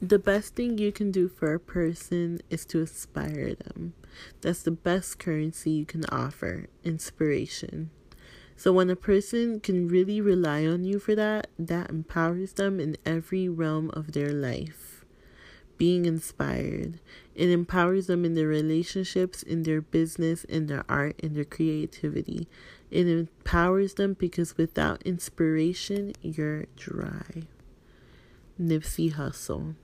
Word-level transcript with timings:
the 0.00 0.18
best 0.18 0.54
thing 0.54 0.78
you 0.78 0.92
can 0.92 1.10
do 1.10 1.28
for 1.28 1.54
a 1.54 1.60
person 1.60 2.40
is 2.50 2.64
to 2.66 2.80
inspire 2.80 3.54
them. 3.54 3.94
That's 4.40 4.62
the 4.62 4.70
best 4.70 5.18
currency 5.18 5.70
you 5.70 5.86
can 5.86 6.04
offer 6.06 6.66
inspiration. 6.84 7.90
So, 8.56 8.72
when 8.72 8.90
a 8.90 8.96
person 8.96 9.60
can 9.60 9.88
really 9.88 10.20
rely 10.20 10.66
on 10.66 10.84
you 10.84 10.98
for 10.98 11.14
that, 11.16 11.48
that 11.58 11.90
empowers 11.90 12.52
them 12.52 12.78
in 12.78 12.96
every 13.04 13.48
realm 13.48 13.90
of 13.90 14.12
their 14.12 14.32
life. 14.32 15.04
Being 15.76 16.06
inspired, 16.06 17.00
it 17.34 17.50
empowers 17.50 18.06
them 18.06 18.24
in 18.24 18.34
their 18.34 18.46
relationships, 18.46 19.42
in 19.42 19.64
their 19.64 19.80
business, 19.80 20.44
in 20.44 20.66
their 20.66 20.84
art, 20.88 21.18
in 21.18 21.34
their 21.34 21.44
creativity. 21.44 22.46
It 22.92 23.08
empowers 23.08 23.94
them 23.94 24.14
because 24.14 24.56
without 24.56 25.02
inspiration, 25.02 26.12
you're 26.22 26.66
dry. 26.76 27.48
Nipsey 28.60 29.14
Hussle. 29.14 29.74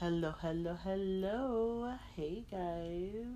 Hello, 0.00 0.32
hello, 0.40 0.78
hello. 0.82 1.92
Hey 2.16 2.46
guys. 2.50 3.26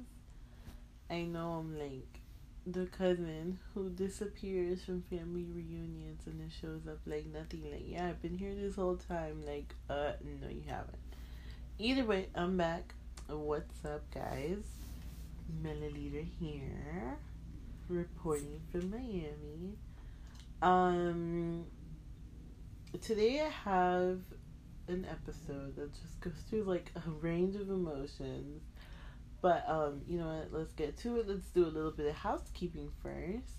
I 1.10 1.20
know 1.24 1.60
I'm 1.60 1.78
like 1.78 2.20
the 2.66 2.86
cousin 2.86 3.58
who 3.74 3.90
disappears 3.90 4.82
from 4.82 5.02
family 5.02 5.44
reunions 5.44 6.22
and 6.24 6.40
then 6.40 6.48
shows 6.48 6.88
up 6.88 7.00
like 7.04 7.26
nothing. 7.26 7.70
Like, 7.70 7.84
yeah, 7.86 8.06
I've 8.06 8.22
been 8.22 8.38
here 8.38 8.54
this 8.54 8.76
whole 8.76 8.96
time. 8.96 9.44
Like, 9.46 9.74
uh, 9.90 10.12
no, 10.40 10.48
you 10.48 10.62
haven't. 10.66 10.96
Either 11.78 12.06
way, 12.06 12.28
I'm 12.34 12.56
back. 12.56 12.94
What's 13.28 13.84
up, 13.84 14.10
guys? 14.14 14.64
Milliliter 15.62 16.26
here, 16.40 17.18
reporting 17.90 18.62
from 18.72 18.90
Miami. 18.90 19.76
Um, 20.62 21.66
today 23.02 23.42
I 23.42 23.50
have 23.70 24.20
an 24.88 25.06
episode 25.10 25.76
that 25.76 25.92
just 25.92 26.20
goes 26.20 26.32
through 26.48 26.64
like 26.64 26.90
a 26.96 27.10
range 27.10 27.56
of 27.56 27.70
emotions. 27.70 28.62
But 29.40 29.64
um, 29.68 30.00
you 30.08 30.18
know 30.18 30.26
what? 30.26 30.58
Let's 30.58 30.72
get 30.72 30.96
to 30.98 31.18
it. 31.18 31.28
Let's 31.28 31.48
do 31.50 31.64
a 31.64 31.68
little 31.68 31.90
bit 31.90 32.06
of 32.06 32.14
housekeeping 32.14 32.90
first. 33.02 33.54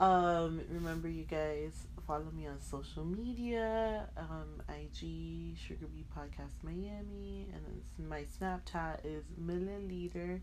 Um, 0.00 0.62
remember 0.70 1.08
you 1.08 1.24
guys 1.24 1.86
follow 2.06 2.30
me 2.34 2.46
on 2.46 2.60
social 2.60 3.04
media, 3.04 4.08
um, 4.16 4.62
IG 4.68 5.56
Sugar 5.56 5.86
Bee 5.86 6.04
Podcast 6.16 6.62
Miami, 6.62 7.46
and 7.52 7.62
then 7.64 8.08
my 8.08 8.24
Snapchat 8.40 9.04
is 9.04 9.24
milliliter 9.40 10.40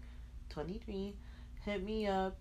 twenty 0.50 0.80
three. 0.86 1.16
Hit 1.66 1.84
me 1.84 2.08
up. 2.08 2.38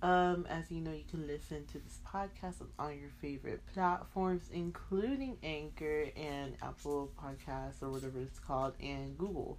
Um, 0.00 0.46
as 0.48 0.70
you 0.70 0.80
know, 0.80 0.92
you 0.92 1.02
can 1.10 1.26
listen 1.26 1.66
to 1.72 1.78
this 1.80 1.98
podcast 2.06 2.62
on 2.78 2.98
your 3.00 3.10
favorite 3.20 3.62
platforms, 3.74 4.44
including 4.52 5.38
Anchor 5.42 6.06
and 6.16 6.54
Apple 6.62 7.10
Podcasts 7.20 7.82
or 7.82 7.90
whatever 7.90 8.20
it's 8.20 8.38
called, 8.38 8.74
and 8.80 9.18
Google 9.18 9.58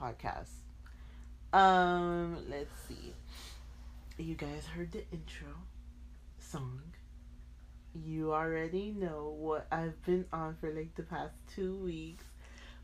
Podcasts. 0.00 0.56
Um, 1.52 2.36
let's 2.50 2.74
see. 2.88 3.14
You 4.18 4.34
guys 4.34 4.66
heard 4.66 4.90
the 4.90 5.04
intro 5.12 5.54
song. 6.40 6.82
You 7.94 8.34
already 8.34 8.90
know 8.90 9.36
what 9.38 9.68
I've 9.70 10.02
been 10.04 10.26
on 10.32 10.56
for 10.56 10.72
like 10.72 10.96
the 10.96 11.04
past 11.04 11.36
two 11.54 11.76
weeks. 11.76 12.24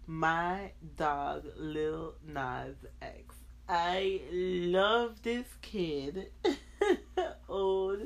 My 0.07 0.71
dog, 0.97 1.47
Lil 1.57 2.15
Nas 2.27 2.77
X. 3.01 3.35
I 3.69 4.21
love 4.31 5.21
this 5.23 5.47
kid. 5.63 6.31
old 7.49 8.01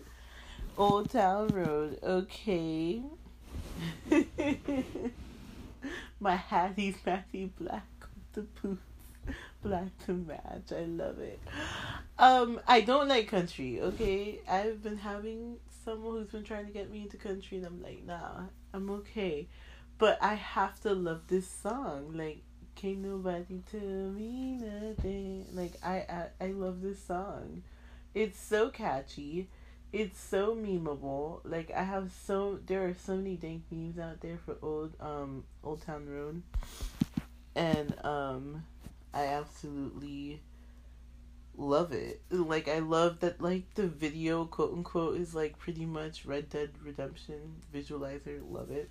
Old 0.78 1.10
Town 1.10 1.48
Road, 1.48 1.98
okay. 2.02 3.02
My 6.20 6.36
Hattie's 6.36 6.96
Matty 7.04 7.52
Black 7.58 7.86
with 8.00 8.32
the 8.32 8.42
boots. 8.60 8.80
Black 9.62 9.88
to 10.06 10.12
match. 10.12 10.70
I 10.70 10.84
love 10.84 11.18
it. 11.18 11.40
Um, 12.18 12.60
I 12.68 12.82
don't 12.82 13.08
like 13.08 13.28
country, 13.28 13.80
okay? 13.80 14.40
I've 14.48 14.82
been 14.82 14.98
having 14.98 15.56
someone 15.84 16.18
who's 16.18 16.28
been 16.28 16.44
trying 16.44 16.66
to 16.66 16.72
get 16.72 16.90
me 16.90 17.02
into 17.02 17.16
country 17.16 17.58
and 17.58 17.66
I'm 17.66 17.82
like, 17.82 18.04
nah, 18.04 18.42
I'm 18.72 18.90
okay. 18.90 19.48
But 19.98 20.22
I 20.22 20.34
have 20.34 20.80
to 20.82 20.92
love 20.92 21.22
this 21.28 21.48
song. 21.48 22.12
Like, 22.14 22.42
can't 22.76 22.98
nobody 22.98 23.62
tell 23.70 23.80
me 23.80 24.58
nothing. 24.60 25.46
Like 25.52 25.72
I, 25.82 26.04
I 26.40 26.44
I 26.44 26.46
love 26.48 26.82
this 26.82 27.02
song. 27.02 27.62
It's 28.16 28.40
so 28.40 28.70
catchy. 28.70 29.46
It's 29.92 30.18
so 30.18 30.54
memeable. 30.54 31.40
Like 31.44 31.70
I 31.70 31.82
have 31.82 32.10
so 32.24 32.58
there 32.64 32.86
are 32.86 32.94
so 32.94 33.14
many 33.14 33.36
dank 33.36 33.64
memes 33.70 33.98
out 33.98 34.22
there 34.22 34.38
for 34.38 34.56
old 34.62 34.94
um 35.00 35.44
Old 35.62 35.82
Town 35.82 36.08
Road. 36.08 36.42
And 37.54 37.94
um 38.02 38.64
I 39.12 39.26
absolutely 39.26 40.40
love 41.58 41.92
it. 41.92 42.22
Like 42.30 42.68
I 42.68 42.78
love 42.78 43.20
that 43.20 43.42
like 43.42 43.74
the 43.74 43.86
video 43.86 44.46
quote 44.46 44.72
unquote 44.72 45.18
is 45.18 45.34
like 45.34 45.58
pretty 45.58 45.84
much 45.84 46.24
Red 46.24 46.48
Dead 46.48 46.70
Redemption 46.82 47.56
visualizer. 47.74 48.40
Love 48.50 48.70
it. 48.70 48.90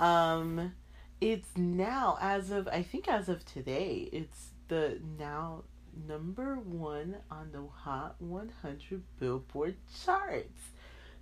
Um 0.00 0.72
it's 1.20 1.56
now 1.56 2.18
as 2.20 2.50
of 2.50 2.66
I 2.66 2.82
think 2.82 3.06
as 3.06 3.28
of 3.28 3.46
today, 3.46 4.08
it's 4.10 4.48
the 4.66 4.98
now 5.16 5.62
number 6.06 6.56
one 6.56 7.16
on 7.30 7.52
the 7.52 7.62
Hot 7.82 8.16
100 8.18 9.02
Billboard 9.18 9.76
charts. 10.04 10.70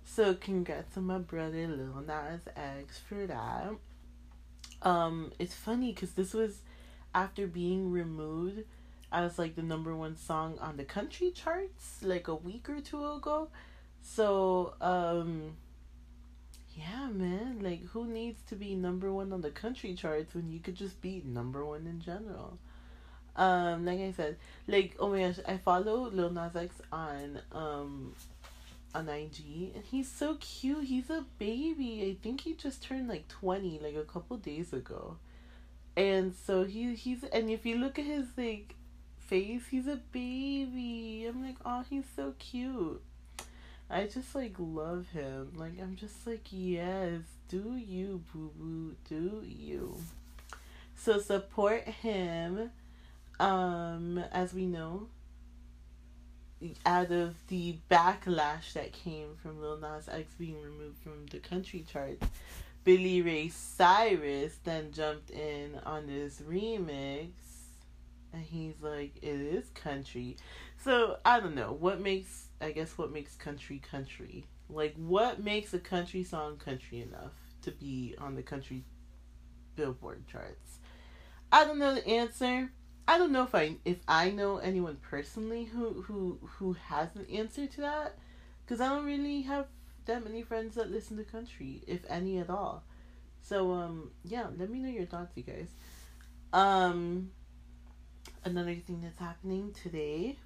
So 0.03 0.33
congrats 0.33 0.93
to 0.95 1.01
my 1.01 1.19
brother 1.19 1.67
Lil 1.67 2.03
Nas 2.05 2.41
X 2.55 2.99
for 2.99 3.27
that. 3.27 3.71
Um, 4.81 5.31
it's 5.39 5.53
funny 5.53 5.93
because 5.93 6.11
this 6.11 6.33
was 6.33 6.61
after 7.13 7.47
being 7.47 7.91
removed 7.91 8.63
as 9.11 9.39
like 9.39 9.55
the 9.55 9.63
number 9.63 9.95
one 9.95 10.15
song 10.15 10.57
on 10.59 10.77
the 10.77 10.83
country 10.83 11.31
charts 11.31 11.99
like 12.03 12.27
a 12.27 12.35
week 12.35 12.69
or 12.69 12.79
two 12.79 13.05
ago. 13.13 13.49
So 14.01 14.75
um 14.79 15.57
yeah, 16.79 17.07
man. 17.07 17.59
Like, 17.61 17.85
who 17.87 18.05
needs 18.05 18.41
to 18.47 18.55
be 18.55 18.75
number 18.75 19.11
one 19.11 19.33
on 19.33 19.41
the 19.41 19.51
country 19.51 19.93
charts 19.95 20.33
when 20.33 20.49
you 20.49 20.59
could 20.59 20.75
just 20.75 21.01
be 21.01 21.21
number 21.25 21.65
one 21.65 21.85
in 21.87 21.99
general? 21.99 22.57
Um, 23.39 23.85
like 23.85 24.01
I 24.01 24.11
said, 24.11 24.35
like 24.67 24.97
oh 24.99 25.09
my 25.09 25.21
gosh, 25.21 25.39
I 25.47 25.57
follow 25.57 26.09
Lil 26.09 26.29
Nas 26.29 26.57
X 26.57 26.75
on 26.91 27.39
um 27.53 28.13
on 28.93 29.07
IG 29.07 29.71
and 29.75 29.83
he's 29.89 30.11
so 30.11 30.35
cute. 30.41 30.83
He's 30.83 31.09
a 31.09 31.23
baby. 31.39 32.03
I 32.03 32.21
think 32.21 32.41
he 32.41 32.53
just 32.53 32.83
turned 32.83 33.07
like 33.07 33.29
twenty 33.29 33.79
like 33.79 33.95
a 33.95 34.03
couple 34.03 34.35
days 34.35 34.73
ago. 34.73 35.15
And 35.95 36.35
so 36.35 36.65
he 36.65 36.93
he's 36.95 37.23
and 37.23 37.49
if 37.49 37.65
you 37.65 37.77
look 37.77 37.97
at 37.97 38.03
his 38.03 38.25
like 38.35 38.75
face, 39.17 39.63
he's 39.71 39.87
a 39.87 40.01
baby. 40.11 41.25
I'm 41.25 41.41
like, 41.41 41.57
oh 41.63 41.85
he's 41.89 42.03
so 42.17 42.33
cute. 42.39 43.01
I 43.89 44.03
just 44.03 44.35
like 44.35 44.55
love 44.59 45.07
him. 45.13 45.53
Like 45.55 45.79
I'm 45.81 45.95
just 45.95 46.27
like 46.27 46.45
yes, 46.51 47.21
do 47.47 47.77
you 47.77 48.21
boo 48.33 48.51
boo, 48.57 48.95
do 49.07 49.45
you. 49.47 49.95
So 50.97 51.19
support 51.19 51.83
him. 51.87 52.71
Um, 53.39 54.17
as 54.31 54.53
we 54.53 54.65
know, 54.65 55.07
out 56.85 57.11
of 57.11 57.35
the 57.47 57.77
backlash 57.89 58.73
that 58.73 58.91
came 58.91 59.35
from 59.41 59.61
Lil 59.61 59.77
Nas 59.77 60.09
X 60.09 60.33
being 60.37 60.61
removed 60.61 60.97
from 61.01 61.25
the 61.27 61.39
country 61.39 61.85
charts, 61.89 62.27
Billy 62.83 63.21
Ray 63.21 63.49
Cyrus 63.49 64.57
then 64.63 64.91
jumped 64.91 65.29
in 65.29 65.79
on 65.85 66.07
this 66.07 66.41
remix 66.41 67.29
and 68.33 68.43
he's 68.43 68.81
like, 68.81 69.15
it 69.21 69.27
is 69.27 69.69
country. 69.69 70.37
So 70.83 71.17
I 71.25 71.39
don't 71.39 71.55
know 71.55 71.71
what 71.71 71.99
makes 71.99 72.47
I 72.61 72.71
guess 72.71 72.97
what 72.97 73.11
makes 73.11 73.35
country 73.35 73.79
country. 73.79 74.45
Like 74.69 74.95
what 74.95 75.43
makes 75.43 75.73
a 75.73 75.79
country 75.79 76.23
song 76.23 76.57
country 76.57 77.01
enough 77.01 77.33
to 77.63 77.71
be 77.71 78.15
on 78.17 78.35
the 78.35 78.43
country 78.43 78.83
billboard 79.75 80.27
charts? 80.27 80.79
I 81.51 81.65
don't 81.65 81.79
know 81.79 81.95
the 81.95 82.07
answer. 82.07 82.71
I 83.09 83.17
don't 83.17 83.31
know 83.31 83.41
if 83.41 83.55
I 83.55 83.77
if 83.85 83.97
I 84.07 84.29
know 84.29 84.57
anyone 84.57 84.97
personally 85.01 85.63
who 85.63 86.03
who 86.03 86.37
who 86.43 86.73
has 86.73 87.15
an 87.15 87.25
answer 87.33 87.65
to 87.65 87.81
that 87.81 88.19
cuz 88.67 88.79
I 88.79 88.89
don't 88.89 89.03
really 89.03 89.41
have 89.41 89.65
that 90.05 90.23
many 90.23 90.43
friends 90.43 90.75
that 90.75 90.91
listen 90.91 91.17
to 91.17 91.23
country 91.23 91.81
if 91.87 92.05
any 92.07 92.37
at 92.37 92.51
all. 92.51 92.83
So 93.41 93.71
um 93.71 94.11
yeah, 94.23 94.45
let 94.55 94.69
me 94.69 94.77
know 94.77 94.89
your 94.89 95.07
thoughts 95.07 95.35
you 95.35 95.41
guys. 95.41 95.71
Um 96.53 97.31
another 98.43 98.75
thing 98.75 99.01
that's 99.01 99.17
happening 99.17 99.73
today 99.73 100.37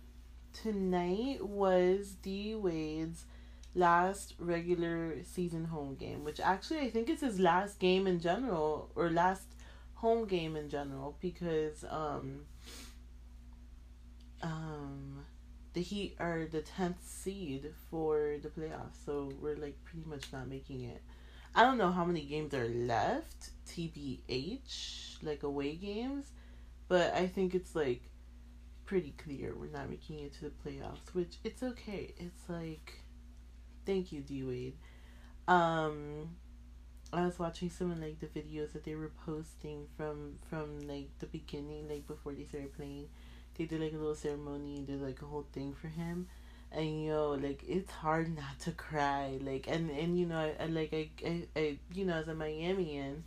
tonight 0.54 1.46
was 1.46 2.16
D 2.22 2.56
Wade's 2.56 3.26
last 3.76 4.36
regular 4.40 5.22
season 5.26 5.66
home 5.66 5.96
game, 5.96 6.24
which 6.24 6.40
actually 6.40 6.80
I 6.80 6.90
think 6.92 7.10
is 7.10 7.20
his 7.20 7.42
last 7.42 7.78
game 7.80 8.08
in 8.08 8.22
general 8.22 8.90
or 8.96 9.10
last 9.10 9.50
home 9.96 10.26
game 10.28 10.56
in 10.56 10.70
general 10.70 11.18
because 11.20 11.84
um 11.90 12.46
um 14.44 15.26
the 15.74 15.82
Heat 15.82 16.16
are 16.20 16.46
the 16.46 16.62
tenth 16.62 17.04
seed 17.04 17.74
for 17.90 18.36
the 18.42 18.50
playoffs, 18.50 19.04
so 19.06 19.32
we're 19.42 19.56
like 19.56 19.84
pretty 19.84 20.08
much 20.08 20.32
not 20.32 20.48
making 20.48 20.84
it. 20.84 21.02
I 21.56 21.64
don't 21.64 21.78
know 21.78 21.92
how 21.92 22.06
many 22.06 22.22
games 22.22 22.54
are 22.54 22.68
left 22.68 23.52
TBH, 23.68 25.24
like 25.24 25.44
away 25.44 25.76
games, 25.76 26.32
but 26.88 27.14
I 27.14 27.28
think 27.28 27.56
it's 27.56 27.76
like 27.76 28.04
pretty 28.86 29.16
clear 29.18 29.56
we're 29.56 29.72
not 29.72 29.90
making 29.90 30.20
it 30.20 30.34
to 30.36 30.42
the 30.42 30.52
playoffs, 30.52 31.14
which 31.14 31.38
it's 31.44 31.64
okay. 31.64 32.14
It's 32.18 32.50
like, 32.50 33.00
thank 33.86 34.12
you, 34.12 34.22
D 34.22 34.44
Wade. 34.44 34.78
Um, 35.48 36.36
I 37.12 37.26
was 37.26 37.40
watching 37.40 37.70
some 37.70 37.92
of 37.92 38.00
like 38.00 38.20
the 38.20 38.28
videos 38.28 38.74
that 38.74 38.84
they 38.84 38.96
were 38.96 39.12
posting 39.26 39.88
from 39.98 40.40
from 40.50 40.88
like 40.88 41.10
the 41.20 41.28
beginning, 41.28 41.88
like 41.90 42.06
before 42.08 42.34
they 42.34 42.46
started 42.46 42.76
playing. 42.76 43.08
They 43.58 43.66
did 43.66 43.82
like 43.82 43.94
a 43.94 43.98
little 43.98 44.16
ceremony 44.16 44.76
and 44.78 44.88
did 44.88 45.02
like 45.02 45.22
a 45.22 45.26
whole 45.26 45.46
thing 45.54 45.74
for 45.74 45.88
him. 45.88 46.28
And 46.72 47.06
yo 47.06 47.32
like 47.32 47.64
it's 47.68 47.92
hard 47.92 48.36
not 48.36 48.60
to 48.62 48.72
cry. 48.72 49.40
Like 49.42 49.68
and 49.68 49.90
and 49.90 50.20
you 50.20 50.26
know 50.26 50.38
I, 50.38 50.64
I 50.64 50.66
like 50.68 50.94
I, 50.94 51.10
I, 51.26 51.44
I 51.56 51.78
you 51.94 52.06
know 52.06 52.16
as 52.16 52.28
a 52.28 52.34
miamian 52.34 53.22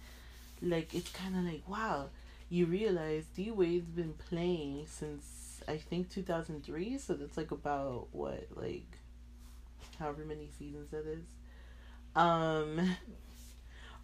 like 0.62 0.94
it's 0.94 1.10
kind 1.10 1.36
of 1.36 1.44
like 1.44 1.68
wow 1.68 2.08
you 2.48 2.64
realize 2.64 3.24
d 3.36 3.50
wade's 3.50 3.90
been 3.90 4.14
playing 4.14 4.86
since 4.86 5.60
i 5.68 5.76
think 5.76 6.08
2003 6.08 6.96
so 6.96 7.12
that's 7.12 7.36
like 7.36 7.50
about 7.50 8.06
what 8.12 8.46
like 8.54 8.86
however 9.98 10.24
many 10.24 10.48
seasons 10.58 10.90
that 10.90 11.06
is. 11.06 11.24
Um 12.14 12.96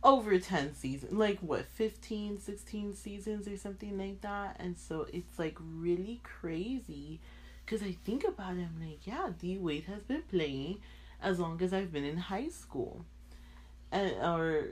over 0.04 0.38
10 0.38 0.74
seasons 0.74 1.12
like 1.12 1.38
what 1.38 1.64
15 1.64 2.40
16 2.40 2.94
seasons 2.94 3.46
or 3.46 3.56
something 3.56 3.96
like 3.96 4.20
that 4.20 4.56
and 4.58 4.76
so 4.76 5.06
it's 5.12 5.38
like 5.38 5.56
really 5.60 6.20
crazy 6.24 7.20
because 7.64 7.82
I 7.82 7.92
think 8.04 8.24
about 8.24 8.56
it, 8.56 8.66
I'm 8.66 8.76
like, 8.80 9.06
yeah, 9.06 9.30
D 9.38 9.58
Wade 9.58 9.84
has 9.84 10.02
been 10.02 10.22
playing 10.22 10.78
as 11.22 11.38
long 11.38 11.62
as 11.62 11.72
I've 11.72 11.92
been 11.92 12.04
in 12.04 12.16
high 12.16 12.48
school, 12.48 13.04
and 13.90 14.12
or 14.22 14.64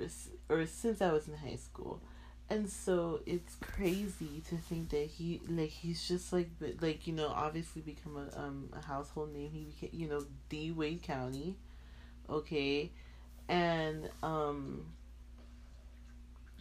or 0.49 0.67
since 0.67 1.01
I 1.01 1.13
was 1.13 1.29
in 1.29 1.37
high 1.37 1.57
school, 1.57 2.01
and 2.49 2.69
so 2.69 3.21
it's 3.27 3.55
crazy 3.57 4.43
to 4.49 4.57
think 4.57 4.91
that 4.91 5.07
he 5.07 5.41
like 5.49 5.71
he's 5.71 6.07
just 6.07 6.33
like 6.33 6.51
like 6.81 7.07
you 7.07 7.13
know 7.15 7.29
obviously 7.29 7.83
become 7.83 8.17
a 8.17 8.39
um 8.39 8.69
a 8.73 8.85
household 8.85 9.33
name. 9.33 9.51
He 9.53 9.65
became 9.65 10.01
you 10.01 10.09
know 10.09 10.25
D 10.49 10.73
Wade 10.73 11.03
County, 11.03 11.57
okay, 12.29 12.91
and 13.49 14.09
um. 14.23 14.87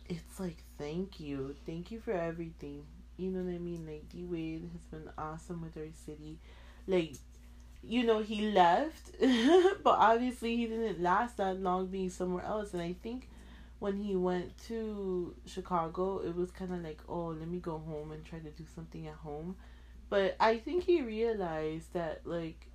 It's 0.10 0.40
like 0.40 0.58
thank 0.78 1.20
you, 1.20 1.56
thank 1.66 1.92
you 1.92 2.00
for 2.00 2.12
everything 2.12 2.86
you 3.20 3.32
know 3.32 3.44
what 3.44 3.54
I 3.54 3.58
mean? 3.58 3.86
Like 3.86 4.08
D 4.10 4.24
Wade 4.24 4.70
has 4.72 4.82
been 4.86 5.12
awesome 5.18 5.62
with 5.62 5.76
our 5.76 5.92
city. 6.06 6.40
Like, 6.88 7.16
you 7.84 8.06
know, 8.06 8.20
he 8.20 8.50
left, 8.52 9.12
but 9.84 9.98
obviously 10.00 10.56
he 10.56 10.68
didn't 10.68 11.02
last 11.02 11.38
that 11.38 11.60
long 11.60 11.88
being 11.88 12.10
somewhere 12.10 12.46
else. 12.46 12.74
And 12.74 12.82
I 12.82 12.96
think 13.04 13.28
when 13.80 13.98
he 13.98 14.16
went 14.16 14.58
to 14.68 15.36
Chicago, 15.46 16.20
it 16.20 16.34
was 16.34 16.50
kind 16.50 16.74
of 16.74 16.82
like, 16.82 17.02
oh, 17.10 17.28
let 17.28 17.48
me 17.50 17.60
go 17.60 17.78
home 17.78 18.12
and 18.12 18.24
try 18.24 18.40
to 18.40 18.50
do 18.52 18.64
something 18.74 19.06
at 19.06 19.16
home. 19.16 19.58
But 20.10 20.38
I 20.40 20.58
think 20.58 20.86
he 20.86 21.02
realized 21.02 21.92
that 21.94 22.22
like 22.24 22.68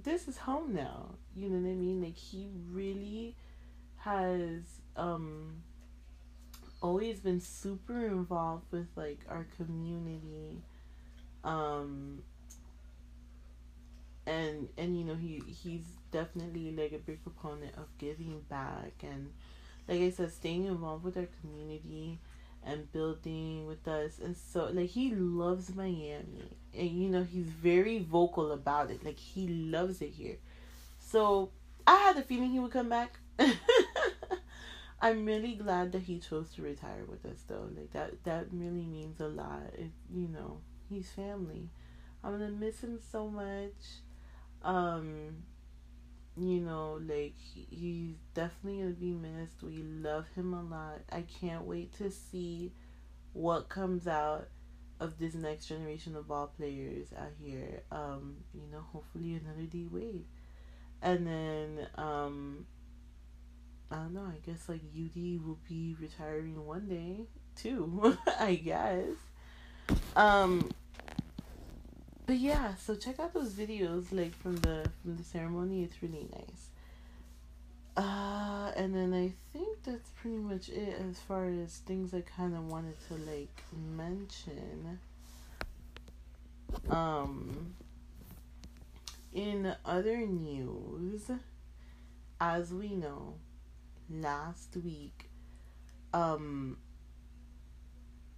this 0.00 0.28
is 0.28 0.36
home 0.38 0.74
now. 0.74 1.16
You 1.34 1.50
know 1.50 1.58
what 1.58 1.70
I 1.70 1.74
mean? 1.74 2.02
Like 2.02 2.16
he 2.16 2.48
really 2.70 3.34
has 3.96 4.62
um 4.96 5.62
always 6.80 7.20
been 7.20 7.40
super 7.40 8.06
involved 8.06 8.64
with 8.70 8.86
like 8.96 9.20
our 9.28 9.46
community 9.56 10.62
um 11.44 12.22
and 14.26 14.68
and 14.76 14.98
you 14.98 15.04
know 15.04 15.14
he 15.14 15.42
he's 15.62 15.84
definitely 16.10 16.70
like 16.72 16.92
a 16.92 16.98
big 16.98 17.22
proponent 17.22 17.74
of 17.76 17.86
giving 17.98 18.40
back 18.48 18.92
and 19.02 19.30
like 19.88 20.00
I 20.00 20.10
said 20.10 20.32
staying 20.32 20.66
involved 20.66 21.04
with 21.04 21.16
our 21.16 21.28
community 21.40 22.18
and 22.64 22.90
building 22.92 23.66
with 23.66 23.86
us. 23.88 24.18
And 24.22 24.36
so 24.36 24.66
like 24.72 24.90
he 24.90 25.14
loves 25.14 25.74
Miami. 25.74 26.50
And 26.76 26.90
you 26.90 27.08
know 27.08 27.22
he's 27.22 27.46
very 27.46 27.98
vocal 27.98 28.52
about 28.52 28.90
it. 28.90 29.04
Like 29.04 29.18
he 29.18 29.48
loves 29.48 30.02
it 30.02 30.10
here. 30.10 30.36
So 31.00 31.50
I 31.86 31.96
had 31.96 32.18
a 32.18 32.22
feeling 32.22 32.50
he 32.50 32.58
would 32.60 32.72
come 32.72 32.88
back 32.90 33.18
I'm 35.00 35.24
really 35.24 35.54
glad 35.54 35.92
that 35.92 36.02
he 36.02 36.18
chose 36.18 36.52
to 36.54 36.62
retire 36.62 37.04
with 37.06 37.24
us 37.24 37.44
though. 37.46 37.68
Like 37.76 37.92
that 37.92 38.24
that 38.24 38.46
really 38.52 38.84
means 38.84 39.20
a 39.20 39.28
lot. 39.28 39.72
You 40.12 40.28
know, 40.28 40.58
he's 40.88 41.10
family. 41.10 41.68
I'm 42.24 42.32
gonna 42.32 42.50
miss 42.50 42.80
him 42.80 42.98
so 43.12 43.28
much. 43.28 44.02
Um 44.62 45.44
you 46.36 46.60
know, 46.60 47.00
like 47.04 47.34
he, 47.36 47.66
he's 47.70 48.16
definitely 48.34 48.80
gonna 48.82 48.94
be 48.94 49.12
missed. 49.12 49.62
We 49.62 49.82
love 49.82 50.26
him 50.34 50.52
a 50.52 50.62
lot. 50.62 51.00
I 51.10 51.22
can't 51.22 51.64
wait 51.64 51.96
to 51.98 52.10
see 52.10 52.72
what 53.32 53.68
comes 53.68 54.08
out 54.08 54.48
of 55.00 55.18
this 55.18 55.34
next 55.34 55.66
generation 55.66 56.16
of 56.16 56.26
ball 56.26 56.52
players 56.56 57.08
out 57.16 57.32
here. 57.40 57.82
Um, 57.92 58.38
you 58.52 58.62
know, 58.72 58.84
hopefully 58.92 59.34
another 59.34 59.62
D 59.62 59.86
Wade. 59.90 60.24
And 61.02 61.24
then 61.24 61.86
um 61.94 62.66
I 63.90 63.96
don't 63.96 64.14
know. 64.14 64.30
I 64.30 64.38
guess 64.44 64.68
like 64.68 64.82
UD 64.94 65.44
will 65.44 65.58
be 65.68 65.96
retiring 66.00 66.64
one 66.66 66.86
day 66.88 67.26
too. 67.56 68.16
I 68.40 68.54
guess. 68.56 69.16
Um. 70.16 70.70
But 72.26 72.36
yeah, 72.36 72.74
so 72.74 72.94
check 72.94 73.18
out 73.20 73.32
those 73.32 73.54
videos 73.54 74.12
like 74.12 74.34
from 74.34 74.56
the 74.56 74.86
from 75.02 75.16
the 75.16 75.24
ceremony. 75.24 75.82
It's 75.82 76.02
really 76.02 76.28
nice. 76.30 76.68
Uh, 77.96 78.70
and 78.76 78.94
then 78.94 79.12
I 79.12 79.32
think 79.52 79.82
that's 79.82 80.10
pretty 80.10 80.36
much 80.36 80.68
it 80.68 81.00
as 81.10 81.18
far 81.18 81.48
as 81.48 81.78
things 81.78 82.14
I 82.14 82.20
kind 82.20 82.54
of 82.54 82.70
wanted 82.70 82.94
to 83.08 83.14
like 83.14 83.62
mention. 83.96 85.00
Um. 86.90 87.74
In 89.32 89.74
other 89.84 90.18
news, 90.18 91.30
as 92.40 92.72
we 92.72 92.94
know, 92.94 93.34
last 94.10 94.76
week, 94.76 95.30
um, 96.12 96.78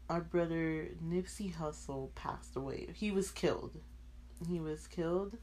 our 0.08 0.20
brother 0.20 0.88
Nipsey 1.04 1.54
Hussle 1.54 2.14
passed 2.14 2.56
away. 2.56 2.88
He 2.94 3.10
was 3.10 3.30
killed. 3.30 3.76
He 4.48 4.58
was 4.60 4.86
killed 4.86 5.36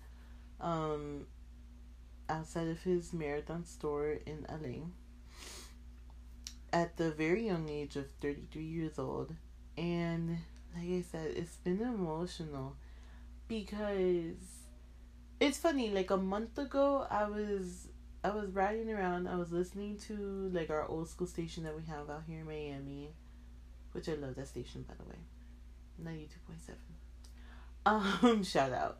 um, 0.59 1.27
outside 2.29 2.68
of 2.68 2.81
his 2.81 3.13
marathon 3.13 3.65
store 3.65 4.18
in 4.25 4.45
LA 4.50 4.88
at 6.73 6.97
the 6.97 7.12
very 7.12 7.45
young 7.45 7.69
age 7.69 7.95
of 7.95 8.07
33 8.21 8.63
years 8.63 8.99
old. 8.99 9.33
And 9.78 10.37
like 10.75 10.90
I 10.90 11.04
said, 11.09 11.31
it's 11.35 11.57
been 11.57 11.81
emotional 11.81 12.75
because 13.47 14.35
it's 15.40 15.57
funny. 15.57 15.92
Like 15.92 16.11
a 16.11 16.18
month 16.18 16.57
ago, 16.57 17.07
I 17.09 17.25
was 17.25 17.87
I 18.24 18.30
was 18.31 18.50
riding 18.52 18.92
around. 18.92 19.28
I 19.28 19.36
was 19.36 19.52
listening 19.52 19.97
to 20.07 20.50
like 20.54 20.69
our 20.69 20.86
old 20.88 21.09
school 21.09 21.28
station 21.28 21.64
that 21.64 21.76
we 21.76 21.83
have 21.83 22.09
out 22.09 22.24
here 22.28 22.40
in 22.40 22.45
Miami, 22.45 23.09
which 23.92 24.09
I 24.09 24.14
love 24.14 24.36
that 24.36 24.47
station 24.47 24.86
by 24.88 24.95
the 24.95 25.09
way, 25.09 25.18
ninety 25.97 26.28
two 26.28 26.40
point 26.45 26.62
seven. 26.62 26.81
Um, 27.86 28.44
shout 28.44 28.74
out, 28.74 29.00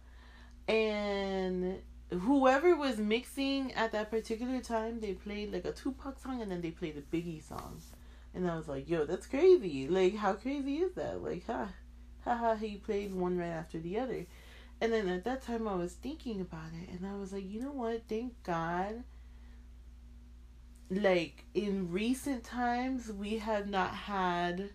and 0.68 1.82
whoever 2.12 2.76
was 2.76 2.98
mixing 2.98 3.74
at 3.74 3.92
that 3.92 4.10
particular 4.10 4.62
time, 4.62 5.00
they 5.00 5.14
played 5.14 5.52
like 5.52 5.66
a 5.66 5.74
Tupac 5.74 6.20
song 6.20 6.42
and 6.42 6.50
then 6.50 6.62
they 6.62 6.72
played 6.72 6.98
a 6.98 7.16
Biggie 7.16 7.44
song, 7.44 7.82
and 8.34 8.50
I 8.50 8.56
was 8.56 8.68
like, 8.68 8.90
yo, 8.90 9.06
that's 9.06 9.28
crazy. 9.28 9.88
Like, 9.88 10.16
how 10.16 10.34
crazy 10.34 10.78
is 10.78 10.94
that? 10.94 11.24
Like, 11.24 11.46
ha, 11.48 11.70
ha, 12.24 12.36
ha. 12.36 12.56
He 12.56 12.76
played 12.76 13.14
one 13.14 13.38
right 13.38 13.48
after 13.48 13.80
the 13.80 14.00
other. 14.00 14.26
And 14.80 14.94
then 14.94 15.08
at 15.08 15.24
that 15.24 15.42
time, 15.42 15.68
I 15.68 15.76
was 15.76 15.94
thinking 15.94 16.40
about 16.40 16.70
it, 16.82 16.90
and 16.90 17.08
I 17.08 17.16
was 17.16 17.34
like, 17.34 17.50
you 17.50 17.62
know 17.62 17.72
what? 17.72 18.04
Thank 18.08 18.42
God. 18.44 19.04
Like 20.90 21.44
in 21.54 21.92
recent 21.92 22.44
times, 22.44 23.12
we 23.12 23.40
have 23.40 23.68
not 23.68 23.94
had 23.94 24.70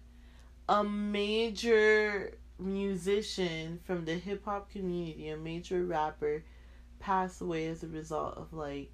a 0.68 0.85
major 0.85 2.35
musician 2.59 3.80
from 3.85 4.04
the 4.04 4.14
hip 4.14 4.44
hop 4.44 4.71
community, 4.71 5.28
a 5.28 5.37
major 5.37 5.85
rapper, 5.85 6.44
pass 6.99 7.40
away 7.40 7.66
as 7.66 7.82
a 7.82 7.88
result 7.88 8.37
of 8.37 8.52
like 8.52 8.90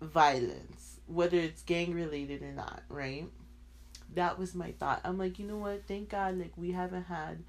violence, 0.00 1.00
whether 1.06 1.38
it's 1.38 1.62
gang 1.62 1.92
related 1.92 2.42
or 2.42 2.52
not, 2.52 2.82
right? 2.88 3.26
That 4.14 4.38
was 4.38 4.54
my 4.54 4.72
thought. 4.72 5.00
I'm 5.04 5.18
like, 5.18 5.38
you 5.38 5.46
know 5.46 5.58
what? 5.58 5.86
Thank 5.88 6.10
God, 6.10 6.38
like 6.38 6.52
we 6.56 6.72
haven't 6.72 7.04
had 7.04 7.42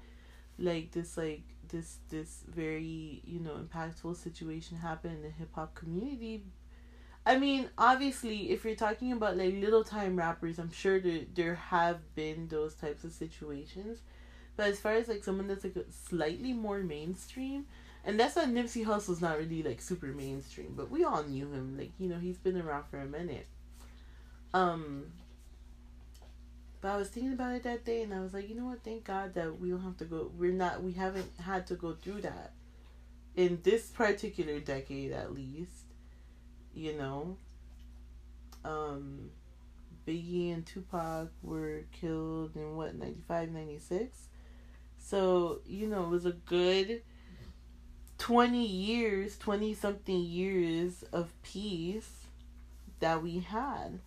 like 0.58 0.90
this 0.90 1.16
like 1.16 1.42
this 1.68 1.98
this 2.08 2.44
very 2.48 3.22
you 3.24 3.40
know 3.40 3.56
impactful 3.56 4.16
situation 4.16 4.78
happen 4.78 5.12
in 5.12 5.22
the 5.22 5.30
hip 5.30 5.50
hop 5.54 5.74
community. 5.74 6.44
I 7.24 7.38
mean, 7.38 7.68
obviously, 7.76 8.52
if 8.52 8.64
you're 8.64 8.76
talking 8.76 9.10
about 9.10 9.36
like 9.36 9.54
little 9.54 9.82
time 9.82 10.16
rappers, 10.16 10.58
I'm 10.58 10.72
sure 10.72 11.00
there 11.00 11.22
there 11.34 11.54
have 11.56 12.14
been 12.14 12.48
those 12.48 12.74
types 12.74 13.04
of 13.04 13.12
situations. 13.12 13.98
But 14.56 14.68
as 14.68 14.80
far 14.80 14.92
as 14.92 15.08
like 15.08 15.24
someone 15.24 15.48
that's 15.48 15.64
like 15.64 15.76
slightly 15.90 16.52
more 16.52 16.78
mainstream, 16.78 17.66
and 18.04 18.18
that's 18.18 18.36
why 18.36 18.44
Nipsey 18.44 18.84
Hussle's 18.84 19.20
not 19.20 19.38
really 19.38 19.62
like 19.62 19.80
super 19.82 20.06
mainstream, 20.06 20.74
but 20.76 20.90
we 20.90 21.04
all 21.04 21.24
knew 21.24 21.52
him. 21.52 21.76
Like 21.76 21.92
you 21.98 22.08
know, 22.08 22.18
he's 22.18 22.38
been 22.38 22.60
around 22.60 22.84
for 22.90 22.98
a 22.98 23.06
minute. 23.06 23.46
Um. 24.54 25.06
But 26.80 26.88
I 26.88 26.96
was 26.96 27.08
thinking 27.08 27.32
about 27.32 27.54
it 27.54 27.62
that 27.64 27.84
day 27.84 28.02
and 28.02 28.14
I 28.14 28.20
was 28.20 28.34
like, 28.34 28.48
you 28.48 28.54
know 28.54 28.66
what, 28.66 28.84
thank 28.84 29.04
God 29.04 29.34
that 29.34 29.60
we 29.60 29.70
don't 29.70 29.82
have 29.82 29.96
to 29.98 30.04
go 30.04 30.30
we're 30.36 30.52
not 30.52 30.82
we 30.82 30.92
haven't 30.92 31.30
had 31.40 31.66
to 31.68 31.74
go 31.74 31.94
through 31.94 32.22
that. 32.22 32.52
In 33.34 33.60
this 33.62 33.88
particular 33.88 34.60
decade 34.60 35.12
at 35.12 35.34
least. 35.34 35.84
You 36.74 36.94
know. 36.94 37.36
Um 38.64 39.30
Biggie 40.06 40.54
and 40.54 40.64
Tupac 40.64 41.28
were 41.42 41.82
killed 41.90 42.54
in 42.54 42.76
what, 42.76 42.94
95, 42.94 43.50
96? 43.50 44.28
So, 44.98 45.60
you 45.66 45.88
know, 45.88 46.04
it 46.04 46.10
was 46.10 46.26
a 46.26 46.32
good 46.32 47.02
20 48.18 48.64
years, 48.64 49.36
20 49.36 49.74
something 49.74 50.18
years 50.18 51.04
of 51.12 51.30
peace 51.42 52.26
that 53.00 53.22
we 53.22 53.40
had. 53.40 53.98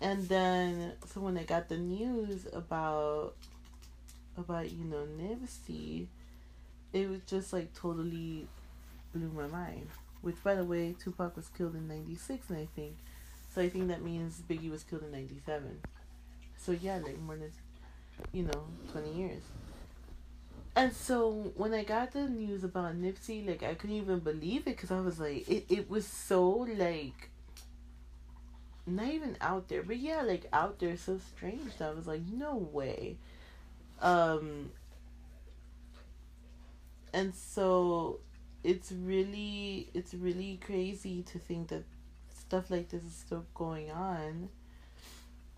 And 0.00 0.28
then 0.28 0.92
so 1.06 1.20
when 1.20 1.38
I 1.38 1.44
got 1.44 1.68
the 1.68 1.78
news 1.78 2.46
about 2.52 3.34
about, 4.36 4.70
you 4.70 4.84
know, 4.84 5.06
Nipsey, 5.18 6.06
it 6.92 7.08
was 7.08 7.20
just 7.26 7.52
like 7.52 7.72
totally 7.74 8.46
blew 9.14 9.30
my 9.30 9.46
mind. 9.46 9.88
Which 10.22 10.42
by 10.42 10.54
the 10.54 10.64
way, 10.64 10.94
Tupac 10.98 11.36
was 11.36 11.48
killed 11.48 11.74
in 11.74 11.88
ninety 11.88 12.14
six 12.16 12.50
and 12.50 12.58
I 12.58 12.68
think 12.74 12.96
so 13.54 13.62
I 13.62 13.68
think 13.68 13.88
that 13.88 14.02
means 14.02 14.42
Biggie 14.48 14.70
was 14.70 14.82
killed 14.82 15.02
in 15.04 15.12
ninety 15.12 15.40
seven. 15.46 15.80
So 16.56 16.72
yeah, 16.72 16.98
like 16.98 17.18
more 17.20 17.36
than 17.36 17.52
you 18.32 18.44
know, 18.44 18.64
twenty 18.90 19.12
years. 19.12 19.42
And 20.76 20.92
so 20.92 21.52
when 21.54 21.72
I 21.72 21.84
got 21.84 22.12
the 22.12 22.28
news 22.28 22.64
about 22.64 23.00
Nipsey, 23.00 23.46
like 23.46 23.62
I 23.62 23.74
couldn't 23.74 23.96
even 23.96 24.18
believe 24.18 24.62
it 24.62 24.76
because 24.76 24.90
I 24.90 25.00
was 25.00 25.20
like, 25.20 25.48
it, 25.48 25.66
it 25.68 25.88
was 25.88 26.04
so 26.06 26.48
like, 26.50 27.30
not 28.86 29.08
even 29.08 29.36
out 29.40 29.68
there, 29.68 29.82
but 29.82 29.96
yeah, 29.96 30.22
like 30.22 30.46
out 30.52 30.78
there, 30.78 30.96
so 30.96 31.18
strange 31.36 31.76
that 31.78 31.90
I 31.90 31.94
was 31.94 32.06
like, 32.06 32.22
no 32.32 32.56
way. 32.56 33.16
Um, 34.00 34.70
and 37.12 37.34
so 37.34 38.20
it's 38.62 38.92
really, 38.92 39.88
it's 39.94 40.14
really 40.14 40.58
crazy 40.64 41.22
to 41.22 41.38
think 41.38 41.68
that 41.68 41.84
stuff 42.34 42.70
like 42.70 42.88
this 42.90 43.02
is 43.04 43.14
still 43.14 43.44
going 43.54 43.90
on. 43.90 44.48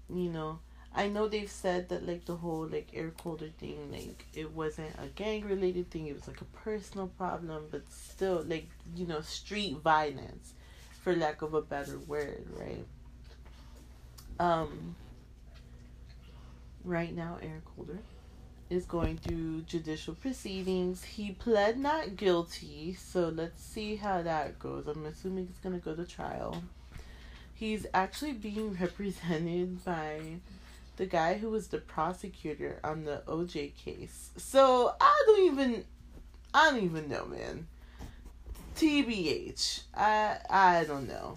You 0.08 0.30
know, 0.30 0.60
I 0.94 1.08
know 1.08 1.28
they've 1.28 1.50
said 1.50 1.88
that 1.88 2.06
like 2.06 2.24
the 2.26 2.36
whole 2.36 2.66
like 2.66 2.88
Eric 2.94 3.20
Holder 3.20 3.48
thing, 3.58 3.90
like 3.90 4.24
it 4.34 4.52
wasn't 4.52 4.90
a 4.98 5.08
gang 5.08 5.44
related 5.44 5.90
thing, 5.90 6.06
it 6.06 6.14
was 6.14 6.28
like 6.28 6.40
a 6.40 6.44
personal 6.44 7.08
problem, 7.08 7.64
but 7.70 7.82
still 7.90 8.44
like, 8.46 8.68
you 8.94 9.06
know, 9.06 9.20
street 9.20 9.78
violence 9.78 10.54
for 11.02 11.14
lack 11.14 11.42
of 11.42 11.54
a 11.54 11.62
better 11.62 11.98
word, 11.98 12.46
right? 12.58 12.84
Um 14.38 14.96
right 16.84 17.14
now 17.14 17.38
Eric 17.42 17.64
Holder 17.74 17.98
is 18.68 18.84
going 18.84 19.16
through 19.16 19.62
judicial 19.62 20.14
proceedings. 20.14 21.04
He 21.04 21.30
pled 21.32 21.78
not 21.78 22.16
guilty, 22.16 22.94
so 22.94 23.28
let's 23.28 23.62
see 23.62 23.96
how 23.96 24.22
that 24.22 24.58
goes. 24.58 24.86
I'm 24.86 25.06
assuming 25.06 25.46
he's 25.46 25.58
gonna 25.58 25.78
go 25.78 25.94
to 25.94 26.04
trial. 26.04 26.62
He's 27.54 27.86
actually 27.94 28.32
being 28.32 28.74
represented 28.80 29.84
by 29.84 30.20
the 30.96 31.06
guy 31.06 31.34
who 31.38 31.50
was 31.50 31.68
the 31.68 31.78
prosecutor 31.78 32.80
on 32.82 33.04
the 33.04 33.22
OJ 33.26 33.74
case. 33.76 34.30
So 34.36 34.94
I 35.00 35.22
don't 35.26 35.52
even 35.52 35.84
I 36.52 36.70
don't 36.70 36.82
even 36.82 37.08
know, 37.08 37.26
man. 37.26 37.66
TBH. 38.76 39.82
I 39.94 40.38
I 40.50 40.84
don't 40.84 41.08
know. 41.08 41.36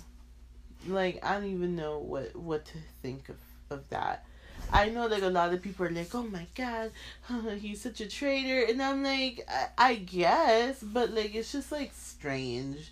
Like 0.88 1.24
I 1.24 1.34
don't 1.36 1.52
even 1.52 1.76
know 1.76 2.00
what 2.00 2.36
what 2.36 2.66
to 2.66 2.78
think 3.02 3.30
of 3.30 3.38
of 3.70 3.88
that. 3.90 4.26
I 4.72 4.90
know 4.90 5.08
like 5.08 5.24
a 5.24 5.30
lot 5.30 5.54
of 5.54 5.62
people 5.62 5.86
are 5.86 5.92
like, 5.92 6.14
"Oh 6.14 6.24
my 6.24 6.46
god, 6.56 6.92
he's 7.60 7.82
such 7.82 8.02
a 8.02 8.08
traitor," 8.08 8.66
and 8.70 8.82
I'm 8.82 9.04
like, 9.04 9.48
I, 9.50 9.68
I 9.78 9.96
guess, 9.96 10.82
but 10.82 11.12
like 11.12 11.36
it's 11.36 11.52
just 11.52 11.72
like 11.72 11.92
strange. 11.94 12.92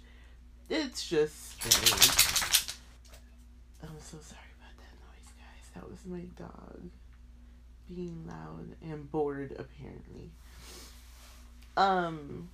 It's 0.69 1.07
just 1.07 1.51
strange. 1.51 2.75
I'm 3.83 3.99
so 4.01 4.17
sorry 4.19 4.51
about 4.59 4.75
that 4.77 4.95
noise, 5.05 5.31
guys. 5.37 5.69
that 5.75 5.89
was 5.89 5.99
my 6.05 6.25
dog 6.37 6.81
being 7.87 8.25
loud 8.27 8.75
and 8.81 9.09
bored 9.11 9.51
apparently. 9.51 10.31
Um 11.77 12.49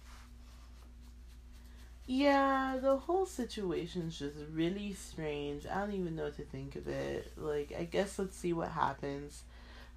yeah, 2.05 2.77
the 2.81 2.97
whole 2.97 3.25
situation's 3.25 4.19
just 4.19 4.35
really 4.51 4.93
strange. 4.93 5.65
I 5.65 5.79
don't 5.79 5.93
even 5.93 6.15
know 6.15 6.25
what 6.25 6.35
to 6.37 6.43
think 6.43 6.75
of 6.75 6.87
it. 6.87 7.31
Like 7.37 7.73
I 7.77 7.85
guess 7.85 8.19
let's 8.19 8.37
see 8.37 8.53
what 8.53 8.69
happens 8.69 9.43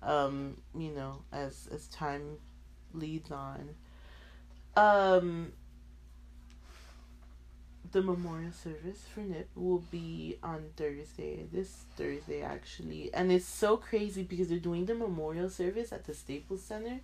um, 0.03 0.57
you 0.77 0.91
know, 0.91 1.23
as 1.33 1.69
as 1.73 1.87
time 1.89 2.39
leads 2.95 3.31
on. 3.31 3.71
Um 4.77 5.53
the 7.93 8.03
memorial 8.03 8.53
service 8.53 9.05
for 9.15 9.21
Nip 9.21 9.49
will 9.55 9.79
be 9.91 10.39
on 10.43 10.71
Thursday, 10.77 11.47
this 11.53 11.85
Thursday 11.97 12.43
actually. 12.43 13.13
And 13.15 13.31
it's 13.31 13.47
so 13.47 13.77
crazy 13.77 14.23
because 14.23 14.49
they're 14.49 14.59
doing 14.59 14.87
the 14.87 14.95
memorial 14.95 15.49
service 15.49 15.93
at 15.93 16.05
the 16.05 16.13
Staples 16.13 16.63
Center, 16.63 17.01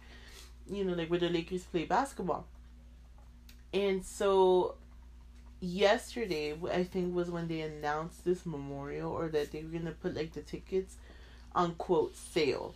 you 0.68 0.84
know, 0.84 0.94
like 0.94 1.08
where 1.08 1.20
the 1.20 1.28
Lakers 1.28 1.62
play 1.64 1.84
basketball. 1.84 2.46
And 3.72 4.04
so 4.04 4.74
yesterday, 5.62 6.54
I 6.70 6.84
think 6.84 7.14
was 7.14 7.30
when 7.30 7.48
they 7.48 7.60
announced 7.62 8.24
this 8.24 8.44
memorial 8.44 9.10
or 9.12 9.28
that 9.28 9.52
they 9.52 9.62
were 9.62 9.78
to 9.78 9.92
put 9.92 10.14
like 10.14 10.32
the 10.32 10.42
tickets 10.42 10.96
on 11.54 11.74
quote 11.76 12.16
sale 12.16 12.74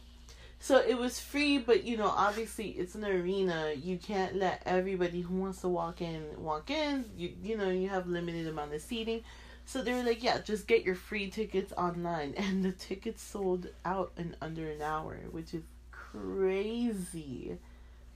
so 0.59 0.79
it 0.79 0.99
was 0.99 1.21
free, 1.21 1.59
but 1.59 1.85
you 1.85 1.97
know, 1.97 2.09
obviously 2.09 2.71
it's 2.71 2.95
an 2.95 3.05
arena. 3.05 3.73
You 3.75 3.99
can't 3.99 4.37
let 4.37 4.63
everybody 4.67 5.21
who 5.21 5.37
wants 5.37 5.61
to 5.61 5.69
walk 5.69 6.01
in 6.01 6.25
walk 6.39 6.71
in. 6.71 7.05
You 7.17 7.33
you 7.43 7.57
know, 7.57 7.71
you 7.71 7.89
have 7.89 8.07
limited 8.07 8.47
amount 8.47 8.75
of 8.75 8.81
seating. 8.81 9.23
So 9.65 9.83
they 9.83 9.93
were 9.93 10.03
like, 10.03 10.23
yeah, 10.23 10.41
just 10.41 10.67
get 10.67 10.85
your 10.85 10.95
free 10.95 11.29
tickets 11.29 11.73
online. 11.77 12.35
And 12.39 12.65
the 12.65 12.73
tickets 12.73 13.23
sold 13.23 13.69
out 13.85 14.13
in 14.17 14.37
under 14.41 14.71
an 14.71 14.83
hour, 14.83 15.19
which 15.31 15.55
is 15.55 15.65
crazy. 15.93 17.59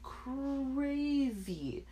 Crazy 0.03 1.85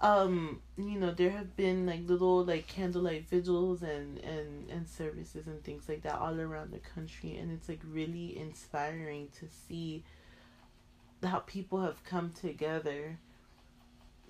um 0.00 0.60
you 0.76 0.98
know 0.98 1.10
there 1.10 1.30
have 1.30 1.56
been 1.56 1.84
like 1.84 2.08
little 2.08 2.44
like 2.44 2.66
candlelight 2.68 3.28
vigils 3.28 3.82
and 3.82 4.18
and 4.18 4.70
and 4.70 4.88
services 4.88 5.46
and 5.46 5.62
things 5.64 5.88
like 5.88 6.02
that 6.02 6.14
all 6.14 6.38
around 6.38 6.72
the 6.72 6.78
country 6.78 7.36
and 7.36 7.50
it's 7.50 7.68
like 7.68 7.80
really 7.90 8.38
inspiring 8.38 9.28
to 9.36 9.46
see 9.66 10.04
how 11.24 11.40
people 11.40 11.80
have 11.82 12.04
come 12.04 12.30
together 12.30 13.18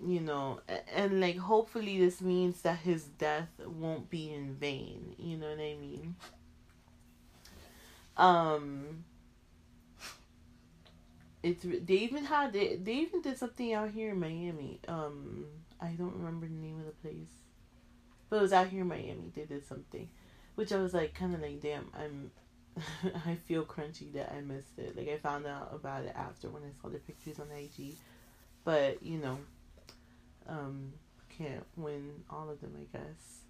you 0.06 0.20
know 0.20 0.60
and, 0.68 0.80
and 0.94 1.20
like 1.20 1.36
hopefully 1.36 1.98
this 1.98 2.22
means 2.22 2.62
that 2.62 2.78
his 2.78 3.04
death 3.04 3.48
won't 3.66 4.08
be 4.08 4.32
in 4.32 4.54
vain 4.54 5.14
you 5.18 5.36
know 5.36 5.50
what 5.50 5.60
i 5.60 5.76
mean? 5.76 6.14
Um 8.16 9.04
it's 11.42 11.64
they 11.64 11.94
even 11.94 12.24
had 12.24 12.54
it. 12.56 12.84
They 12.84 12.94
even 12.94 13.22
did 13.22 13.38
something 13.38 13.72
out 13.72 13.90
here 13.90 14.10
in 14.10 14.20
Miami. 14.20 14.80
Um, 14.88 15.46
I 15.80 15.88
don't 15.88 16.14
remember 16.14 16.46
the 16.46 16.52
name 16.52 16.78
of 16.78 16.86
the 16.86 17.08
place, 17.08 17.30
but 18.28 18.36
it 18.36 18.42
was 18.42 18.52
out 18.52 18.68
here 18.68 18.82
in 18.82 18.88
Miami. 18.88 19.32
They 19.34 19.44
did 19.44 19.66
something, 19.66 20.08
which 20.56 20.72
I 20.72 20.78
was 20.78 20.94
like, 20.94 21.14
kind 21.14 21.34
of 21.34 21.40
like, 21.40 21.60
damn, 21.60 21.90
I'm. 21.94 22.30
I 23.26 23.34
feel 23.34 23.64
crunchy 23.64 24.12
that 24.12 24.32
I 24.32 24.40
missed 24.40 24.78
it. 24.78 24.96
Like 24.96 25.08
I 25.08 25.18
found 25.18 25.46
out 25.46 25.70
about 25.72 26.04
it 26.04 26.12
after 26.14 26.48
when 26.48 26.62
I 26.62 26.70
saw 26.80 26.88
the 26.88 26.98
pictures 26.98 27.40
on 27.40 27.48
IG, 27.50 27.94
but 28.64 29.02
you 29.02 29.18
know, 29.18 29.38
um, 30.48 30.92
can't 31.28 31.66
win 31.76 32.22
all 32.30 32.50
of 32.50 32.60
them, 32.60 32.76
I 32.78 32.96
guess. 32.96 33.47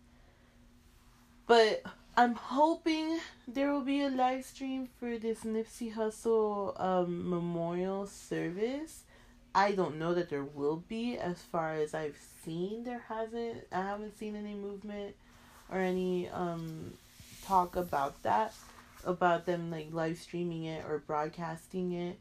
But 1.49 1.83
I'm 2.15 2.35
hoping 2.35 3.19
there 3.49 3.73
will 3.73 3.81
be 3.81 4.03
a 4.03 4.11
live 4.11 4.45
stream 4.45 4.87
for 5.01 5.19
this 5.19 5.45
Nipsey 5.45 5.95
Hussle 5.95 6.79
um, 6.79 7.31
memorial 7.31 8.07
service. 8.07 9.05
I 9.55 9.73
don't 9.73 9.99
know 9.99 10.13
that 10.13 10.29
there 10.29 10.45
will 10.45 10.85
be. 10.89 11.17
As 11.17 11.41
far 11.41 11.73
as 11.73 11.95
I've 11.95 12.19
seen, 12.45 12.85
there 12.85 13.03
hasn't. 13.09 13.65
I 13.73 13.81
haven't 13.81 14.19
seen 14.19 14.37
any 14.37 14.53
movement 14.53 15.17
or 15.73 15.79
any 15.79 16.29
um, 16.29 16.93
talk 17.47 17.77
about 17.77 18.23
that, 18.25 18.53
about 19.05 19.47
them 19.47 19.71
like 19.71 19.89
live 19.91 20.19
streaming 20.19 20.65
it 20.65 20.85
or 20.85 20.99
broadcasting 20.99 21.93
it. 21.93 22.19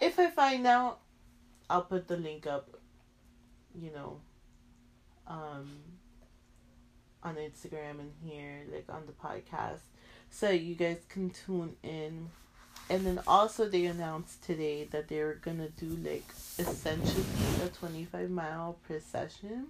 If 0.00 0.18
I 0.18 0.30
find 0.30 0.66
out, 0.66 1.00
I'll 1.68 1.82
put 1.82 2.08
the 2.08 2.16
link 2.16 2.46
up. 2.46 2.78
You 3.78 3.90
know, 3.92 4.20
um, 5.26 5.68
on 7.22 7.36
Instagram 7.36 8.00
and 8.00 8.12
here, 8.24 8.62
like 8.72 8.86
on 8.88 9.02
the 9.06 9.12
podcast, 9.12 9.80
so 10.30 10.50
you 10.50 10.74
guys 10.74 10.98
can 11.08 11.30
tune 11.30 11.76
in. 11.82 12.28
And 12.88 13.06
then 13.06 13.20
also 13.26 13.68
they 13.68 13.84
announced 13.86 14.42
today 14.42 14.84
that 14.90 15.08
they're 15.08 15.34
gonna 15.34 15.68
do 15.68 15.96
like 16.02 16.28
essentially 16.58 17.24
a 17.64 17.68
twenty 17.68 18.04
five 18.04 18.30
mile 18.30 18.78
procession. 18.86 19.66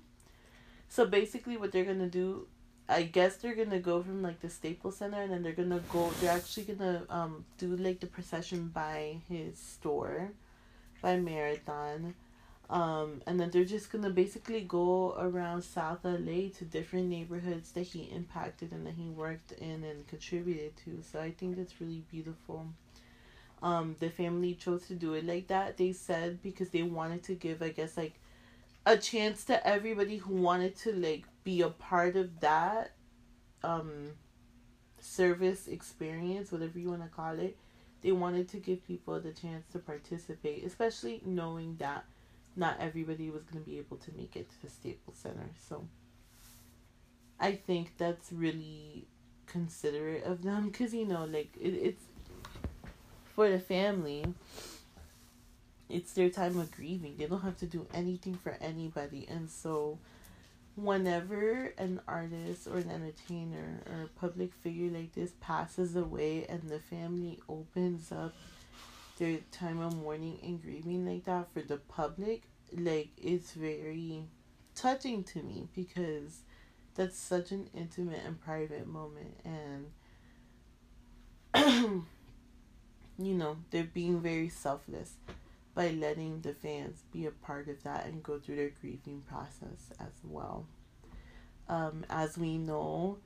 So 0.89 1.07
basically, 1.07 1.57
what 1.57 1.73
they're 1.73 1.85
gonna 1.85 2.09
do 2.09 2.47
I 2.91 3.03
guess 3.03 3.37
they're 3.37 3.55
gonna 3.55 3.79
go 3.79 4.03
from 4.03 4.21
like 4.21 4.41
the 4.41 4.51
Staples 4.51 4.97
Center 4.97 5.23
and 5.23 5.33
then 5.33 5.45
they're 5.45 5.53
gonna 5.53 5.81
go. 5.93 6.11
They're 6.21 6.33
actually 6.33 6.65
gonna 6.65 7.05
um 7.09 7.45
do 7.57 7.77
like 7.77 8.01
the 8.01 8.09
procession 8.09 8.67
by 8.75 9.19
his 9.29 9.57
store, 9.59 10.33
by 11.01 11.17
Marathon, 11.17 12.15
um, 12.71 13.21
and 13.27 13.41
then 13.41 13.51
they're 13.51 13.65
just 13.65 13.91
gonna 13.91 14.11
basically 14.11 14.61
go 14.61 15.17
around 15.19 15.63
South 15.63 16.05
LA 16.05 16.51
to 16.57 16.65
different 16.65 17.09
neighborhoods 17.09 17.73
that 17.73 17.83
he 17.83 18.05
impacted 18.15 18.71
and 18.71 18.87
that 18.87 18.95
he 18.95 19.09
worked 19.11 19.51
in 19.53 19.83
and 19.83 20.07
contributed 20.07 20.77
to. 20.85 21.03
So 21.03 21.21
I 21.21 21.33
think 21.33 21.57
that's 21.57 21.81
really 21.81 22.05
beautiful. 22.13 22.67
Um, 23.61 23.97
the 23.99 24.09
family 24.09 24.55
chose 24.55 24.87
to 24.87 24.95
do 24.95 25.15
it 25.15 25.27
like 25.27 25.49
that. 25.49 25.79
They 25.79 25.93
said 25.93 26.43
because 26.43 26.71
they 26.71 26.85
wanted 26.85 27.25
to 27.25 27.35
give, 27.35 27.61
I 27.61 27.71
guess, 27.71 27.97
like 27.97 28.15
a 28.87 28.97
chance 28.97 29.45
to 29.47 29.67
everybody 29.67 30.19
who 30.19 30.37
wanted 30.37 30.77
to 30.79 30.93
like 30.93 31.25
be 31.43 31.63
a 31.63 31.69
part 31.69 32.17
of 32.17 32.41
that 32.41 32.93
um 33.65 34.13
service 35.01 35.67
experience, 35.67 36.53
whatever 36.53 36.79
you 36.79 36.91
want 36.91 37.03
to 37.03 37.09
call 37.09 37.37
it. 37.41 37.57
They 38.03 38.13
wanted 38.13 38.49
to 38.51 38.59
give 38.59 38.87
people 38.87 39.19
the 39.21 39.33
chance 39.33 39.67
to 39.73 39.81
participate, 39.81 40.65
especially 40.65 41.21
knowing 41.27 41.77
that 41.81 42.05
not 42.57 42.77
everybody 42.81 43.31
was 43.31 43.43
going 43.45 43.63
to 43.63 43.71
be 43.71 43.79
able 43.79 43.97
to 43.99 44.11
make 44.17 44.37
it 44.37 44.51
to 44.51 44.63
the 44.63 44.71
Staples 44.71 45.17
Center. 45.17 45.51
So 45.69 45.87
I 47.39 47.53
think 47.53 47.97
that's 47.97 48.33
really 48.33 49.07
considerate 49.47 50.25
of 50.25 50.43
them 50.43 50.69
because, 50.69 50.95
you 50.95 51.07
know, 51.07 51.25
like 51.25 51.51
it, 51.61 51.69
it's 51.69 52.03
for 53.35 53.49
the 53.49 53.59
family 53.61 54.25
it's 55.91 56.13
their 56.13 56.31
time 56.31 56.59
of 56.59 56.71
grieving. 56.71 57.17
They 57.17 57.27
don't 57.27 57.43
have 57.43 57.59
to 57.59 57.67
do 57.67 57.87
anything 57.93 58.35
for 58.35 58.57
anybody. 58.61 59.27
And 59.29 59.51
so 59.51 59.99
whenever 60.77 61.75
an 61.79 62.01
artist 62.07 62.67
or 62.67 62.77
an 62.77 62.91
entertainer 62.91 63.83
or 63.87 64.05
a 64.05 64.21
public 64.21 64.55
figure 64.55 64.91
like 64.91 65.13
this 65.13 65.33
passes 65.41 65.97
away 65.97 66.47
and 66.49 66.63
the 66.69 66.79
family 66.79 67.41
opens 67.49 68.13
up 68.13 68.35
their 69.21 69.39
time 69.53 69.81
of 69.81 69.95
mourning 69.95 70.39
and 70.43 70.61
grieving 70.61 71.07
like 71.07 71.25
that 71.27 71.53
for 71.53 71.61
the 71.61 71.77
public, 71.77 72.43
like 72.77 73.11
it's 73.19 73.53
very 73.53 74.25
touching 74.75 75.23
to 75.23 75.43
me 75.43 75.69
because 75.75 76.41
that's 76.95 77.19
such 77.19 77.53
an 77.53 77.69
intimate 77.75 78.23
and 78.25 78.41
private 78.41 78.87
moment 78.87 79.37
and 79.45 79.87
you 83.19 83.35
know, 83.35 83.59
they're 83.71 83.85
being 83.85 84.21
very 84.21 84.49
selfless 84.49 85.13
by 85.75 85.91
letting 85.91 86.41
the 86.41 86.55
fans 86.55 87.03
be 87.13 87.27
a 87.27 87.31
part 87.31 87.69
of 87.69 87.83
that 87.83 88.07
and 88.07 88.23
go 88.23 88.39
through 88.39 88.57
their 88.57 88.71
grieving 88.81 89.23
process 89.29 89.93
as 90.01 90.13
well. 90.25 90.67
Um, 91.69 92.05
as 92.09 92.39
we 92.39 92.57
know, 92.57 93.19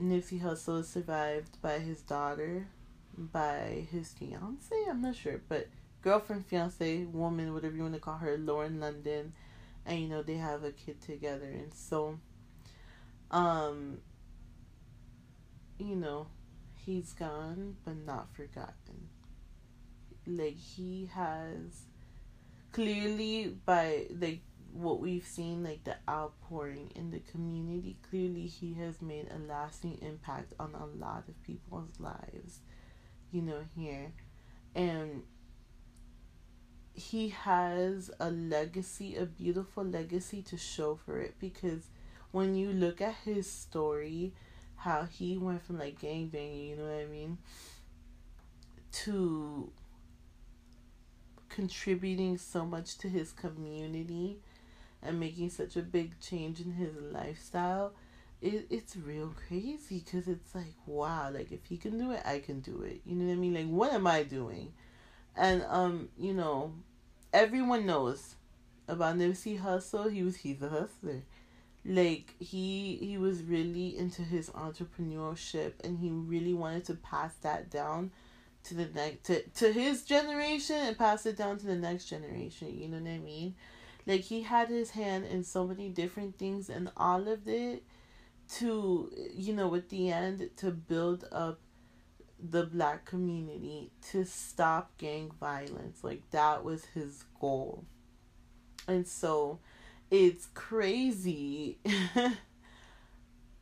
Nipsey 0.00 0.42
Hussle 0.42 0.80
is 0.80 0.88
survived 0.88 1.60
by 1.62 1.78
his 1.78 2.02
daughter, 2.02 2.66
by 3.16 3.86
his 3.90 4.12
fiance, 4.12 4.74
I'm 4.88 5.02
not 5.02 5.16
sure, 5.16 5.40
but 5.48 5.68
girlfriend, 6.02 6.46
fiance, 6.46 7.04
woman, 7.04 7.54
whatever 7.54 7.74
you 7.74 7.82
want 7.82 7.94
to 7.94 8.00
call 8.00 8.18
her, 8.18 8.36
Lauren 8.38 8.80
London, 8.80 9.32
and 9.84 10.00
you 10.00 10.08
know 10.08 10.22
they 10.22 10.34
have 10.34 10.64
a 10.64 10.72
kid 10.72 11.00
together, 11.00 11.46
and 11.46 11.72
so, 11.72 12.18
um, 13.30 13.98
you 15.78 15.96
know, 15.96 16.26
he's 16.84 17.12
gone 17.12 17.76
but 17.84 17.96
not 17.96 18.34
forgotten. 18.34 19.08
Like 20.26 20.58
he 20.58 21.08
has 21.14 21.86
clearly 22.72 23.56
by 23.64 24.06
like 24.20 24.40
what 24.72 25.00
we've 25.00 25.26
seen 25.26 25.64
like 25.64 25.82
the 25.84 25.96
outpouring 26.08 26.90
in 26.94 27.10
the 27.10 27.20
community 27.20 27.96
clearly 28.10 28.46
he 28.46 28.74
has 28.74 29.00
made 29.00 29.26
a 29.30 29.38
lasting 29.38 29.96
impact 30.02 30.52
on 30.60 30.74
a 30.74 30.84
lot 30.84 31.24
of 31.28 31.42
people's 31.42 31.98
lives 31.98 32.60
you 33.36 33.42
know 33.42 33.64
here. 33.76 34.12
And 34.74 35.22
he 36.94 37.28
has 37.28 38.10
a 38.18 38.30
legacy 38.30 39.16
a 39.16 39.26
beautiful 39.26 39.84
legacy 39.84 40.40
to 40.40 40.56
show 40.56 40.98
for 41.04 41.20
it 41.20 41.34
because 41.38 41.90
when 42.30 42.54
you 42.54 42.72
look 42.72 43.02
at 43.02 43.14
his 43.26 43.50
story 43.50 44.32
how 44.76 45.04
he 45.04 45.36
went 45.36 45.62
from 45.62 45.78
like 45.78 46.00
gang 46.00 46.28
banging 46.28 46.70
you 46.70 46.76
know 46.76 46.84
what 46.84 47.02
i 47.02 47.04
mean 47.04 47.36
to 48.92 49.70
contributing 51.50 52.38
so 52.38 52.64
much 52.64 52.96
to 52.96 53.10
his 53.10 53.30
community 53.30 54.38
and 55.02 55.20
making 55.20 55.50
such 55.50 55.76
a 55.76 55.82
big 55.82 56.18
change 56.18 56.60
in 56.60 56.72
his 56.72 56.94
lifestyle 57.12 57.92
it, 58.40 58.66
it's 58.70 58.96
real 58.96 59.34
crazy 59.48 60.02
because 60.04 60.28
it's 60.28 60.54
like 60.54 60.74
wow 60.86 61.30
like 61.32 61.52
if 61.52 61.64
he 61.64 61.76
can 61.76 61.98
do 61.98 62.12
it 62.12 62.22
i 62.24 62.38
can 62.38 62.60
do 62.60 62.82
it. 62.82 63.00
You 63.04 63.16
know 63.16 63.26
what 63.26 63.32
i 63.32 63.36
mean? 63.36 63.54
Like 63.54 63.68
what 63.68 63.92
am 63.92 64.06
i 64.06 64.22
doing? 64.22 64.72
And 65.36 65.64
um 65.68 66.08
you 66.18 66.34
know 66.34 66.72
everyone 67.32 67.86
knows 67.86 68.36
about 68.88 69.16
Nipsey 69.16 69.60
Hussle. 69.60 70.12
He 70.12 70.22
was 70.22 70.36
he's 70.36 70.62
a 70.62 70.68
hustler. 70.68 71.22
Like 71.84 72.34
he 72.38 72.96
he 73.00 73.16
was 73.18 73.42
really 73.42 73.96
into 73.96 74.22
his 74.22 74.50
entrepreneurship 74.50 75.72
and 75.84 75.98
he 75.98 76.10
really 76.10 76.54
wanted 76.54 76.84
to 76.86 76.94
pass 76.94 77.34
that 77.42 77.70
down 77.70 78.10
to 78.64 78.74
the 78.74 78.86
next 78.86 79.24
to, 79.24 79.42
to 79.42 79.72
his 79.72 80.02
generation 80.02 80.76
and 80.76 80.98
pass 80.98 81.26
it 81.26 81.36
down 81.36 81.58
to 81.58 81.66
the 81.66 81.76
next 81.76 82.06
generation. 82.06 82.76
You 82.76 82.88
know 82.88 82.98
what 82.98 83.10
i 83.10 83.18
mean? 83.18 83.54
Like 84.06 84.22
he 84.22 84.42
had 84.42 84.68
his 84.68 84.90
hand 84.90 85.24
in 85.26 85.44
so 85.44 85.66
many 85.66 85.88
different 85.88 86.38
things 86.38 86.68
and 86.68 86.90
all 86.96 87.28
of 87.28 87.46
it 87.48 87.82
to 88.48 89.10
you 89.34 89.52
know 89.52 89.74
at 89.74 89.88
the 89.88 90.10
end 90.10 90.50
to 90.56 90.70
build 90.70 91.26
up 91.32 91.60
the 92.38 92.64
black 92.64 93.04
community 93.04 93.90
to 94.10 94.24
stop 94.24 94.96
gang 94.98 95.30
violence. 95.40 96.04
Like 96.04 96.30
that 96.30 96.64
was 96.64 96.84
his 96.86 97.24
goal. 97.40 97.84
And 98.86 99.06
so 99.06 99.58
it's 100.10 100.46
crazy 100.54 101.78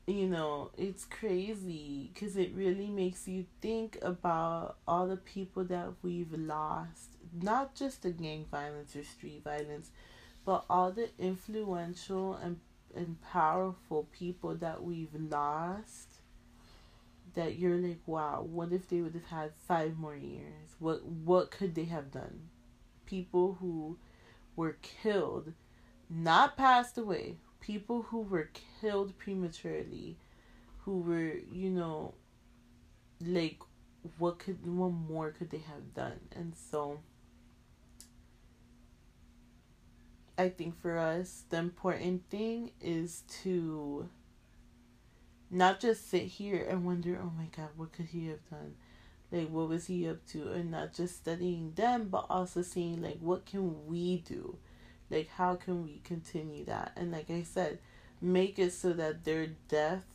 you 0.07 0.29
know, 0.29 0.71
it's 0.77 1.05
crazy 1.07 2.11
because 2.13 2.37
it 2.37 2.53
really 2.55 2.89
makes 2.89 3.27
you 3.27 3.47
think 3.63 3.99
about 4.03 4.77
all 4.87 5.07
the 5.07 5.17
people 5.17 5.65
that 5.65 5.89
we've 6.03 6.33
lost, 6.33 7.17
not 7.41 7.75
just 7.75 8.03
the 8.03 8.11
gang 8.11 8.45
violence 8.51 8.95
or 8.95 9.03
street 9.03 9.43
violence, 9.43 9.91
but 10.45 10.65
all 10.69 10.93
the 10.93 11.09
influential 11.19 12.35
and, 12.35 12.61
and 12.97 13.21
powerful 13.23 14.09
people 14.13 14.55
that 14.57 14.83
we've 14.83 15.15
lost. 15.15 16.21
That 17.35 17.59
you're 17.59 17.77
like, 17.77 18.01
wow, 18.07 18.47
what 18.49 18.73
if 18.73 18.89
they 18.89 19.01
would 19.01 19.15
have 19.15 19.27
had 19.41 19.53
five 19.67 19.97
more 19.99 20.17
years? 20.17 20.77
What 20.79 21.05
what 21.05 21.51
could 21.51 21.75
they 21.75 21.85
have 21.85 22.13
done? 22.13 22.49
People 23.07 23.59
who 23.61 23.99
were 24.57 24.77
killed, 25.03 25.53
not 26.09 26.57
passed 26.57 26.97
away, 26.97 27.37
people 27.61 28.03
who 28.03 28.21
were 28.21 28.51
killed 28.81 29.19
prematurely, 29.19 30.17
who 30.85 30.99
were, 30.99 31.35
you 31.51 31.71
know, 31.71 32.15
like 33.21 33.59
what 34.19 34.39
could 34.39 34.65
what 34.67 34.91
more 34.91 35.31
could 35.31 35.51
they 35.51 35.59
have 35.59 35.95
done? 35.95 36.21
And 36.37 36.55
so 36.71 37.01
I 40.37 40.49
think 40.49 40.81
for 40.81 40.99
us 40.99 41.45
the 41.51 41.59
important 41.59 42.29
thing 42.29 42.73
is 42.81 43.23
to 43.43 44.09
not 45.51 45.81
just 45.81 46.11
sit 46.11 46.25
here 46.25 46.67
and 46.69 46.85
wonder, 46.85 47.19
oh 47.23 47.33
my 47.37 47.47
god, 47.57 47.69
what 47.77 47.93
could 47.93 48.07
he 48.07 48.27
have 48.29 48.49
done? 48.51 48.75
Like 49.31 49.49
what 49.49 49.69
was 49.69 49.87
he 49.87 50.09
up 50.09 50.27
to? 50.29 50.53
And 50.53 50.71
not 50.71 50.93
just 50.93 51.17
studying 51.17 51.73
them 51.75 52.09
but 52.09 52.27
also 52.29 52.63
seeing 52.63 53.01
like 53.03 53.19
what 53.21 53.47
can 53.47 53.87
we 53.87 54.19
do? 54.19 54.59
Like, 55.11 55.29
how 55.29 55.55
can 55.57 55.85
we 55.85 56.01
continue 56.05 56.65
that? 56.65 56.93
And 56.97 57.13
like 57.13 57.31
I 57.31 57.43
said, 57.43 57.79
make 58.21 58.59
it 58.59 58.73
so 58.73 58.93
that 58.95 59.25
their 59.25 59.49
deaths 59.69 60.07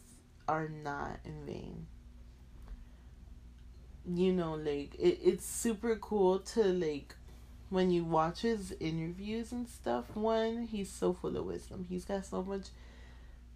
are 0.48 0.68
not 0.68 1.20
in 1.24 1.46
vain. 1.46 1.88
You 4.06 4.34
know, 4.34 4.54
like, 4.56 4.96
it, 4.96 5.20
it's 5.24 5.46
super 5.46 5.96
cool 5.96 6.40
to, 6.40 6.64
like, 6.64 7.16
when 7.70 7.92
you 7.92 8.04
watch 8.04 8.42
his 8.42 8.76
interviews 8.80 9.52
and 9.52 9.68
stuff, 9.68 10.16
one, 10.16 10.64
he's 10.64 10.90
so 10.90 11.14
full 11.14 11.38
of 11.38 11.46
wisdom. 11.46 11.86
He's 11.88 12.06
got 12.06 12.26
so 12.26 12.44
much 12.44 12.68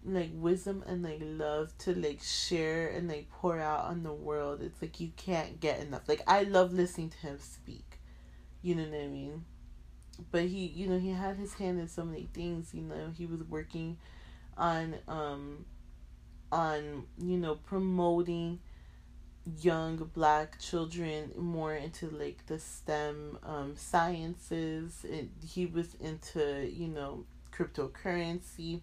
like 0.04 0.30
wisdom 0.34 0.84
and 0.86 1.02
like 1.02 1.20
love 1.22 1.76
to 1.78 1.94
like 1.94 2.22
share 2.22 2.88
and 2.88 3.08
like 3.08 3.30
pour 3.30 3.58
out 3.58 3.84
on 3.86 4.02
the 4.02 4.12
world. 4.12 4.60
It's 4.62 4.80
like 4.80 5.00
you 5.00 5.10
can't 5.16 5.60
get 5.60 5.80
enough. 5.80 6.08
Like 6.08 6.22
I 6.26 6.42
love 6.42 6.72
listening 6.72 7.10
to 7.10 7.16
him 7.18 7.38
speak. 7.40 7.98
You 8.62 8.74
know 8.76 8.84
what 8.84 9.00
I 9.00 9.06
mean? 9.08 9.44
but 10.30 10.42
he 10.42 10.66
you 10.66 10.86
know 10.86 10.98
he 10.98 11.10
had 11.10 11.36
his 11.36 11.54
hand 11.54 11.80
in 11.80 11.88
so 11.88 12.04
many 12.04 12.28
things 12.32 12.70
you 12.72 12.82
know 12.82 13.10
he 13.16 13.26
was 13.26 13.42
working 13.44 13.96
on 14.56 14.94
um 15.08 15.64
on 16.52 17.04
you 17.18 17.36
know 17.36 17.54
promoting 17.54 18.58
young 19.60 19.96
black 20.14 20.58
children 20.58 21.30
more 21.36 21.74
into 21.74 22.08
like 22.10 22.46
the 22.46 22.58
STEM 22.58 23.38
um, 23.42 23.74
sciences. 23.76 25.04
And 25.10 25.30
he 25.46 25.66
was 25.66 25.94
into 26.00 26.68
you 26.72 26.88
know 26.88 27.24
cryptocurrency. 27.52 28.80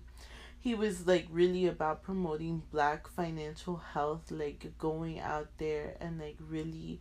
he 0.59 0.75
was 0.75 1.07
like 1.07 1.27
really 1.31 1.67
about 1.67 2.03
promoting 2.03 2.63
black 2.71 3.07
financial 3.07 3.77
health 3.77 4.31
like 4.31 4.71
going 4.77 5.19
out 5.19 5.47
there 5.57 5.95
and 5.99 6.19
like 6.19 6.37
really 6.49 6.99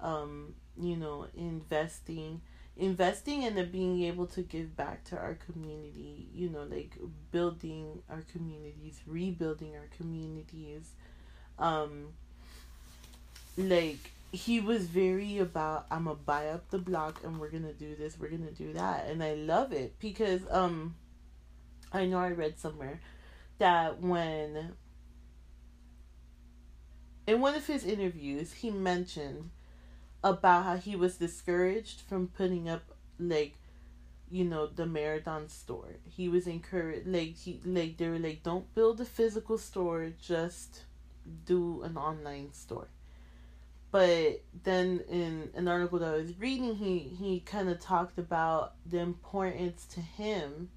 um 0.00 0.54
you 0.80 0.96
know 0.96 1.26
investing 1.36 2.40
investing 2.76 3.44
and 3.44 3.56
then 3.56 3.70
being 3.70 4.02
able 4.04 4.26
to 4.26 4.42
give 4.42 4.76
back 4.76 5.02
to 5.04 5.16
our 5.18 5.34
community 5.34 6.28
you 6.32 6.48
know 6.48 6.62
like 6.64 6.96
building 7.32 8.00
our 8.08 8.22
communities 8.32 9.00
rebuilding 9.06 9.74
our 9.74 9.88
communities 9.96 10.90
um 11.58 12.08
like 13.58 14.12
he 14.30 14.60
was 14.60 14.84
very 14.84 15.38
about 15.38 15.86
i'm 15.90 16.04
gonna 16.04 16.16
buy 16.16 16.48
up 16.48 16.70
the 16.70 16.78
block 16.78 17.20
and 17.24 17.40
we're 17.40 17.50
gonna 17.50 17.72
do 17.72 17.96
this 17.96 18.18
we're 18.18 18.28
gonna 18.28 18.50
do 18.50 18.72
that. 18.72 19.06
And 19.08 19.22
i 19.22 19.34
love 19.34 19.72
it 19.72 19.98
because 19.98 20.42
um 20.50 20.94
I 21.92 22.04
know 22.04 22.18
I 22.18 22.30
read 22.30 22.58
somewhere 22.58 23.00
that 23.58 24.00
when 24.00 24.72
in 27.26 27.40
one 27.40 27.54
of 27.54 27.66
his 27.66 27.84
interviews 27.84 28.52
he 28.52 28.70
mentioned 28.70 29.50
about 30.22 30.64
how 30.64 30.76
he 30.76 30.96
was 30.96 31.16
discouraged 31.16 32.02
from 32.02 32.28
putting 32.28 32.68
up 32.68 32.82
like 33.18 33.54
you 34.30 34.44
know 34.44 34.66
the 34.66 34.84
marathon 34.86 35.48
store. 35.48 35.96
He 36.04 36.28
was 36.28 36.46
encouraged 36.46 37.06
like 37.06 37.36
he 37.36 37.60
like 37.64 37.96
they 37.96 38.08
were 38.08 38.18
like 38.18 38.42
don't 38.42 38.72
build 38.74 39.00
a 39.00 39.04
physical 39.06 39.56
store 39.56 40.12
just 40.20 40.82
do 41.46 41.82
an 41.82 41.96
online 41.96 42.52
store 42.52 42.88
but 43.90 44.42
then 44.64 45.00
in 45.08 45.50
an 45.54 45.68
article 45.68 45.98
that 45.98 46.14
i 46.14 46.16
was 46.16 46.38
reading 46.38 46.74
he 46.74 46.98
he 46.98 47.40
kind 47.40 47.68
of 47.68 47.80
talked 47.80 48.18
about 48.18 48.74
the 48.86 48.98
importance 48.98 49.86
to 49.86 50.00
him 50.00 50.70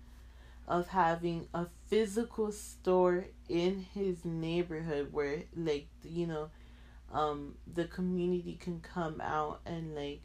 of 0.68 0.88
having 0.88 1.48
a 1.54 1.66
physical 1.88 2.52
store 2.52 3.26
in 3.50 3.86
his 3.94 4.24
neighborhood 4.24 5.10
where 5.12 5.44
like 5.56 5.88
you 6.04 6.26
know 6.26 6.50
um 7.12 7.56
the 7.72 7.86
community 7.86 8.58
can 8.60 8.80
come 8.80 9.20
out 9.22 9.60
and 9.66 9.96
like 9.96 10.22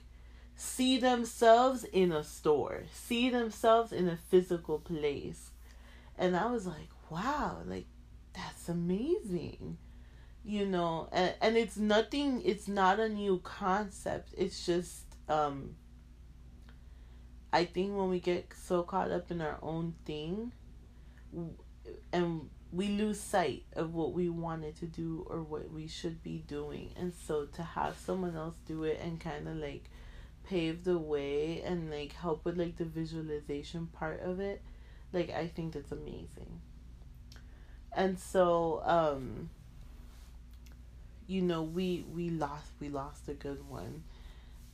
see 0.55 0.97
themselves 0.99 1.85
in 1.85 2.13
a 2.13 2.23
store 2.23 2.85
see 2.93 3.29
themselves 3.29 3.93
in 3.93 4.09
a 4.09 4.17
physical 4.17 4.79
place. 4.79 5.51
And 6.19 6.35
i 6.35 6.47
was 6.47 6.67
like 6.67 6.89
wow 7.11 7.59
like 7.67 7.87
that's 8.33 8.69
amazing 8.69 9.77
you 10.47 10.65
know 10.65 11.09
and, 11.13 11.35
and 11.43 11.57
it's 11.57 11.77
nothing 11.77 12.41
it's 12.45 12.69
not 12.69 13.01
a 13.01 13.09
new 13.09 13.39
concept 13.43 14.33
it's 14.39 14.65
just 14.65 15.05
um 15.29 15.75
I 17.53 17.65
think 17.65 17.97
when 17.97 18.11
we 18.11 18.21
get 18.21 18.53
so 18.55 18.83
caught 18.83 19.11
up 19.11 19.31
in 19.31 19.41
our 19.41 19.59
own 19.63 19.95
thing 20.05 20.53
and 22.13 22.51
we 22.73 22.89
lose 22.89 23.19
sight 23.19 23.65
of 23.75 23.95
what 23.95 24.13
we 24.13 24.29
wanted 24.29 24.77
to 24.77 24.87
do 24.87 25.27
or 25.31 25.43
what 25.43 25.71
we 25.71 25.87
should 25.87 26.23
be 26.23 26.45
doing. 26.47 26.91
And 26.97 27.15
so 27.15 27.47
to 27.47 27.63
have 27.63 27.97
someone 27.97 28.37
else 28.37 28.57
do 28.67 28.85
it 28.85 29.01
and 29.03 29.19
kind 29.19 29.49
of 29.49 29.57
like 29.57 29.85
pave 30.45 30.85
the 30.85 30.99
way 30.99 31.63
and 31.63 31.91
like 31.91 32.13
help 32.13 32.45
with 32.45 32.59
like 32.59 32.77
the 32.77 32.85
visualization 32.85 33.87
part 33.87 34.21
of 34.21 34.39
it, 34.41 34.61
like 35.13 35.31
I 35.31 35.47
think 35.47 35.73
that's 35.73 35.93
amazing. 35.93 36.61
And 37.93 38.19
so 38.19 38.83
um 38.85 39.49
you 41.27 41.43
know, 41.43 41.63
we 41.63 42.05
we 42.13 42.31
lost 42.31 42.73
we 42.81 42.89
lost 42.89 43.29
a 43.29 43.35
good 43.35 43.69
one. 43.69 44.05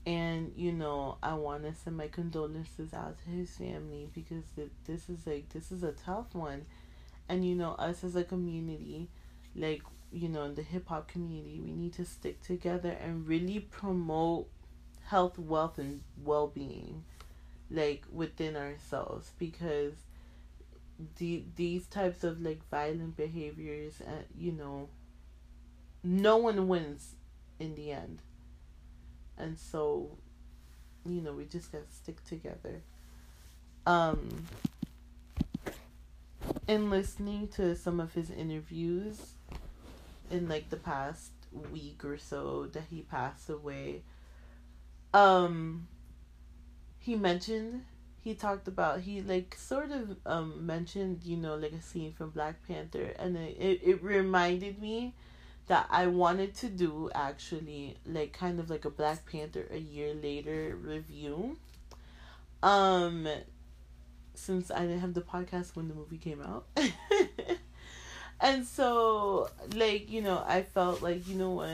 And 0.05 0.53
you 0.57 0.73
know 0.73 1.17
i 1.23 1.33
want 1.35 1.63
to 1.63 1.73
send 1.75 1.97
my 1.97 2.09
condolences 2.09 2.93
out 2.93 3.19
to 3.23 3.31
his 3.31 3.51
family 3.57 4.09
because 4.13 4.43
this 4.85 5.09
is 5.09 5.27
like 5.27 5.49
this 5.51 5.71
is 5.71 5.83
a 5.83 5.93
tough 5.93 6.35
one. 6.35 6.67
And 7.29 7.45
you 7.47 7.55
know 7.55 7.73
us 7.75 8.05
as 8.05 8.17
a 8.17 8.25
community 8.25 9.09
like 9.55 9.83
you 10.13 10.29
know 10.29 10.45
in 10.45 10.55
the 10.55 10.63
hip-hop 10.63 11.09
community 11.09 11.61
we 11.65 11.73
need 11.73 11.93
to 11.95 12.05
stick 12.05 12.41
together 12.43 12.97
and 13.03 13.27
really 13.27 13.61
promote 13.61 14.49
health 15.05 15.39
wealth 15.39 15.79
and 15.79 16.03
well-being 16.25 17.05
like 17.71 18.05
within 18.13 18.57
ourselves 18.57 19.33
because 19.39 19.95
the 21.17 21.45
these 21.57 21.87
types 21.87 22.23
of 22.25 22.41
like 22.41 22.61
violent 22.71 23.17
behaviors 23.17 24.01
uh, 24.03 24.23
you 24.39 24.53
know 24.53 24.89
no 26.03 26.37
one 26.37 26.69
wins 26.69 27.15
in 27.59 27.75
the 27.75 27.93
end. 27.93 28.21
And 29.39 29.59
so 29.59 30.17
you 31.05 31.21
know 31.21 31.33
we 31.33 31.45
just 31.45 31.73
gotta 31.73 31.91
stick 31.91 32.25
together. 32.25 32.83
Um 33.87 34.47
in 36.67 36.91
listening 36.91 37.49
to 37.49 37.75
some 37.77 38.01
of 38.01 38.15
his 38.15 38.31
interviews 38.31 39.35
in 40.31 40.49
like 40.49 40.71
the 40.71 40.77
past 40.77 41.33
week 41.73 42.05
or 42.05 42.17
so 42.17 42.67
that 42.73 42.85
he 42.91 43.03
passed 43.03 43.49
away 43.51 44.03
um 45.13 45.87
he 46.99 47.15
mentioned 47.15 47.85
he 48.23 48.35
talked 48.35 48.69
about 48.69 49.01
he 49.01 49.21
like 49.21 49.57
sort 49.59 49.91
of 49.91 50.17
um 50.27 50.65
mentioned 50.65 51.21
you 51.25 51.37
know 51.37 51.57
like 51.57 51.73
a 51.73 51.83
scene 51.83 52.13
from 52.13 52.31
black 52.31 52.67
panther. 52.67 53.13
And 53.19 53.37
it, 53.37 53.57
it, 53.59 53.81
it 53.83 54.03
reminded 54.03 54.81
me 54.81 55.15
that 55.69 55.87
I 55.91 56.07
wanted 56.07 56.55
to 56.57 56.69
do 56.69 57.11
actually 57.15 57.97
like 58.07 58.33
kind 58.33 58.59
of 58.59 58.71
like 58.71 58.85
a 58.85 58.91
Black 58.91 59.25
Panther 59.31 59.67
a 59.71 59.79
year 59.79 60.15
later 60.15 60.77
review. 60.81 61.57
Um 62.63 63.29
since 64.35 64.71
I 64.71 64.81
didn't 64.81 65.01
have 65.01 65.15
the 65.15 65.21
podcast 65.21 65.77
when 65.77 65.89
the 65.89 65.95
movie 65.95 66.19
came 66.19 66.43
out. 66.43 66.67
and 68.41 68.67
so 68.67 69.51
like, 69.75 70.11
you 70.11 70.23
know, 70.23 70.43
I 70.47 70.63
felt 70.63 71.03
like, 71.03 71.29
you 71.29 71.37
know 71.37 71.51
what, 71.51 71.71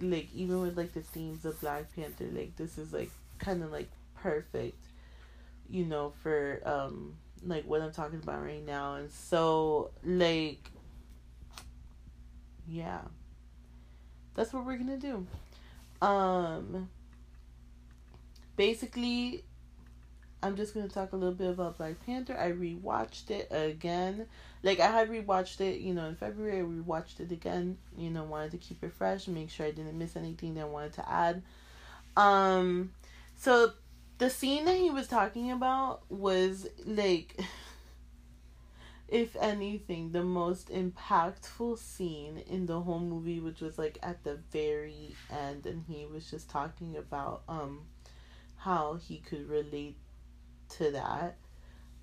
like 0.00 0.28
even 0.34 0.60
with 0.60 0.76
like 0.76 0.92
the 0.92 1.02
themes 1.02 1.44
of 1.44 1.60
Black 1.60 1.94
Panther, 1.94 2.26
like 2.32 2.56
this 2.56 2.76
is 2.76 2.92
like 2.92 3.10
kind 3.38 3.62
of 3.62 3.70
like 3.70 3.88
perfect, 4.16 4.82
you 5.68 5.84
know, 5.84 6.12
for 6.22 6.60
um 6.64 7.14
like 7.46 7.64
what 7.66 7.82
I'm 7.82 7.92
talking 7.92 8.20
about 8.20 8.42
right 8.42 8.64
now. 8.66 8.96
And 8.96 9.10
so 9.10 9.90
like 10.04 10.70
yeah 12.66 13.00
that's 14.38 14.52
what 14.52 14.64
we're 14.64 14.76
gonna 14.76 14.96
do. 14.96 15.26
Um, 16.00 16.88
basically, 18.56 19.42
I'm 20.44 20.54
just 20.54 20.74
gonna 20.74 20.88
talk 20.88 21.12
a 21.12 21.16
little 21.16 21.34
bit 21.34 21.50
about 21.50 21.76
Black 21.76 21.94
Panther. 22.06 22.38
I 22.38 22.52
rewatched 22.52 23.30
it 23.30 23.48
again. 23.50 24.26
Like 24.62 24.78
I 24.78 24.92
had 24.92 25.10
rewatched 25.10 25.60
it, 25.60 25.80
you 25.80 25.92
know, 25.92 26.06
in 26.06 26.14
February. 26.14 26.60
I 26.60 26.62
rewatched 26.62 27.18
it 27.18 27.32
again. 27.32 27.78
You 27.96 28.10
know, 28.10 28.22
wanted 28.22 28.52
to 28.52 28.58
keep 28.58 28.84
it 28.84 28.92
fresh, 28.92 29.26
make 29.26 29.50
sure 29.50 29.66
I 29.66 29.72
didn't 29.72 29.98
miss 29.98 30.14
anything 30.14 30.54
that 30.54 30.60
I 30.60 30.66
wanted 30.66 30.92
to 30.94 31.10
add. 31.10 31.42
Um, 32.16 32.92
so 33.36 33.72
the 34.18 34.30
scene 34.30 34.66
that 34.66 34.76
he 34.76 34.90
was 34.90 35.08
talking 35.08 35.50
about 35.50 36.08
was 36.08 36.68
like 36.86 37.40
if 39.08 39.34
anything, 39.36 40.12
the 40.12 40.22
most 40.22 40.68
impactful 40.68 41.78
scene 41.78 42.38
in 42.46 42.66
the 42.66 42.80
whole 42.80 43.00
movie, 43.00 43.40
which 43.40 43.60
was 43.60 43.78
like 43.78 43.98
at 44.02 44.22
the 44.22 44.38
very 44.52 45.16
end, 45.30 45.64
and 45.66 45.84
he 45.88 46.04
was 46.04 46.30
just 46.30 46.50
talking 46.50 46.96
about 46.96 47.42
um 47.48 47.86
how 48.56 48.94
he 48.94 49.18
could 49.18 49.48
relate 49.48 49.96
to 50.68 50.90
that. 50.90 51.36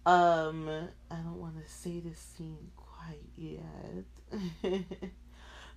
Um, 0.06 0.70
I 1.10 1.16
don't 1.16 1.40
want 1.40 1.64
to 1.64 1.72
say 1.72 2.00
the 2.00 2.16
scene 2.16 2.72
quite 2.76 3.30
yet, 3.38 4.06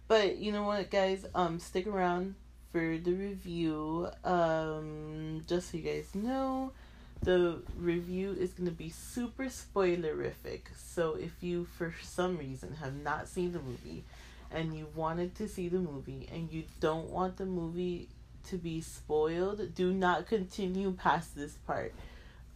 but 0.08 0.36
you 0.38 0.52
know 0.52 0.64
what, 0.64 0.90
guys? 0.90 1.26
Um, 1.34 1.58
stick 1.58 1.86
around 1.86 2.36
for 2.72 2.98
the 2.98 3.12
review. 3.12 4.08
Um, 4.24 5.42
just 5.46 5.70
so 5.70 5.78
you 5.78 5.82
guys 5.82 6.14
know 6.14 6.72
the 7.22 7.58
review 7.76 8.36
is 8.38 8.52
going 8.52 8.68
to 8.68 8.74
be 8.74 8.90
super 8.90 9.44
spoilerific. 9.44 10.62
So 10.76 11.14
if 11.14 11.32
you, 11.40 11.66
for 11.76 11.94
some 12.02 12.38
reason, 12.38 12.74
have 12.80 12.94
not 12.94 13.28
seen 13.28 13.52
the 13.52 13.60
movie 13.60 14.04
and 14.50 14.76
you 14.76 14.86
wanted 14.94 15.34
to 15.36 15.48
see 15.48 15.68
the 15.68 15.78
movie 15.78 16.28
and 16.32 16.50
you 16.52 16.64
don't 16.80 17.10
want 17.10 17.36
the 17.36 17.46
movie 17.46 18.08
to 18.48 18.56
be 18.56 18.80
spoiled, 18.80 19.74
do 19.74 19.92
not 19.92 20.26
continue 20.26 20.92
past 20.92 21.36
this 21.36 21.52
part. 21.66 21.92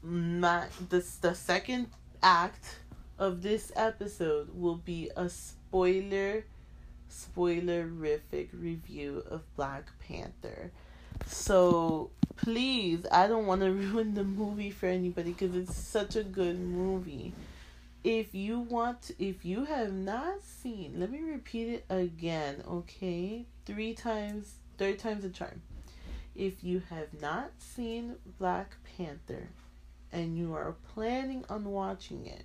My, 0.03 0.67
this, 0.89 1.17
the 1.17 1.35
second 1.35 1.89
act 2.23 2.79
of 3.19 3.43
this 3.43 3.73
episode 3.77 4.49
will 4.55 4.77
be 4.77 5.11
a 5.17 5.29
spoiler 5.29 6.45
spoilerific 7.11 8.49
review 8.53 9.23
of 9.31 9.43
Black 9.55 9.91
Panther. 10.01 10.71
So 11.27 12.11
please, 12.37 13.07
I 13.11 13.27
don't 13.27 13.47
want 13.47 13.61
to 13.63 13.73
ruin 13.73 14.15
the 14.15 14.25
movie 14.25 14.71
for 14.71 14.87
anybody 14.87 15.33
because 15.33 15.55
it's 15.55 15.77
such 15.77 16.17
a 16.17 16.23
good 16.23 16.59
movie. 16.59 17.33
If 18.05 18.35
you 18.35 18.59
want, 18.59 19.13
if 19.19 19.45
you 19.45 19.65
have 19.65 19.93
not 19.93 20.43
seen, 20.43 20.95
let 20.97 21.11
me 21.11 21.21
repeat 21.21 21.69
it 21.69 21.85
again, 21.89 22.65
okay? 22.69 23.47
Three 23.65 23.95
times, 23.95 24.55
third 24.77 24.99
time's 24.99 25.25
a 25.25 25.31
charm. 25.31 25.63
If 26.35 26.65
you 26.65 26.83
have 26.91 27.21
not 27.21 27.53
seen 27.59 28.17
Black 28.39 28.77
Panther 28.97 29.51
and 30.11 30.37
you 30.37 30.55
are 30.55 30.75
planning 30.95 31.45
on 31.49 31.65
watching 31.65 32.27
it, 32.27 32.45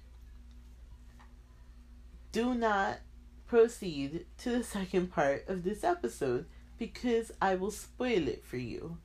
do 2.31 2.53
not 2.53 2.99
proceed 3.47 4.25
to 4.39 4.51
the 4.51 4.63
second 4.75 5.11
part 5.11 5.47
of 5.47 5.63
this 5.63 5.83
episode 5.83 6.45
because 6.77 7.31
I 7.41 7.55
will 7.55 7.71
spoil 7.71 8.27
it 8.27 8.43
for 8.45 8.57
you. 8.57 8.97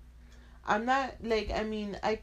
I'm 0.67 0.85
not 0.87 1.15
like 1.23 1.51
I 1.51 1.65
mean 1.65 1.99
I 2.03 2.21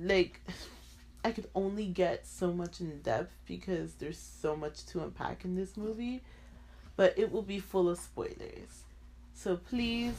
like 0.00 0.40
I 1.24 1.30
could 1.30 1.48
only 1.54 1.86
get 1.86 2.26
so 2.26 2.52
much 2.52 2.80
in 2.80 3.00
depth 3.02 3.32
because 3.46 3.94
there's 3.94 4.18
so 4.18 4.56
much 4.56 4.84
to 4.86 5.02
unpack 5.02 5.44
in 5.44 5.54
this 5.54 5.76
movie, 5.76 6.22
but 6.96 7.16
it 7.16 7.30
will 7.30 7.42
be 7.42 7.60
full 7.60 7.88
of 7.88 7.98
spoilers. 7.98 8.82
So 9.34 9.56
please 9.56 10.14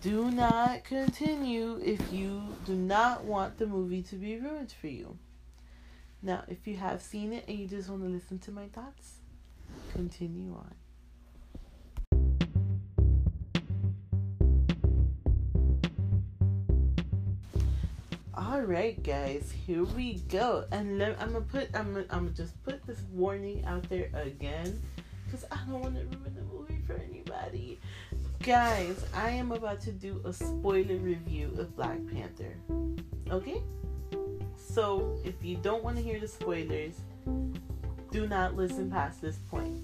do 0.00 0.30
not 0.30 0.84
continue 0.84 1.80
if 1.84 2.12
you 2.12 2.42
do 2.64 2.74
not 2.74 3.24
want 3.24 3.58
the 3.58 3.66
movie 3.66 4.02
to 4.02 4.16
be 4.16 4.38
ruined 4.38 4.72
for 4.72 4.86
you. 4.86 5.18
Now, 6.22 6.44
if 6.48 6.66
you 6.66 6.76
have 6.76 7.02
seen 7.02 7.32
it 7.32 7.44
and 7.48 7.58
you 7.58 7.66
just 7.66 7.88
want 7.88 8.02
to 8.02 8.08
listen 8.08 8.38
to 8.40 8.52
my 8.52 8.68
thoughts, 8.68 9.16
continue 9.92 10.52
on. 10.54 10.74
All 18.52 18.60
right, 18.60 19.02
guys, 19.02 19.50
here 19.66 19.82
we 19.82 20.16
go. 20.28 20.66
And 20.72 20.98
let, 20.98 21.18
I'm 21.22 21.32
gonna 21.32 21.42
put, 21.42 21.74
I'm 21.74 21.94
gonna, 21.94 22.04
I'm 22.10 22.24
gonna 22.24 22.36
just 22.36 22.62
put 22.64 22.86
this 22.86 23.00
warning 23.10 23.64
out 23.64 23.88
there 23.88 24.10
again, 24.12 24.78
because 25.24 25.46
I 25.50 25.56
don't 25.66 25.80
want 25.80 25.94
to 25.94 26.02
ruin 26.02 26.36
the 26.36 26.42
movie 26.54 26.78
for 26.86 27.00
anybody. 27.10 27.80
Guys, 28.42 29.06
I 29.14 29.30
am 29.30 29.52
about 29.52 29.80
to 29.80 29.90
do 29.90 30.20
a 30.26 30.34
spoiler 30.34 30.96
review 30.96 31.50
of 31.58 31.74
Black 31.74 31.96
Panther. 32.12 32.54
Okay? 33.30 33.62
So, 34.58 35.18
if 35.24 35.42
you 35.42 35.56
don't 35.56 35.82
want 35.82 35.96
to 35.96 36.02
hear 36.02 36.20
the 36.20 36.28
spoilers, 36.28 36.96
do 38.10 38.28
not 38.28 38.54
listen 38.54 38.90
past 38.90 39.22
this 39.22 39.36
point. 39.50 39.82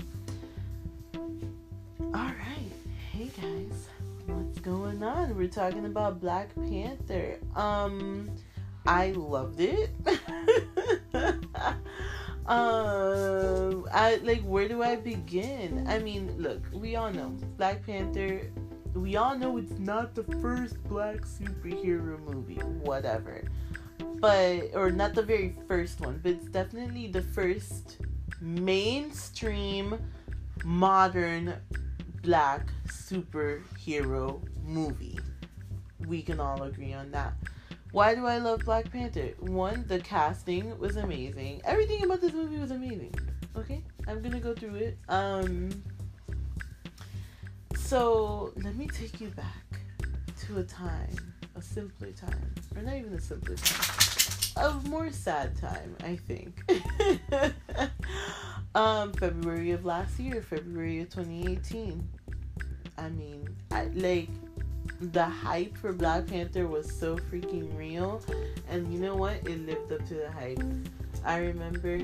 Alright, 2.02 2.72
hey 3.12 3.30
guys, 3.40 3.88
what's 4.26 4.58
going 4.58 5.02
on? 5.02 5.38
We're 5.38 5.48
talking 5.48 5.86
about 5.86 6.20
Black 6.20 6.54
Panther. 6.54 7.38
Um, 7.56 8.30
I 8.86 9.12
loved 9.12 9.60
it. 9.60 9.90
Um, 12.48 13.86
I 13.92 14.16
like 14.24 14.40
where 14.40 14.68
do 14.68 14.82
I 14.82 14.96
begin? 14.96 15.84
I 15.86 15.98
mean, 15.98 16.34
look, 16.38 16.64
we 16.72 16.96
all 16.96 17.12
know 17.12 17.36
Black 17.58 17.84
Panther. 17.84 18.50
We 18.94 19.16
all 19.16 19.36
know 19.36 19.58
it's 19.58 19.78
not 19.78 20.14
the 20.14 20.24
first 20.40 20.82
black 20.84 21.28
superhero 21.28 22.18
movie, 22.18 22.56
whatever. 22.88 23.44
But 24.16 24.70
or 24.72 24.90
not 24.90 25.14
the 25.14 25.22
very 25.22 25.56
first 25.68 26.00
one, 26.00 26.20
but 26.22 26.32
it's 26.32 26.48
definitely 26.48 27.08
the 27.08 27.20
first 27.20 27.98
mainstream 28.40 30.00
modern 30.64 31.52
black 32.22 32.72
superhero 32.86 34.40
movie. 34.64 35.18
We 36.06 36.22
can 36.22 36.40
all 36.40 36.62
agree 36.62 36.94
on 36.94 37.10
that. 37.10 37.34
Why 37.92 38.14
do 38.14 38.26
I 38.26 38.36
love 38.36 38.64
Black 38.66 38.90
Panther? 38.92 39.30
One, 39.40 39.84
the 39.88 39.98
casting 39.98 40.78
was 40.78 40.96
amazing. 40.96 41.62
Everything 41.64 42.04
about 42.04 42.20
this 42.20 42.34
movie 42.34 42.58
was 42.58 42.70
amazing. 42.70 43.14
Okay, 43.56 43.82
I'm 44.06 44.22
gonna 44.22 44.40
go 44.40 44.54
through 44.54 44.74
it. 44.74 44.98
Um, 45.08 45.70
so 47.76 48.52
let 48.56 48.76
me 48.76 48.88
take 48.88 49.20
you 49.22 49.28
back 49.28 49.80
to 50.40 50.58
a 50.58 50.64
time, 50.64 51.16
a 51.56 51.62
simpler 51.62 52.12
time, 52.12 52.54
or 52.76 52.82
not 52.82 52.94
even 52.94 53.14
a 53.14 53.20
simpler 53.20 53.56
time, 53.56 54.66
a 54.66 54.88
more 54.88 55.10
sad 55.10 55.56
time, 55.56 55.96
I 56.04 56.16
think. 56.16 56.62
um, 58.74 59.12
February 59.14 59.70
of 59.70 59.86
last 59.86 60.20
year, 60.20 60.42
February 60.42 61.00
of 61.00 61.08
2018. 61.08 62.06
I 62.98 63.08
mean, 63.08 63.48
I 63.70 63.84
like 63.94 64.28
the 65.00 65.24
hype 65.24 65.76
for 65.76 65.92
Black 65.92 66.26
Panther 66.26 66.66
was 66.66 66.92
so 66.92 67.16
freaking 67.16 67.76
real, 67.76 68.22
and 68.68 68.92
you 68.92 68.98
know 68.98 69.16
what? 69.16 69.36
It 69.46 69.66
lived 69.66 69.92
up 69.92 70.06
to 70.08 70.14
the 70.14 70.30
hype. 70.30 70.62
I 71.24 71.38
remember, 71.38 71.98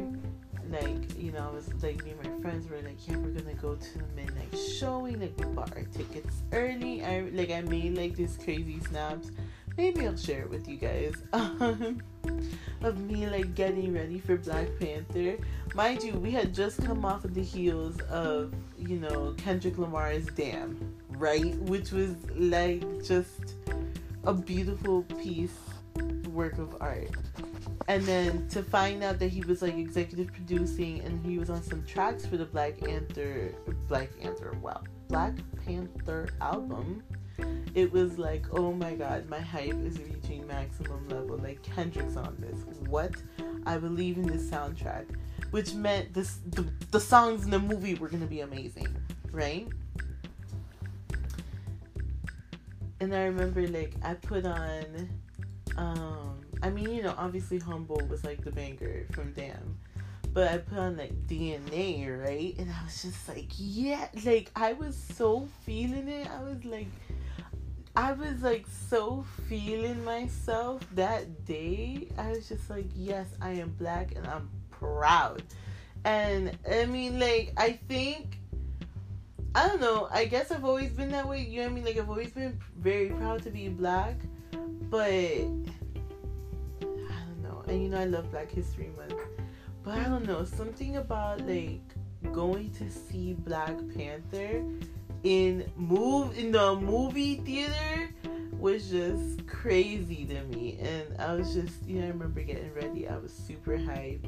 like, 0.71 1.19
you 1.19 1.33
know, 1.33 1.49
I 1.51 1.55
was 1.55 1.69
like, 1.83 2.05
me 2.05 2.13
and 2.13 2.25
my 2.25 2.43
friends 2.43 2.69
were 2.69 2.81
like, 2.83 3.07
yeah, 3.07 3.17
we're 3.17 3.31
gonna 3.31 3.55
go 3.55 3.75
to 3.75 3.99
the 3.99 4.05
midnight 4.17 4.57
showing. 4.79 5.21
Like, 5.21 5.39
we 5.39 5.47
bought 5.47 5.77
our 5.77 5.85
tickets 5.85 6.43
early. 6.53 7.05
I 7.05 7.29
like, 7.33 7.51
I 7.51 7.61
made 7.63 7.97
like 7.97 8.17
these 8.17 8.39
crazy 8.43 8.81
snaps. 8.81 9.31
Maybe 9.77 10.07
I'll 10.07 10.17
share 10.17 10.43
it 10.43 10.51
with 10.51 10.69
you 10.69 10.77
guys. 10.77 11.15
Um, 11.33 12.03
Of 12.83 12.99
me 12.99 13.27
like 13.27 13.55
getting 13.55 13.95
ready 13.95 14.19
for 14.19 14.37
Black 14.37 14.69
Panther. 14.79 15.39
Mind 15.75 16.03
you, 16.03 16.13
we 16.15 16.31
had 16.31 16.55
just 16.55 16.85
come 16.85 17.05
off 17.05 17.25
of 17.25 17.35
the 17.35 17.43
heels 17.43 17.99
of, 18.03 18.53
you 18.77 18.99
know, 18.99 19.35
Kendrick 19.39 19.79
Lamar's 19.79 20.27
Damn 20.27 20.95
right? 21.17 21.55
Which 21.61 21.93
was 21.93 22.15
like 22.35 22.83
just 23.05 23.57
a 24.25 24.33
beautiful 24.33 25.03
piece 25.03 25.57
work 26.31 26.59
of 26.59 26.77
art. 26.81 27.11
And 27.89 28.03
then 28.05 28.49
to 28.49 28.63
find 28.63 29.03
out 29.03 29.19
that 29.19 29.29
he 29.29 29.43
was 29.43 29.63
like 29.63 29.77
executive 29.77 30.33
producing 30.33 31.01
and 31.01 31.25
he 31.25 31.39
was 31.39 31.51
on 31.51 31.63
some 31.63 31.85
tracks 31.85 32.25
for 32.25 32.37
the 32.37 32.47
Black 32.47 32.79
Panther 32.79 33.55
Black 33.89 34.09
Panther 34.19 34.57
well 34.63 34.85
Black 35.09 35.35
Panther 35.65 36.29
album, 36.41 37.03
it 37.75 37.93
was 37.93 38.19
like, 38.19 38.45
oh 38.53 38.73
my 38.73 38.95
god, 38.95 39.29
my 39.29 39.41
hype 39.41 39.81
is 39.85 39.99
reaching 39.99 40.47
maximum 40.47 41.09
level. 41.09 41.37
Like 41.39 41.63
Kendrick's 41.63 42.17
on 42.17 42.37
this. 42.39 42.59
What? 42.89 43.13
I 43.67 43.79
believe 43.79 44.17
in 44.17 44.27
this 44.27 44.49
soundtrack. 44.49 45.07
Which 45.51 45.75
meant 45.75 46.13
this 46.13 46.39
the, 46.51 46.67
the 46.91 47.01
songs 47.01 47.45
in 47.45 47.51
the 47.51 47.59
movie 47.59 47.95
were 47.95 48.09
gonna 48.09 48.27
be 48.27 48.41
amazing, 48.41 48.89
right? 49.31 49.69
and 53.05 53.15
I 53.15 53.25
remember 53.25 53.67
like 53.69 53.93
I 54.03 54.15
put 54.15 54.47
on 54.47 55.09
um 55.77 56.41
I 56.63 56.71
mean, 56.71 56.91
you 56.91 57.03
know, 57.03 57.15
obviously 57.19 57.59
Humble 57.59 58.01
was 58.09 58.25
like 58.25 58.43
the 58.43 58.51
banger 58.51 59.07
from 59.13 59.33
Damn. 59.33 59.79
But 60.33 60.51
I 60.51 60.59
put 60.59 60.79
on 60.79 60.97
like 60.97 61.13
DNA, 61.29 62.09
right? 62.21 62.55
And 62.59 62.71
I 62.71 62.85
was 62.85 63.03
just 63.03 63.29
like, 63.29 63.49
yeah, 63.57 64.09
like 64.25 64.51
I 64.57 64.73
was 64.73 64.97
so 64.97 65.47
feeling 65.65 66.09
it. 66.09 66.29
I 66.29 66.43
was 66.43 66.65
like 66.65 66.89
I 67.97 68.13
was 68.13 68.43
like 68.43 68.67
so 68.67 69.25
feeling 69.49 70.05
myself 70.05 70.83
that 70.95 71.45
day. 71.45 72.09
I 72.19 72.31
was 72.31 72.49
just 72.49 72.69
like, 72.69 72.87
yes, 72.95 73.29
I 73.41 73.51
am 73.51 73.71
black 73.79 74.17
and 74.17 74.27
I'm 74.27 74.51
proud. 74.71 75.43
And 76.05 76.57
I 76.71 76.87
mean, 76.87 77.21
like, 77.21 77.53
I 77.57 77.73
think 77.89 78.41
I 79.57 79.69
don't 79.69 79.81
know. 79.81 80.09
I 80.11 80.25
guess 80.25 80.51
I've 80.51 80.65
always 80.65 80.91
been 80.91 81.11
that 81.13 81.29
way. 81.29 81.41
You 81.43 81.59
know 81.59 81.67
what 81.67 81.71
I 81.71 81.75
mean? 81.75 81.85
Like 81.85 81.97
I've 81.97 82.11
always 82.11 82.33
been 82.33 82.59
very 82.77 83.11
proud 83.11 83.45
to 83.45 83.51
be 83.51 83.69
black, 83.69 84.17
but 84.91 85.09
I 85.09 85.45
don't 86.81 87.41
know. 87.41 87.63
And 87.69 87.81
you 87.81 87.89
know 87.89 88.01
I 88.01 88.07
love 88.07 88.33
Black 88.33 88.51
History 88.51 88.91
Month, 88.97 89.23
but 89.85 89.97
I 89.97 90.05
don't 90.05 90.27
know 90.27 90.45
something 90.45 90.97
about 90.97 91.47
like 91.47 91.83
going 92.33 92.71
to 92.73 92.91
see 92.91 93.35
Black 93.35 93.77
Panther 93.95 94.65
in 95.25 95.71
move 95.77 96.37
in 96.39 96.53
the 96.53 96.77
movie 96.77 97.37
theater 97.37 98.11
was 98.53 98.91
just 98.91 99.47
crazy 99.47 100.25
to 100.27 100.43
me. 100.45 100.79
And 100.81 101.21
I 101.21 101.35
was 101.35 101.53
just 101.55 101.85
you 101.87 102.01
know 102.01 102.07
I 102.07 102.11
remember 102.11 102.43
getting 102.43 102.73
ready. 102.75 103.09
I 103.09 103.17
was 103.17 103.33
super 103.33 103.77
hyped. 103.77 104.27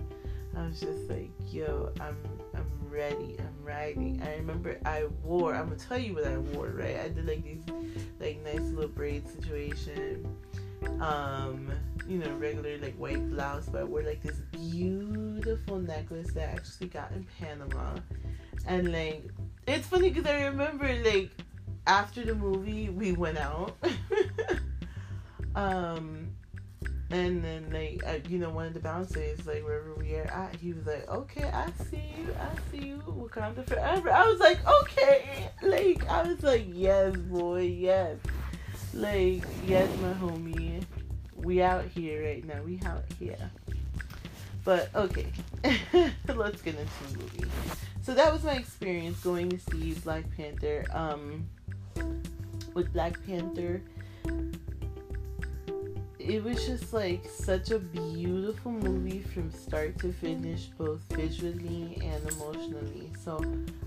I 0.57 0.67
was 0.67 0.81
just 0.81 1.09
like, 1.11 1.31
yo, 1.53 1.93
I'm 2.01 2.17
I'm 2.55 2.67
ready. 2.89 3.37
I'm 3.39 3.65
riding. 3.65 4.23
I 4.25 4.37
remember 4.37 4.79
I 4.87 5.05
wore. 5.23 5.55
I'm 5.55 5.67
gonna 5.67 5.79
tell 5.79 5.99
you 5.99 6.15
what 6.15 6.27
I 6.27 6.39
wore. 6.39 6.69
Right. 6.69 6.99
I 6.99 7.09
did 7.09 7.27
like 7.27 7.45
these 7.45 7.63
like 8.19 8.43
nice 8.43 8.71
little 8.71 8.89
braid 8.89 9.29
situation. 9.29 10.27
Um, 11.01 11.71
you 12.09 12.19
know, 12.19 12.31
regular 12.37 12.79
like 12.79 12.95
white 12.97 13.29
blouse, 13.31 13.67
but 13.67 13.83
I 13.83 13.85
wore 13.85 14.03
like 14.03 14.23
this 14.23 14.39
beautiful 14.51 15.79
necklace 15.79 16.33
that 16.33 16.51
I 16.51 16.53
actually 16.53 16.89
got 16.89 17.13
in 17.13 17.27
Panama. 17.39 17.97
And 18.67 18.93
like, 18.93 19.31
it's 19.67 19.87
funny 19.87 20.11
because 20.11 20.27
I 20.31 20.45
remember 20.45 20.89
like 21.05 21.31
after 21.87 22.25
the 22.25 22.35
movie 22.35 22.89
we 22.89 23.13
went 23.13 23.39
out. 23.39 23.77
um 25.55 26.29
and 27.11 27.43
then 27.45 27.71
like 27.73 28.03
uh, 28.07 28.19
you 28.29 28.39
know 28.39 28.51
one 28.51 28.67
of 28.67 28.75
the 28.75 28.81
bouncers 28.81 29.47
like 29.47 29.63
wherever 29.65 29.95
we 29.95 30.15
are 30.17 30.25
at, 30.25 30.57
he 30.57 30.73
was 30.73 30.87
like, 30.87 31.09
"Okay, 31.09 31.45
I 31.45 31.71
see 31.89 32.03
you, 32.19 32.35
I 32.41 32.71
see 32.71 32.87
you, 32.89 33.03
Wakanda 33.07 33.67
forever." 33.67 34.11
I 34.11 34.27
was 34.27 34.41
like, 34.41 34.59
"Okay," 34.83 35.49
like 35.63 36.07
I 36.09 36.23
was 36.23 36.43
like, 36.43 36.67
"Yes, 36.69 37.17
boy, 37.17 37.63
yes." 37.63 38.17
Like 38.93 39.45
yes, 39.67 39.89
my 40.01 40.13
homie, 40.15 40.83
we 41.37 41.63
out 41.63 41.85
here 41.85 42.25
right 42.25 42.45
now. 42.45 42.61
We 42.63 42.81
out 42.85 43.05
here. 43.19 43.51
But 44.65 44.91
okay, 44.97 45.31
let's 46.35 46.61
get 46.63 46.75
into 46.75 47.13
the 47.13 47.19
movie. 47.19 47.51
So 48.07 48.15
that 48.15 48.33
was 48.33 48.45
my 48.45 48.55
experience 48.55 49.19
going 49.19 49.49
to 49.51 49.59
see 49.59 49.95
Black 49.95 50.25
Panther. 50.37 50.85
Um, 50.93 51.45
with 52.73 52.93
Black 52.93 53.19
Panther 53.27 53.83
it 56.27 56.43
was 56.43 56.67
just 56.67 56.93
like 56.93 57.25
such 57.29 57.71
a 57.71 57.79
beautiful 57.79 58.73
movie 58.73 59.21
from 59.21 59.51
start 59.51 59.97
to 60.01 60.13
finish, 60.13 60.67
both 60.79 61.01
visually 61.13 61.99
and 62.03 62.33
emotionally. 62.33 63.11
So 63.23 63.41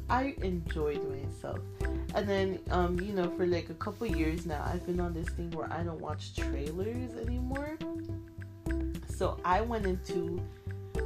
I 0.09 0.35
enjoyed 0.41 1.01
myself. 1.09 1.59
And 2.15 2.27
then, 2.27 2.59
um, 2.71 2.99
you 2.99 3.11
know, 3.13 3.29
for 3.31 3.45
like 3.45 3.69
a 3.69 3.73
couple 3.73 4.07
years 4.07 4.45
now, 4.45 4.63
I've 4.65 4.85
been 4.85 5.01
on 5.01 5.13
this 5.13 5.27
thing 5.29 5.51
where 5.51 5.71
I 5.71 5.83
don't 5.83 5.99
watch 5.99 6.35
trailers 6.35 7.13
anymore. 7.15 7.77
So 9.15 9.37
I 9.43 9.59
went 9.59 9.85
into 9.85 10.41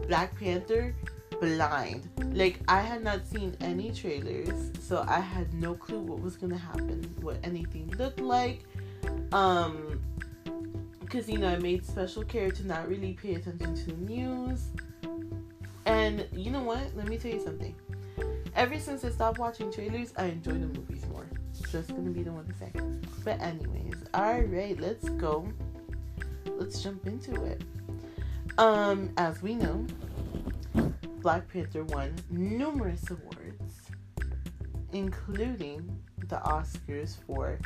Black 0.08 0.38
Panther 0.40 0.96
blind. 1.44 2.10
Like 2.34 2.60
I 2.68 2.80
had 2.80 3.04
not 3.04 3.28
seen 3.28 3.56
any 3.60 3.92
trailers, 3.92 4.72
so 4.80 5.04
I 5.08 5.20
had 5.20 5.54
no 5.54 5.74
clue 5.74 6.00
what 6.00 6.22
was 6.22 6.38
gonna 6.38 6.58
happen, 6.58 7.04
what 7.22 7.38
anything 7.44 7.94
looked 7.98 8.22
like. 8.22 8.64
Um, 9.34 10.02
because 11.02 11.30
you 11.30 11.38
know 11.38 11.50
I 11.50 11.58
made 11.58 11.86
special 11.86 12.24
care 12.24 12.50
to 12.50 12.68
not 12.68 12.88
really 12.88 13.14
pay 13.14 13.36
attention 13.36 13.76
to 13.76 13.86
the 13.88 13.94
news. 13.94 14.68
And 15.86 16.26
you 16.32 16.50
know 16.50 16.64
what? 16.64 16.96
Let 16.96 17.08
me 17.08 17.18
tell 17.18 17.32
you 17.32 17.44
something. 17.44 17.76
Ever 18.56 18.80
since 18.80 19.04
I 19.04 19.10
stopped 19.10 19.38
watching 19.38 19.72
trailers, 19.72 20.14
I 20.16 20.26
enjoy 20.26 20.54
the 20.54 20.68
movies 20.80 21.06
more. 21.12 21.28
Just 21.72 21.90
gonna 21.90 22.12
be 22.12 22.24
the 22.24 22.32
one 22.32 22.46
to 22.46 22.54
say. 22.54 22.72
But 23.26 23.42
anyways, 23.42 23.96
all 24.14 24.42
right, 24.42 24.80
let's 24.80 25.10
go. 25.10 25.48
Let's 26.46 26.82
jump 26.82 27.06
into 27.06 27.44
it. 27.44 27.62
Um, 28.58 29.12
as 29.18 29.42
we 29.42 29.56
know, 29.56 29.86
Black 31.22 31.48
Panther 31.48 31.84
won 31.86 32.16
numerous 32.30 33.10
awards, 33.10 33.92
including 34.92 36.02
the 36.28 36.38
Oscars 36.38 37.18
for 37.26 37.60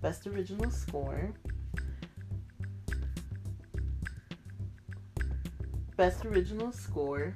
Best 0.00 0.26
Original 0.26 0.70
Score, 0.70 1.32
Best 5.96 6.24
Original 6.24 6.70
Score, 6.70 7.34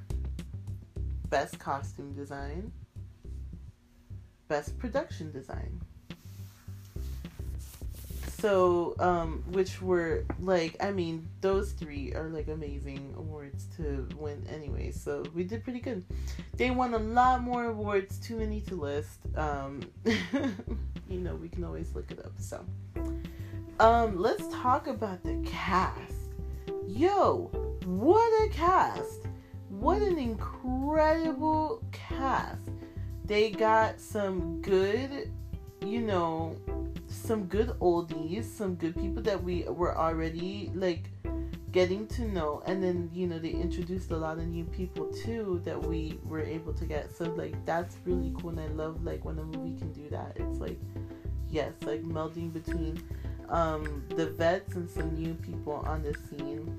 Best 1.29 1.59
Costume 1.59 2.13
Design, 2.13 2.71
Best 4.47 4.77
Production 4.77 5.31
Design. 5.31 5.81
So, 8.43 8.93
um, 8.99 9.41
which 9.53 9.81
were 9.81 10.25
like, 10.41 10.75
I 10.81 10.91
mean, 10.91 11.29
those 11.39 11.71
three 11.71 12.13
are 12.13 12.27
like 12.27 12.49
amazing 12.49 13.13
awards 13.15 13.67
to 13.77 14.05
win 14.17 14.45
anyway. 14.53 14.91
So 14.91 15.23
we 15.33 15.45
did 15.45 15.63
pretty 15.63 15.79
good. 15.79 16.03
They 16.57 16.69
won 16.69 16.93
a 16.93 16.97
lot 16.97 17.41
more 17.41 17.67
awards, 17.67 18.19
too 18.19 18.35
many 18.35 18.59
to 18.59 18.75
list. 18.75 19.19
Um, 19.37 19.79
you 20.03 21.21
know, 21.21 21.35
we 21.35 21.47
can 21.47 21.63
always 21.63 21.95
look 21.95 22.11
it 22.11 22.19
up. 22.19 22.33
So, 22.37 22.65
um, 23.79 24.19
let's 24.19 24.45
talk 24.49 24.87
about 24.87 25.23
the 25.23 25.41
cast. 25.45 26.33
Yo, 26.85 27.49
what 27.85 28.29
a 28.43 28.49
cast! 28.49 29.21
What 29.69 30.01
an 30.01 30.17
incredible 30.17 31.81
cast. 31.93 32.71
They 33.23 33.51
got 33.51 34.01
some 34.01 34.61
good, 34.61 35.31
you 35.79 36.01
know, 36.01 36.57
some 37.23 37.45
good 37.45 37.69
oldies, 37.79 38.43
some 38.43 38.75
good 38.75 38.95
people 38.95 39.23
that 39.23 39.41
we 39.41 39.63
were 39.63 39.97
already 39.97 40.69
like 40.75 41.09
getting 41.71 42.05
to 42.07 42.23
know. 42.23 42.61
And 42.65 42.83
then 42.83 43.09
you 43.13 43.27
know 43.27 43.39
they 43.39 43.51
introduced 43.51 44.11
a 44.11 44.17
lot 44.17 44.39
of 44.39 44.47
new 44.47 44.65
people 44.65 45.05
too 45.23 45.61
that 45.63 45.81
we 45.81 46.19
were 46.25 46.41
able 46.41 46.73
to 46.73 46.85
get. 46.85 47.15
So 47.15 47.25
like 47.25 47.55
that's 47.65 47.95
really 48.05 48.33
cool. 48.39 48.49
And 48.49 48.59
i 48.59 48.67
love 48.67 49.03
like 49.05 49.23
when 49.23 49.39
a 49.39 49.43
movie 49.43 49.77
can 49.77 49.93
do 49.93 50.09
that. 50.09 50.33
It's 50.35 50.59
like 50.59 50.79
yes 51.49 51.71
like 51.83 52.03
melding 52.03 52.51
between 52.51 53.01
um 53.49 54.03
the 54.15 54.27
vets 54.31 54.75
and 54.75 54.89
some 54.89 55.13
new 55.15 55.33
people 55.35 55.75
on 55.87 56.03
the 56.03 56.13
scene. 56.27 56.77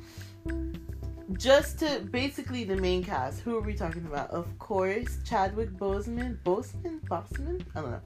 Just 1.39 1.79
to 1.79 2.01
basically 2.11 2.65
the 2.65 2.77
main 2.77 3.03
cast. 3.03 3.41
Who 3.41 3.57
are 3.57 3.63
we 3.63 3.73
talking 3.73 4.05
about? 4.05 4.31
Of 4.31 4.47
course 4.59 5.21
chadwick 5.25 5.71
boseman 5.71 6.37
boseman? 6.45 7.01
Boseman? 7.09 7.65
I 7.75 7.81
don't 7.81 7.93
know. 7.93 8.01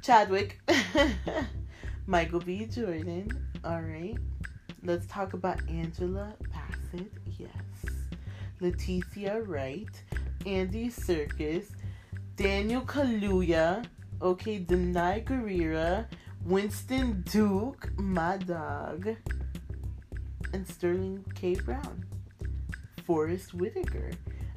Chadwick 0.00 0.60
Michael 2.06 2.40
B. 2.40 2.66
Jordan. 2.66 3.30
All 3.64 3.80
right. 3.80 4.16
Let's 4.84 5.06
talk 5.06 5.34
about 5.34 5.60
Angela 5.68 6.34
Bassett. 6.52 7.12
Yes. 7.38 7.50
Letitia 8.60 9.42
Wright. 9.42 10.02
Andy 10.44 10.88
Serkis. 10.88 11.66
Daniel 12.36 12.82
Kaluuya. 12.82 13.84
Okay. 14.20 14.60
Danai 14.60 15.24
Gurira. 15.24 16.06
Winston 16.44 17.22
Duke. 17.30 17.90
My 17.96 18.36
dog. 18.36 19.16
And 20.52 20.66
Sterling 20.66 21.24
K. 21.34 21.54
Brown. 21.54 22.04
Forest 23.06 23.54
Whitaker. 23.54 24.10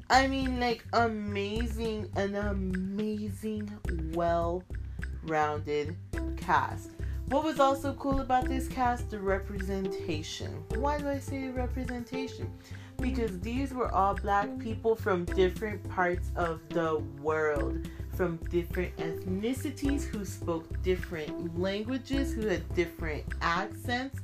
I 0.08 0.28
mean, 0.28 0.60
like, 0.60 0.84
amazing, 0.92 2.10
an 2.16 2.36
amazing, 2.36 3.70
well 4.14 4.62
rounded 5.24 5.96
cast. 6.36 6.90
What 7.28 7.42
was 7.42 7.58
also 7.58 7.92
cool 7.94 8.20
about 8.20 8.46
this 8.46 8.68
cast? 8.68 9.10
The 9.10 9.18
representation. 9.18 10.62
Why 10.76 10.98
do 10.98 11.08
I 11.08 11.18
say 11.18 11.48
representation? 11.48 12.48
Because 13.00 13.40
these 13.40 13.74
were 13.74 13.92
all 13.92 14.14
black 14.14 14.56
people 14.60 14.94
from 14.94 15.24
different 15.24 15.82
parts 15.88 16.30
of 16.36 16.60
the 16.68 17.02
world, 17.20 17.88
from 18.14 18.36
different 18.48 18.96
ethnicities 18.98 20.04
who 20.04 20.24
spoke 20.24 20.80
different 20.84 21.58
languages, 21.58 22.32
who 22.32 22.46
had 22.46 22.72
different 22.76 23.24
accents. 23.42 24.20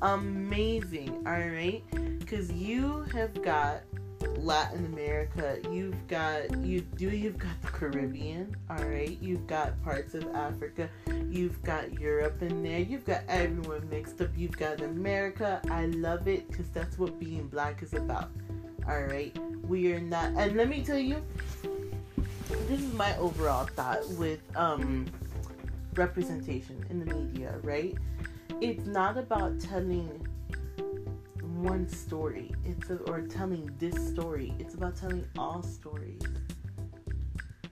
Amazing, 0.00 1.26
alright? 1.26 1.84
Because 2.18 2.50
you 2.50 3.02
have 3.12 3.42
got 3.42 3.82
Latin 4.38 4.86
America, 4.86 5.58
you've 5.70 6.06
got 6.08 6.56
you 6.64 6.80
do 6.80 7.10
you've 7.10 7.38
got 7.38 7.60
the 7.62 7.68
Caribbean, 7.68 8.56
all 8.70 8.84
right? 8.84 9.18
You've 9.20 9.46
got 9.46 9.82
parts 9.82 10.14
of 10.14 10.26
Africa, 10.34 10.88
you've 11.28 11.62
got 11.62 11.98
Europe 12.00 12.42
in 12.42 12.62
there, 12.62 12.80
you've 12.80 13.04
got 13.04 13.22
everyone 13.28 13.88
mixed 13.90 14.20
up. 14.20 14.30
You've 14.36 14.56
got 14.56 14.80
America. 14.80 15.60
I 15.70 15.86
love 15.86 16.28
it 16.28 16.50
cuz 16.52 16.68
that's 16.70 16.98
what 16.98 17.18
being 17.18 17.48
black 17.48 17.82
is 17.82 17.94
about. 17.94 18.30
All 18.88 19.02
right? 19.02 19.36
We 19.68 19.92
are 19.92 20.00
not 20.00 20.32
and 20.36 20.56
let 20.56 20.68
me 20.68 20.82
tell 20.82 20.98
you 20.98 21.22
this 22.66 22.80
is 22.80 22.92
my 22.94 23.16
overall 23.18 23.66
thought 23.66 24.08
with 24.10 24.40
um 24.56 25.06
representation 25.94 26.84
in 26.90 27.04
the 27.04 27.14
media, 27.14 27.54
right? 27.62 27.94
It's 28.60 28.86
not 28.86 29.18
about 29.18 29.60
telling 29.60 30.26
one 31.62 31.88
story. 31.88 32.52
It's 32.64 32.90
a, 32.90 32.96
or 33.10 33.22
telling 33.22 33.74
this 33.78 33.94
story. 34.08 34.54
It's 34.58 34.74
about 34.74 34.96
telling 34.96 35.26
all 35.36 35.62
stories. 35.62 36.22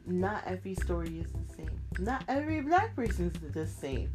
Not 0.07 0.45
every 0.47 0.75
story 0.75 1.21
is 1.21 1.33
the 1.33 1.55
same. 1.57 1.81
Not 1.99 2.25
every 2.29 2.61
black 2.61 2.95
person 2.95 3.33
is 3.43 3.53
the 3.53 3.67
same. 3.67 4.13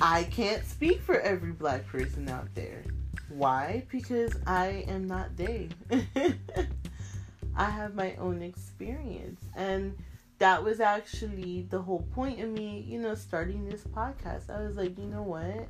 I 0.00 0.24
can't 0.24 0.64
speak 0.64 1.00
for 1.00 1.20
every 1.20 1.52
black 1.52 1.86
person 1.86 2.28
out 2.28 2.48
there. 2.54 2.82
Why? 3.28 3.84
Because 3.90 4.36
I 4.46 4.84
am 4.88 5.06
not 5.06 5.36
they. 5.36 5.68
I 7.56 7.70
have 7.70 7.94
my 7.94 8.16
own 8.16 8.42
experience. 8.42 9.40
And 9.54 9.96
that 10.38 10.64
was 10.64 10.80
actually 10.80 11.66
the 11.70 11.80
whole 11.80 12.04
point 12.14 12.40
of 12.40 12.48
me, 12.48 12.84
you 12.86 12.98
know, 12.98 13.14
starting 13.14 13.64
this 13.64 13.84
podcast. 13.84 14.50
I 14.50 14.62
was 14.66 14.76
like, 14.76 14.98
you 14.98 15.04
know 15.04 15.22
what? 15.22 15.68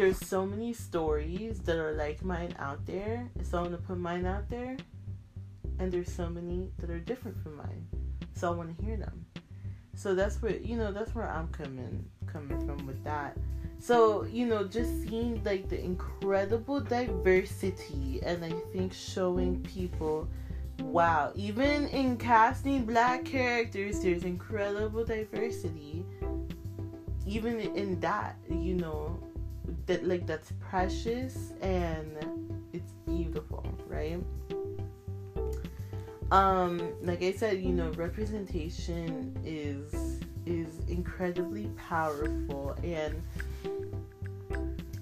There's 0.00 0.26
so 0.26 0.46
many 0.46 0.72
stories 0.72 1.58
that 1.58 1.76
are 1.76 1.92
like 1.92 2.24
mine 2.24 2.54
out 2.58 2.86
there, 2.86 3.28
so 3.42 3.58
I 3.58 3.60
want 3.60 3.72
to 3.72 3.82
put 3.82 3.98
mine 3.98 4.24
out 4.24 4.48
there. 4.48 4.78
And 5.78 5.92
there's 5.92 6.10
so 6.10 6.26
many 6.26 6.70
that 6.78 6.88
are 6.88 7.00
different 7.00 7.36
from 7.42 7.58
mine, 7.58 7.86
so 8.32 8.50
I 8.50 8.56
want 8.56 8.74
to 8.74 8.82
hear 8.82 8.96
them. 8.96 9.26
So 9.94 10.14
that's 10.14 10.40
where 10.40 10.56
you 10.56 10.78
know 10.78 10.90
that's 10.90 11.14
where 11.14 11.28
I'm 11.28 11.48
coming 11.48 12.02
coming 12.26 12.66
from 12.66 12.86
with 12.86 13.04
that. 13.04 13.36
So 13.78 14.24
you 14.24 14.46
know, 14.46 14.64
just 14.64 15.06
seeing 15.06 15.44
like 15.44 15.68
the 15.68 15.78
incredible 15.78 16.80
diversity, 16.80 18.20
and 18.24 18.42
I 18.42 18.52
think 18.72 18.94
showing 18.94 19.62
people 19.64 20.26
wow, 20.80 21.30
even 21.34 21.88
in 21.88 22.16
casting 22.16 22.86
black 22.86 23.26
characters, 23.26 24.00
there's 24.00 24.24
incredible 24.24 25.04
diversity. 25.04 26.06
Even 27.26 27.60
in 27.60 28.00
that, 28.00 28.36
you 28.48 28.74
know, 28.74 29.20
that 29.86 30.06
like 30.06 30.26
that's 30.26 30.52
precious 30.60 31.52
and 31.60 32.16
it's 32.72 32.92
beautiful, 33.06 33.64
right? 33.86 34.22
Um, 36.30 36.92
like 37.02 37.22
I 37.22 37.32
said, 37.32 37.60
you 37.60 37.70
know, 37.70 37.90
representation 37.90 39.36
is 39.44 40.20
is 40.46 40.80
incredibly 40.88 41.66
powerful 41.76 42.74
and 42.82 43.22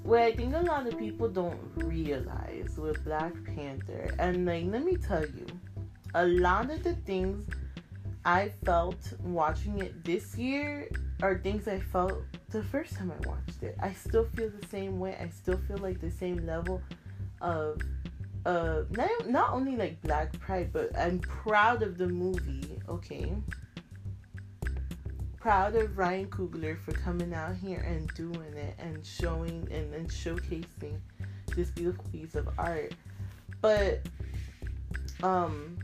what 0.08 0.22
I 0.22 0.32
think 0.32 0.54
a 0.54 0.60
lot 0.60 0.86
of 0.86 0.98
people 0.98 1.28
don't 1.28 1.60
realize 1.76 2.78
with 2.78 3.04
Black 3.04 3.34
Panther, 3.44 4.14
and 4.18 4.46
like 4.46 4.64
let 4.64 4.82
me 4.82 4.96
tell 4.96 5.20
you, 5.20 5.46
a 6.14 6.26
lot 6.26 6.70
of 6.70 6.82
the 6.82 6.94
things 6.94 7.44
I 8.28 8.52
felt 8.66 9.14
watching 9.22 9.78
it 9.78 10.04
this 10.04 10.36
year 10.36 10.90
are 11.22 11.38
things 11.38 11.66
I 11.66 11.80
felt 11.80 12.12
the 12.50 12.62
first 12.62 12.94
time 12.94 13.10
I 13.10 13.26
watched 13.26 13.62
it. 13.62 13.74
I 13.80 13.94
still 13.94 14.28
feel 14.36 14.50
the 14.50 14.68
same 14.68 14.98
way. 15.00 15.16
I 15.18 15.30
still 15.30 15.56
feel 15.66 15.78
like 15.78 15.98
the 15.98 16.10
same 16.10 16.44
level 16.44 16.82
of 17.40 17.80
uh 18.44 18.82
not 18.90 19.30
not 19.30 19.54
only 19.54 19.76
like 19.76 20.02
black 20.02 20.38
pride, 20.40 20.74
but 20.74 20.94
I'm 20.94 21.20
proud 21.20 21.82
of 21.82 21.96
the 21.96 22.06
movie, 22.06 22.78
okay? 22.86 23.32
Proud 25.40 25.74
of 25.76 25.96
Ryan 25.96 26.26
Coogler 26.26 26.78
for 26.78 26.92
coming 26.92 27.32
out 27.32 27.56
here 27.56 27.80
and 27.80 28.08
doing 28.08 28.52
it 28.52 28.74
and 28.78 29.06
showing 29.06 29.66
and, 29.70 29.94
and 29.94 30.06
showcasing 30.06 30.98
this 31.56 31.70
beautiful 31.70 32.04
piece 32.12 32.34
of 32.34 32.46
art. 32.58 32.92
But 33.62 34.02
um 35.22 35.78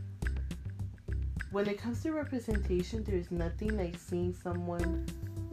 when 1.55 1.69
it 1.69 1.77
comes 1.77 2.03
to 2.03 2.11
representation, 2.11 3.01
there's 3.05 3.31
nothing 3.31 3.77
like 3.77 3.95
seeing 3.97 4.33
someone 4.33 5.05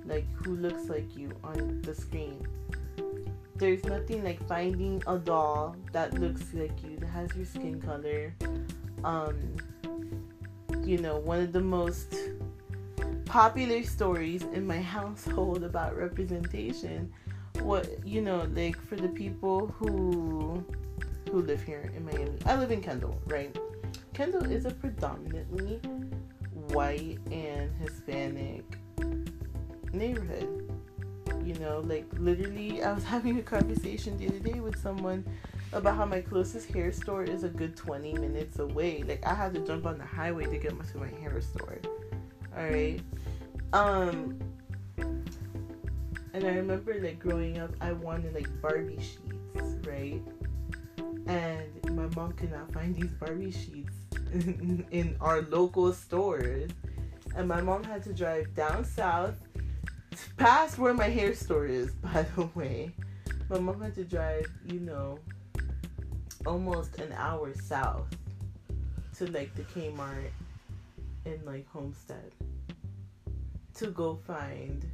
like 0.05 0.27
who 0.35 0.57
looks 0.57 0.89
like 0.89 1.17
you 1.17 1.31
on 1.45 1.81
the 1.83 1.95
screen. 1.95 2.45
There's 3.55 3.85
nothing 3.85 4.25
like 4.25 4.45
finding 4.49 5.01
a 5.07 5.17
doll 5.17 5.77
that 5.93 6.19
looks 6.19 6.43
like 6.55 6.73
you, 6.83 6.97
that 6.97 7.07
has 7.07 7.31
your 7.37 7.47
skin 7.47 7.81
color. 7.81 8.35
Um, 9.05 9.57
you 10.83 10.99
know, 10.99 11.19
one 11.19 11.39
of 11.39 11.53
the 11.53 11.61
most 11.61 12.17
popular 13.25 13.85
stories 13.85 14.43
in 14.43 14.67
my 14.67 14.81
household 14.97 15.63
about 15.63 15.97
representation. 15.97 17.13
What 17.61 18.05
you 18.05 18.23
know, 18.23 18.49
like 18.53 18.75
for 18.89 18.97
the 18.97 19.09
people 19.09 19.69
who 19.79 20.65
who 21.31 21.43
live 21.43 21.63
here 21.63 21.93
in 21.97 22.05
Miami. 22.05 22.39
I 22.45 22.57
live 22.57 22.73
in 22.73 22.81
Kendall, 22.81 23.17
right? 23.27 23.57
Kendall 24.15 24.51
is 24.51 24.65
a 24.65 24.71
predominantly 24.71 25.81
white 26.69 27.19
and 27.31 27.71
Hispanic 27.81 28.65
neighborhood. 29.93 30.69
You 31.45 31.55
know, 31.55 31.81
like 31.85 32.07
literally, 32.19 32.83
I 32.83 32.93
was 32.93 33.05
having 33.15 33.39
a 33.39 33.43
conversation 33.43 34.17
the 34.19 34.29
other 34.29 34.39
day 34.39 34.61
with 34.61 34.79
someone 34.79 35.25
about 35.73 35.97
how 35.97 36.05
my 36.05 36.21
closest 36.21 36.69
hair 36.69 36.93
store 36.93 37.25
is 37.25 37.45
a 37.45 37.49
good 37.49 37.77
20 37.77 38.15
minutes 38.15 38.59
away. 38.59 39.03
Like, 39.03 39.27
I 39.27 39.35
had 39.35 39.55
to 39.55 39.61
jump 39.61 39.87
on 39.87 39.99
the 39.99 40.05
highway 40.05 40.45
to 40.45 40.59
get 40.59 40.71
to 40.71 40.99
my 40.99 41.09
hair 41.21 41.41
store. 41.41 41.79
Alright? 42.57 43.01
Um, 43.73 44.39
and 44.99 46.45
I 46.45 46.55
remember, 46.57 46.95
like, 47.01 47.19
growing 47.19 47.59
up, 47.59 47.71
I 47.81 47.93
wanted, 47.93 48.35
like, 48.35 48.49
Barbie 48.61 48.99
sheets, 48.99 49.87
right? 49.87 50.21
And 51.27 51.97
my 51.97 52.07
mom 52.17 52.33
could 52.33 52.51
not 52.51 52.73
find 52.73 52.95
these 52.95 53.13
Barbie 53.13 53.51
sheets 53.51 53.95
in, 54.33 54.87
in 54.91 55.17
our 55.21 55.43
local 55.43 55.93
stores. 55.93 56.71
And 57.37 57.49
my 57.49 57.61
mom 57.61 57.85
had 57.85 58.03
to 58.05 58.13
drive 58.13 58.55
down 58.55 58.85
south 58.85 59.37
past 60.37 60.79
where 60.79 60.95
my 60.95 61.09
hair 61.09 61.35
store 61.35 61.67
is, 61.67 61.93
by 62.03 62.27
the 62.37 62.49
way. 62.55 62.93
My 63.49 63.59
mom 63.59 63.81
had 63.81 63.95
to 63.97 64.05
drive, 64.05 64.47
you 64.67 64.81
know, 64.81 65.19
almost 66.47 66.99
an 66.99 67.13
hour 67.13 67.55
south 67.55 68.09
to 69.17 69.31
like 69.31 69.55
the 69.55 69.63
Kmart 69.63 70.31
in 71.25 71.41
like 71.45 71.69
Homestead 71.69 72.33
to 73.75 73.87
go 73.89 74.19
find 74.27 74.85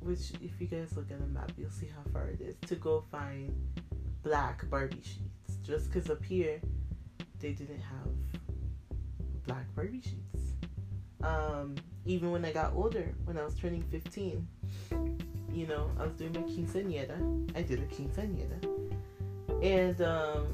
which 0.00 0.32
if 0.42 0.60
you 0.60 0.66
guys 0.66 0.96
look 0.96 1.10
at 1.10 1.18
the 1.18 1.26
map 1.26 1.50
you'll 1.56 1.70
see 1.70 1.86
how 1.86 2.10
far 2.12 2.28
it 2.28 2.40
is 2.40 2.56
to 2.66 2.74
go 2.76 3.04
find 3.10 3.54
black 4.24 4.68
Barbie 4.68 5.02
sheets 5.02 5.58
just 5.62 5.92
because 5.92 6.10
up 6.10 6.24
here 6.24 6.60
they 7.38 7.52
didn't 7.52 7.80
have 7.80 8.08
black 9.46 9.72
Barbie 9.76 10.00
sheets 10.00 10.34
um, 11.24 11.74
even 12.04 12.30
when 12.30 12.44
I 12.44 12.52
got 12.52 12.74
older, 12.74 13.14
when 13.24 13.38
I 13.38 13.44
was 13.44 13.54
turning 13.54 13.82
15, 13.82 14.46
you 15.52 15.66
know, 15.66 15.90
I 15.98 16.04
was 16.04 16.12
doing 16.14 16.32
my 16.32 16.40
quinceañera. 16.40 17.56
I 17.56 17.62
did 17.62 17.80
a 17.80 17.86
quinceañera. 17.86 18.62
And, 19.62 20.00
um, 20.02 20.46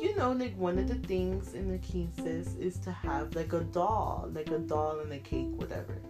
you 0.00 0.14
know, 0.16 0.32
like 0.32 0.56
one 0.56 0.78
of 0.78 0.88
the 0.88 0.94
things 0.94 1.54
in 1.54 1.70
the 1.70 1.78
quinces 1.78 2.54
is 2.54 2.78
to 2.80 2.92
have 2.92 3.34
like 3.34 3.52
a 3.52 3.60
doll, 3.60 4.30
like 4.32 4.50
a 4.50 4.58
doll 4.58 5.00
and 5.00 5.12
a 5.12 5.18
cake, 5.18 5.50
whatever. 5.56 6.00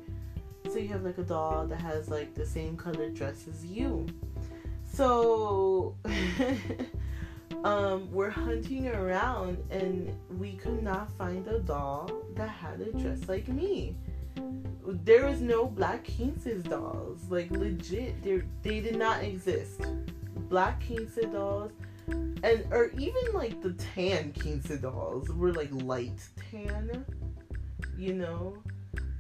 So 0.70 0.78
you 0.78 0.88
have 0.88 1.04
like 1.04 1.18
a 1.18 1.22
doll 1.22 1.66
that 1.66 1.80
has 1.80 2.08
like 2.08 2.34
the 2.34 2.46
same 2.46 2.76
color 2.76 3.08
dress 3.10 3.46
as 3.48 3.64
you. 3.64 4.06
So 4.92 5.96
um, 7.64 8.12
we're 8.12 8.30
hunting 8.30 8.88
around 8.88 9.58
and 9.70 10.14
we 10.38 10.52
could 10.52 10.82
not 10.82 11.10
find 11.16 11.46
a 11.48 11.60
doll 11.60 12.10
that 12.36 12.48
had 12.48 12.80
a 12.80 12.92
dress 12.92 13.26
like 13.26 13.48
me. 13.48 13.96
There 14.86 15.26
was 15.26 15.40
no 15.40 15.66
black 15.66 16.06
Quinces 16.16 16.62
dolls. 16.64 17.20
Like 17.30 17.50
legit, 17.52 18.22
they 18.22 18.42
they 18.62 18.80
did 18.80 18.98
not 18.98 19.22
exist. 19.22 19.80
Black 20.50 20.84
Quince 20.86 21.18
dolls 21.32 21.72
and 22.08 22.66
or 22.70 22.90
even 22.98 23.32
like 23.32 23.62
the 23.62 23.72
tan 23.94 24.34
Quince 24.38 24.68
dolls 24.80 25.30
were 25.30 25.52
like 25.52 25.70
light 25.72 26.28
tan. 26.50 27.06
You 27.96 28.14
know? 28.14 28.56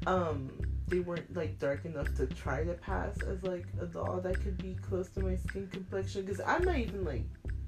Um 0.06 0.50
they 0.88 1.00
weren't 1.00 1.34
like 1.34 1.58
dark 1.58 1.84
enough 1.84 2.14
to 2.16 2.26
try 2.26 2.64
to 2.64 2.74
pass 2.74 3.16
as 3.22 3.42
like 3.42 3.66
a 3.80 3.86
doll 3.86 4.20
that 4.20 4.40
could 4.42 4.58
be 4.58 4.74
close 4.74 5.08
to 5.10 5.20
my 5.20 5.36
skin 5.36 5.68
complexion 5.68 6.24
because 6.24 6.40
I'm 6.40 6.64
not 6.64 6.76
even 6.76 7.04
like 7.04 7.24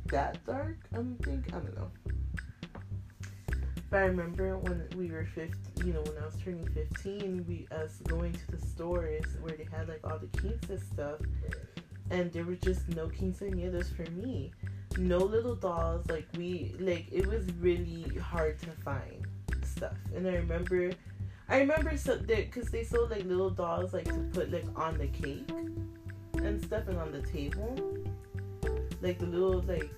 that 0.06 0.44
dark. 0.44 0.76
I 0.92 0.96
don't 0.96 1.24
think. 1.24 1.48
I 1.48 1.58
don't 1.58 1.76
know. 1.76 1.90
But 3.90 3.98
I 3.98 4.06
remember 4.06 4.58
when 4.58 4.88
we 4.96 5.10
were 5.10 5.24
15, 5.24 5.86
you 5.86 5.92
know, 5.92 6.00
when 6.02 6.20
I 6.20 6.26
was 6.26 6.34
turning 6.42 6.66
15, 6.66 7.44
we 7.46 7.68
us 7.70 8.00
going 8.08 8.32
to 8.32 8.50
the 8.50 8.66
stores 8.66 9.24
where 9.40 9.56
they 9.56 9.68
had 9.70 9.88
like 9.88 10.00
all 10.04 10.18
the 10.18 10.26
quince 10.38 10.66
stuff, 10.92 11.20
and 12.10 12.32
there 12.32 12.44
were 12.44 12.56
just 12.56 12.88
no 12.88 13.06
quinceañeras 13.08 13.94
for 13.94 14.10
me. 14.10 14.52
No 14.98 15.18
little 15.18 15.54
dolls. 15.54 16.06
Like 16.08 16.26
we, 16.36 16.74
like 16.78 17.06
it 17.12 17.26
was 17.26 17.52
really 17.60 18.18
hard 18.18 18.58
to 18.60 18.70
find 18.84 19.26
stuff. 19.64 19.96
And 20.14 20.26
I 20.26 20.34
remember, 20.34 20.90
I 21.48 21.58
remember 21.58 21.90
because 21.90 22.68
they 22.68 22.84
sold 22.84 23.10
like 23.10 23.24
little 23.24 23.50
dolls 23.50 23.92
like 23.92 24.06
to 24.06 24.20
put 24.32 24.50
like 24.50 24.66
on 24.76 24.98
the 24.98 25.08
cake 25.08 25.50
and 26.34 26.62
stuff 26.64 26.88
and 26.88 26.98
on 26.98 27.12
the 27.12 27.22
table 27.22 27.78
like 29.04 29.18
the 29.18 29.26
little 29.26 29.60
like 29.62 29.90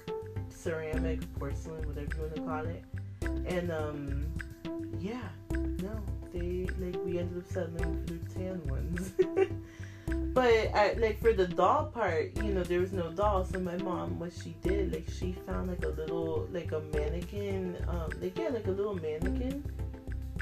ceramic 0.49 1.21
porcelain, 1.39 1.87
whatever 1.87 2.09
you 2.17 2.23
want 2.23 2.35
to 2.35 2.41
call 2.43 2.67
it. 2.67 2.85
And 3.47 3.71
um, 3.71 4.27
yeah, 4.99 5.29
no, 5.53 6.03
they 6.33 6.67
like 6.81 6.97
we 7.05 7.19
ended 7.19 7.39
up 7.39 7.47
selling 7.51 8.05
the 8.07 8.35
tan 8.35 8.61
ones. 8.67 9.13
but 10.35 10.75
I, 10.75 10.95
like 10.95 11.21
for 11.21 11.33
the 11.33 11.47
doll 11.47 11.87
part, 11.87 12.37
you 12.43 12.53
know, 12.53 12.65
there 12.65 12.81
was 12.81 12.93
no 12.93 13.13
doll. 13.13 13.45
So 13.45 13.61
my 13.61 13.77
mom, 13.77 14.19
what 14.19 14.33
she 14.33 14.57
did, 14.63 14.93
like 14.93 15.07
she 15.09 15.37
found 15.47 15.69
like 15.69 15.85
a 15.85 15.91
little 15.91 16.49
like 16.53 16.73
a 16.73 16.81
mannequin, 16.81 17.77
um, 17.89 18.11
like 18.21 18.37
yeah, 18.37 18.49
like 18.49 18.67
a 18.67 18.73
little 18.73 18.97
mannequin. 18.97 19.65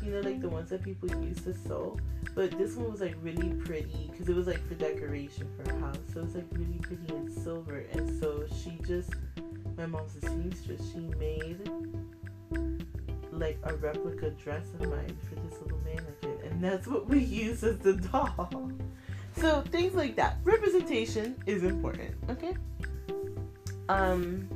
You 0.05 0.13
know, 0.13 0.21
like 0.21 0.41
the 0.41 0.49
ones 0.49 0.71
that 0.71 0.83
people 0.83 1.09
use 1.23 1.41
to 1.43 1.55
sew 1.55 1.97
but 2.35 2.51
this 2.59 2.75
one 2.75 2.91
was 2.91 3.01
like 3.01 3.15
really 3.23 3.51
pretty 3.65 4.11
because 4.11 4.29
it 4.29 4.35
was 4.35 4.49
like 4.49 4.67
for 4.67 4.75
decoration 4.75 5.47
for 5.57 5.71
a 5.71 5.79
house. 5.79 5.97
So 6.13 6.21
it 6.21 6.25
was 6.25 6.35
like 6.35 6.47
really 6.53 6.79
pretty 6.83 7.15
and 7.15 7.33
silver. 7.33 7.85
And 7.93 8.21
so 8.21 8.45
she 8.63 8.79
just, 8.87 9.11
my 9.77 9.87
mom's 9.87 10.17
a 10.17 10.29
seamstress. 10.29 10.81
She 10.93 10.99
made 10.99 11.71
like 13.31 13.59
a 13.65 13.75
replica 13.75 14.31
dress 14.31 14.67
of 14.81 14.89
mine 14.89 15.17
for 15.29 15.37
this 15.37 15.61
little 15.63 15.79
mannequin. 15.85 16.39
And 16.51 16.63
that's 16.63 16.89
what 16.89 17.09
we 17.09 17.21
use 17.21 17.63
as 17.63 17.79
the 17.79 17.95
doll. 17.95 18.73
So 19.37 19.63
things 19.63 19.95
like 19.95 20.17
that. 20.17 20.39
Representation 20.43 21.37
is 21.47 21.63
important. 21.63 22.15
Okay. 22.31 22.55
Um 23.89 24.49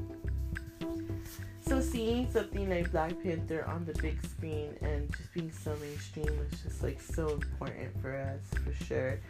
so 1.68 1.80
seeing 1.82 2.30
something 2.30 2.70
like 2.70 2.90
Black 2.90 3.22
Panther 3.22 3.62
on 3.66 3.84
the 3.84 3.92
big 4.00 4.24
screen 4.26 4.74
and 4.80 5.14
just 5.14 5.34
being 5.34 5.52
so 5.52 5.76
mainstream 5.76 6.24
was 6.38 6.62
just 6.62 6.82
like 6.82 6.98
so 6.98 7.28
important 7.28 8.00
for 8.00 8.16
us 8.16 8.40
for 8.64 8.72
sure. 8.84 9.20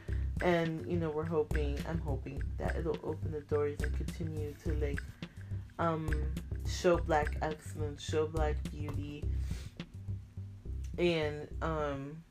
And 0.41 0.86
you 0.89 0.99
know, 0.99 1.11
we're 1.11 1.24
hoping 1.24 1.76
I'm 1.89 1.99
hoping 1.99 2.41
that 2.59 2.76
it'll 2.76 2.99
open 3.03 3.32
the 3.32 3.41
doors 3.41 3.80
and 3.82 3.93
continue 3.97 4.55
to 4.62 4.72
like 4.74 5.03
um 5.80 6.09
show 6.68 6.99
black 6.99 7.36
excellence, 7.43 8.05
show 8.05 8.28
black 8.28 8.55
beauty 8.70 9.24
and 10.97 11.49
um 11.61 12.22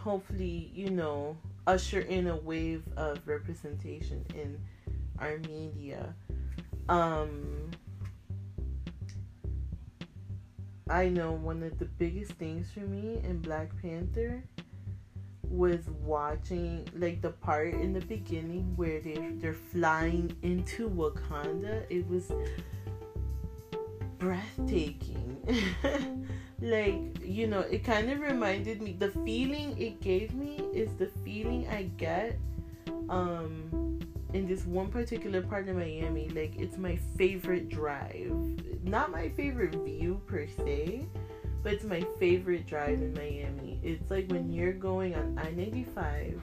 hopefully, 0.00 0.70
you 0.74 0.88
know, 0.88 1.36
usher 1.66 2.00
in 2.00 2.28
a 2.28 2.36
wave 2.36 2.84
of 2.96 3.20
representation 3.28 4.24
in 4.34 4.58
our 5.18 5.36
media. 5.40 6.14
Um 6.88 7.70
I 10.90 11.08
know 11.08 11.32
one 11.32 11.62
of 11.62 11.78
the 11.78 11.84
biggest 11.84 12.32
things 12.32 12.70
for 12.70 12.80
me 12.80 13.20
in 13.22 13.40
Black 13.40 13.70
Panther 13.82 14.42
was 15.42 15.80
watching 16.04 16.86
like 16.94 17.22
the 17.22 17.30
part 17.30 17.74
in 17.74 17.92
the 17.92 18.00
beginning 18.02 18.74
where 18.76 19.00
they 19.00 19.32
they're 19.40 19.54
flying 19.54 20.34
into 20.42 20.88
Wakanda. 20.88 21.84
It 21.90 22.06
was 22.08 22.32
breathtaking. 24.18 25.36
like, 26.60 27.00
you 27.22 27.46
know, 27.46 27.60
it 27.60 27.84
kind 27.84 28.10
of 28.10 28.20
reminded 28.20 28.82
me 28.82 28.92
the 28.92 29.10
feeling 29.24 29.78
it 29.78 30.00
gave 30.00 30.34
me 30.34 30.60
is 30.72 30.92
the 30.94 31.06
feeling 31.24 31.68
I 31.68 31.84
get 31.96 32.38
Um, 33.08 33.87
in 34.34 34.46
this 34.46 34.64
one 34.64 34.88
particular 34.88 35.42
part 35.42 35.68
of 35.68 35.76
Miami, 35.76 36.28
like 36.30 36.56
it's 36.56 36.76
my 36.76 36.96
favorite 37.16 37.68
drive. 37.68 38.32
Not 38.84 39.10
my 39.10 39.30
favorite 39.30 39.74
view 39.84 40.20
per 40.26 40.46
se, 40.46 41.06
but 41.62 41.72
it's 41.72 41.84
my 41.84 42.04
favorite 42.18 42.66
drive 42.66 43.00
in 43.02 43.12
Miami. 43.14 43.80
It's 43.82 44.10
like 44.10 44.30
when 44.30 44.50
you're 44.50 44.72
going 44.72 45.14
on 45.14 45.38
I 45.38 45.50
95. 45.50 46.40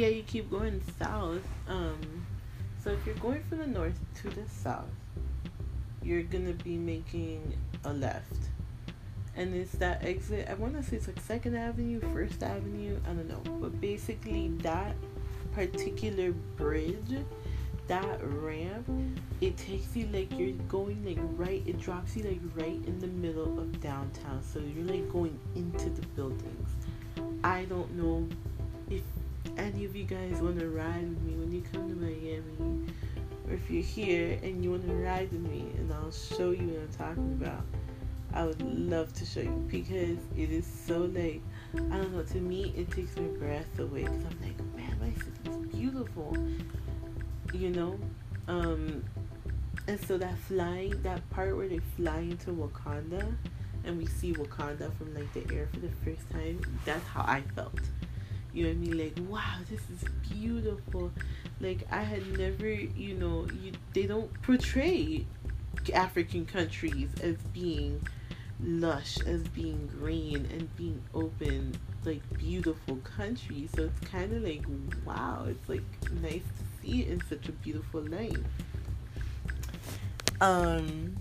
Yeah, 0.00 0.08
you 0.08 0.22
keep 0.22 0.50
going 0.50 0.80
south. 0.98 1.46
Um, 1.68 2.26
so 2.82 2.90
if 2.90 3.04
you're 3.04 3.14
going 3.16 3.42
from 3.44 3.58
the 3.58 3.66
north 3.66 3.98
to 4.22 4.30
the 4.30 4.48
south, 4.48 4.88
you're 6.02 6.22
gonna 6.22 6.54
be 6.54 6.76
making 6.76 7.54
a 7.84 7.92
left 7.92 8.48
and 9.36 9.54
it's 9.54 9.72
that 9.72 10.02
exit. 10.04 10.48
I 10.48 10.54
want 10.54 10.74
to 10.76 10.82
say 10.82 10.96
it's 10.96 11.06
like 11.06 11.20
Second 11.20 11.54
Avenue, 11.54 12.00
First 12.12 12.42
Avenue. 12.42 12.98
I 13.04 13.08
don't 13.08 13.28
know, 13.28 13.42
but 13.60 13.78
basically 13.80 14.48
that 14.62 14.96
particular 15.52 16.32
bridge, 16.56 17.24
that 17.86 18.18
ramp, 18.22 18.88
it 19.40 19.56
takes 19.56 19.94
you 19.94 20.08
like 20.12 20.36
you're 20.38 20.56
going 20.68 21.04
like 21.04 21.18
right. 21.36 21.62
It 21.66 21.78
drops 21.78 22.16
you 22.16 22.24
like 22.24 22.40
right 22.54 22.80
in 22.86 22.98
the 23.00 23.06
middle 23.06 23.58
of 23.58 23.80
downtown, 23.80 24.42
so 24.42 24.60
you're 24.60 24.86
like 24.86 25.10
going 25.12 25.38
into 25.54 25.90
the 25.90 26.06
buildings. 26.08 26.70
I 27.44 27.64
don't 27.64 27.90
know 27.96 28.28
if 28.90 29.02
any 29.56 29.84
of 29.84 29.94
you 29.94 30.04
guys 30.04 30.40
want 30.40 30.58
to 30.58 30.68
ride 30.68 31.08
with 31.08 31.22
me 31.22 31.34
when 31.34 31.52
you 31.52 31.62
come 31.72 31.88
to 31.88 31.96
Miami, 31.96 32.92
or 33.48 33.54
if 33.54 33.70
you're 33.70 33.82
here 33.82 34.38
and 34.42 34.62
you 34.62 34.70
want 34.70 34.86
to 34.86 34.94
ride 34.94 35.30
with 35.32 35.42
me, 35.42 35.72
and 35.76 35.92
I'll 35.92 36.10
show 36.10 36.50
you 36.50 36.66
what 36.68 36.82
I'm 36.82 36.92
talking 36.92 37.38
about 37.40 37.64
I 38.32 38.44
would 38.44 38.62
love 38.62 39.12
to 39.14 39.24
show 39.26 39.40
you 39.40 39.64
because 39.68 40.18
it 40.36 40.50
is 40.50 40.66
so 40.66 41.00
like 41.00 41.42
I 41.74 41.96
don't 41.96 42.14
know. 42.14 42.22
To 42.22 42.38
me, 42.38 42.72
it 42.76 42.90
takes 42.90 43.16
my 43.16 43.22
breath 43.22 43.78
away 43.78 44.02
because 44.02 44.24
I'm 44.24 44.38
like, 44.42 44.76
man, 44.76 44.96
my 45.00 45.12
city's 45.22 45.66
beautiful, 45.72 46.36
you 47.52 47.70
know. 47.70 47.98
Um, 48.48 49.04
and 49.86 50.00
so 50.06 50.18
that 50.18 50.36
flying, 50.38 51.00
that 51.02 51.28
part 51.30 51.56
where 51.56 51.68
they 51.68 51.80
fly 51.96 52.18
into 52.18 52.50
Wakanda, 52.50 53.34
and 53.84 53.98
we 53.98 54.06
see 54.06 54.32
Wakanda 54.32 54.92
from 54.96 55.14
like 55.14 55.32
the 55.32 55.54
air 55.54 55.68
for 55.72 55.80
the 55.80 55.90
first 56.04 56.28
time. 56.30 56.60
That's 56.84 57.06
how 57.06 57.22
I 57.22 57.42
felt. 57.54 57.80
You 58.52 58.64
know 58.64 58.68
what 58.70 58.76
I 58.76 58.78
mean? 58.78 58.98
Like, 58.98 59.18
wow, 59.28 59.56
this 59.68 59.80
is 59.80 60.08
beautiful. 60.28 61.12
Like 61.60 61.86
I 61.90 62.02
had 62.02 62.26
never, 62.38 62.68
you 62.68 63.14
know, 63.14 63.46
you 63.62 63.72
they 63.92 64.06
don't 64.06 64.30
portray 64.42 65.26
African 65.94 66.46
countries 66.46 67.08
as 67.22 67.36
being 67.52 68.00
lush 68.62 69.18
as 69.22 69.42
being 69.48 69.88
green 69.98 70.46
and 70.52 70.74
being 70.76 71.02
open 71.14 71.74
like 72.04 72.22
beautiful 72.38 72.96
countries. 72.96 73.70
so 73.74 73.84
it's 73.84 74.10
kind 74.10 74.32
of 74.32 74.42
like 74.42 74.62
wow 75.04 75.44
it's 75.48 75.68
like 75.68 75.82
nice 76.20 76.42
to 76.42 76.82
see 76.82 77.02
it 77.02 77.08
in 77.08 77.22
such 77.28 77.48
a 77.48 77.52
beautiful 77.52 78.02
light 78.02 78.36
um 80.40 81.16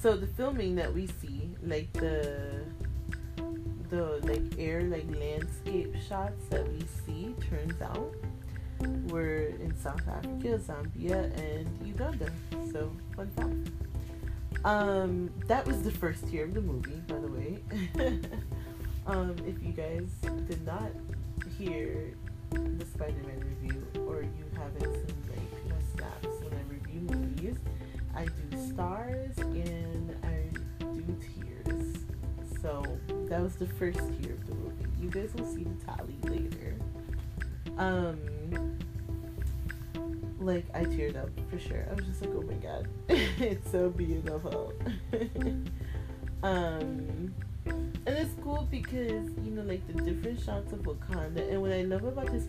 so 0.00 0.16
the 0.16 0.26
filming 0.26 0.74
that 0.74 0.92
we 0.92 1.06
see 1.06 1.50
like 1.62 1.92
the 1.94 2.64
the 3.88 4.20
like 4.24 4.58
air 4.58 4.82
like 4.82 5.06
landscape 5.16 5.94
shots 6.08 6.44
that 6.50 6.70
we 6.72 6.84
see 7.06 7.34
turns 7.48 7.80
out 7.80 8.14
were 9.08 9.46
in 9.60 9.74
South 9.76 10.06
Africa, 10.08 10.58
Zambia, 10.58 11.32
and 11.38 11.86
Uganda. 11.86 12.30
So 12.72 12.92
fun 13.16 13.30
fact. 13.36 14.64
Um, 14.64 15.30
that 15.46 15.66
was 15.66 15.82
the 15.82 15.90
first 15.90 16.26
tier 16.28 16.44
of 16.44 16.54
the 16.54 16.60
movie, 16.60 17.00
by 17.06 17.18
the 17.18 17.28
way. 17.28 17.58
um, 19.06 19.36
if 19.46 19.62
you 19.62 19.72
guys 19.72 20.08
did 20.48 20.64
not 20.66 20.90
hear 21.56 22.12
the 22.50 22.84
Spider-Man 22.84 23.56
review, 23.60 23.86
or 24.06 24.22
you 24.22 24.44
haven't 24.54 24.82
seen 24.82 25.22
like 25.30 25.64
my 25.68 25.80
snaps 25.94 26.42
when 26.42 26.52
I 26.52 26.62
review 26.72 27.00
movies, 27.16 27.56
I 28.14 28.24
do 28.24 28.72
stars 28.72 29.36
and. 29.38 29.97
So 32.60 32.84
that 33.28 33.40
was 33.40 33.56
the 33.56 33.66
first 33.66 33.98
tier 33.98 34.32
of 34.32 34.46
the 34.46 34.54
movie. 34.54 34.86
You 35.00 35.10
guys 35.10 35.32
will 35.34 35.46
see 35.46 35.64
the 35.64 35.84
tally 35.84 36.16
later. 36.24 36.76
Um 37.76 38.18
like 40.40 40.64
I 40.74 40.84
teared 40.84 41.16
up 41.16 41.30
for 41.50 41.58
sure. 41.58 41.86
I 41.90 41.94
was 41.94 42.04
just 42.06 42.22
like, 42.22 42.30
oh 42.34 42.42
my 42.42 42.54
god, 42.54 42.88
it's 43.08 43.70
so 43.70 43.90
beautiful. 43.90 44.72
um, 46.42 47.34
and 47.66 47.94
it's 48.06 48.34
cool 48.42 48.66
because 48.70 49.28
you 49.44 49.50
know, 49.50 49.62
like 49.62 49.86
the 49.86 49.94
different 50.02 50.40
shots 50.40 50.72
of 50.72 50.80
Wakanda, 50.80 51.50
and 51.50 51.60
what 51.60 51.72
I 51.72 51.82
love 51.82 52.04
about 52.04 52.30
this, 52.32 52.46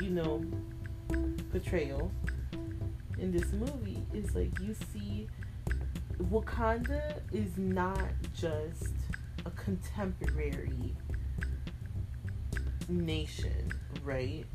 you 0.00 0.10
know, 0.10 0.44
portrayal 1.50 2.10
in 3.18 3.30
this 3.32 3.52
movie 3.52 4.02
is 4.12 4.34
like 4.34 4.58
you 4.60 4.74
see 4.92 5.26
Wakanda 6.30 7.20
is 7.32 7.56
not 7.56 8.00
just 8.34 8.95
contemporary 9.66 10.94
nation, 12.88 13.68
right? 14.04 14.46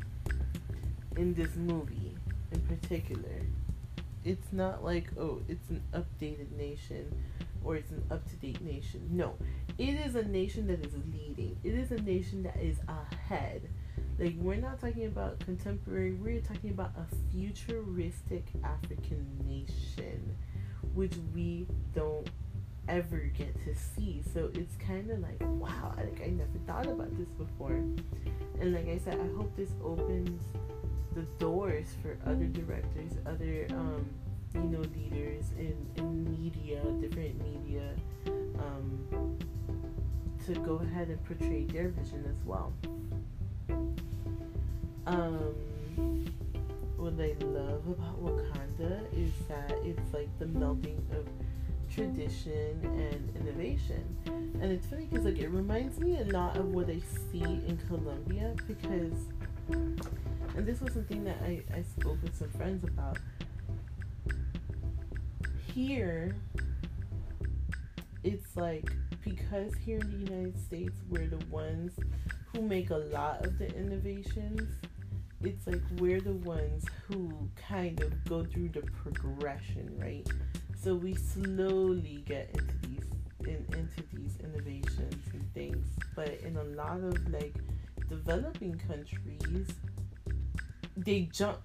In 1.18 1.34
this 1.34 1.54
movie 1.58 2.16
in 2.54 2.62
particular. 2.62 3.42
It's 4.24 4.54
not 4.54 4.86
like, 4.86 5.10
oh, 5.20 5.42
it's 5.50 5.70
an 5.70 5.84
updated 5.94 6.54
nation 6.54 7.14
or 7.62 7.76
it's 7.76 7.92
an 7.92 8.06
up 8.10 8.26
to 8.30 8.38
date 8.38 8.62
nation. 8.62 9.06
No, 9.12 9.36
it 9.78 9.96
is 9.96 10.16
a 10.16 10.24
nation 10.24 10.68
that 10.68 10.86
is 10.86 10.94
leading, 11.12 11.58
it 11.62 11.74
is 11.74 11.92
a 11.92 12.02
nation 12.02 12.44
that 12.44 12.56
is 12.62 12.78
ahead. 12.88 13.68
Like, 14.18 14.36
we're 14.38 14.56
not 14.56 14.80
talking 14.80 15.08
about 15.08 15.40
contemporary, 15.40 16.14
we're 16.14 16.40
talking 16.40 16.70
about 16.70 16.92
a 16.96 17.06
futuristic 17.34 18.46
African 18.64 19.28
nation, 19.46 20.38
which 20.94 21.16
we 21.36 21.68
don't 21.94 22.30
ever 22.92 23.32
get 23.38 23.56
to 23.64 23.74
see. 23.74 24.22
So 24.34 24.52
it's 24.54 24.76
kind 24.76 25.10
of 25.10 25.20
like, 25.20 25.40
wow, 25.42 25.94
like 25.98 26.22
I 26.24 26.30
never 26.30 26.60
thought 26.68 26.88
about 26.88 27.18
this 27.18 27.30
before. 27.30 27.82
And 28.60 28.74
like 28.74 28.88
I 28.88 28.98
said, 28.98 29.14
I 29.16 29.36
hope 29.38 29.56
this 29.56 29.72
opens 29.84 30.44
the 31.16 31.22
doors 31.40 31.88
for 32.02 32.18
other 32.30 32.46
directors, 32.46 33.14
other 33.26 33.66
um, 33.72 34.06
you 34.54 34.62
know 34.62 34.84
leaders 34.96 35.46
in, 35.58 35.76
in 35.96 36.30
media, 36.30 36.82
different 37.00 37.42
media, 37.42 37.94
um, 38.60 39.38
to 40.46 40.54
go 40.60 40.76
ahead 40.76 41.08
and 41.08 41.24
portray 41.26 41.64
their 41.64 41.90
vision 41.90 42.26
as 42.30 42.46
well. 42.46 42.74
Um, 45.08 45.56
what 46.98 47.14
I 47.20 47.36
love 47.46 47.88
about 47.88 48.24
Wakanda 48.24 49.02
is 49.18 49.32
that 49.48 49.74
it's 49.84 50.14
like 50.14 50.30
the 50.40 50.46
melding 50.46 51.00
of 51.18 51.26
tradition 51.94 52.80
and 52.84 53.36
innovation. 53.36 54.18
And 54.26 54.72
it's 54.72 54.86
funny 54.88 55.08
because 55.10 55.26
like 55.26 55.40
it 55.40 55.50
reminds 55.50 56.00
me 56.00 56.20
a 56.20 56.26
lot 56.26 56.58
of 56.58 56.74
what 56.74 56.90
I 56.90 57.02
see 57.32 57.44
in 57.44 57.80
Colombia 57.88 58.56
because 58.68 59.14
and 60.56 60.66
this 60.66 60.82
was 60.82 60.94
something 60.94 61.24
that 61.24 61.38
I, 61.44 61.64
I 61.74 61.82
spoke 61.82 62.22
with 62.22 62.36
some 62.38 62.50
friends 62.50 62.84
about. 62.84 63.18
Here, 65.74 66.36
it's 68.24 68.56
like 68.58 68.92
because 69.24 69.74
here 69.76 70.00
in 70.00 70.12
the 70.12 70.32
United 70.32 70.60
States, 70.60 71.02
we're 71.10 71.28
the 71.28 71.44
ones 71.50 71.94
who 72.54 72.62
make 72.62 72.90
a 72.90 72.98
lot 72.98 73.46
of 73.46 73.58
the 73.58 73.68
innovations. 73.76 74.70
It's 75.42 75.66
like 75.66 75.82
we're 75.98 76.22
the 76.22 76.34
ones 76.34 76.86
who 77.08 77.50
kind 77.56 78.02
of 78.02 78.26
go 78.26 78.44
through 78.44 78.70
the 78.70 78.82
progression, 78.82 79.98
right? 79.98 80.28
So 80.84 80.96
we 80.96 81.14
slowly 81.14 82.24
get 82.28 82.50
into 82.56 82.74
these 82.88 83.04
in, 83.42 83.66
into 83.78 84.04
these 84.14 84.36
innovations 84.44 85.24
and 85.32 85.54
things. 85.54 85.86
But 86.16 86.40
in 86.44 86.58
a 86.58 86.64
lot 86.64 86.98
of 87.04 87.30
like 87.30 87.54
developing 88.10 88.82
countries, 88.88 89.68
they 90.98 91.30
jump. 91.32 91.60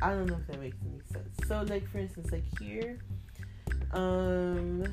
I 0.00 0.10
don't 0.10 0.26
know 0.26 0.36
if 0.36 0.46
that 0.46 0.60
makes 0.60 0.76
any 0.84 1.00
sense. 1.12 1.36
So, 1.48 1.62
like 1.62 1.88
for 1.88 1.98
instance, 1.98 2.30
like 2.30 2.44
here, 2.60 2.98
um, 3.92 4.84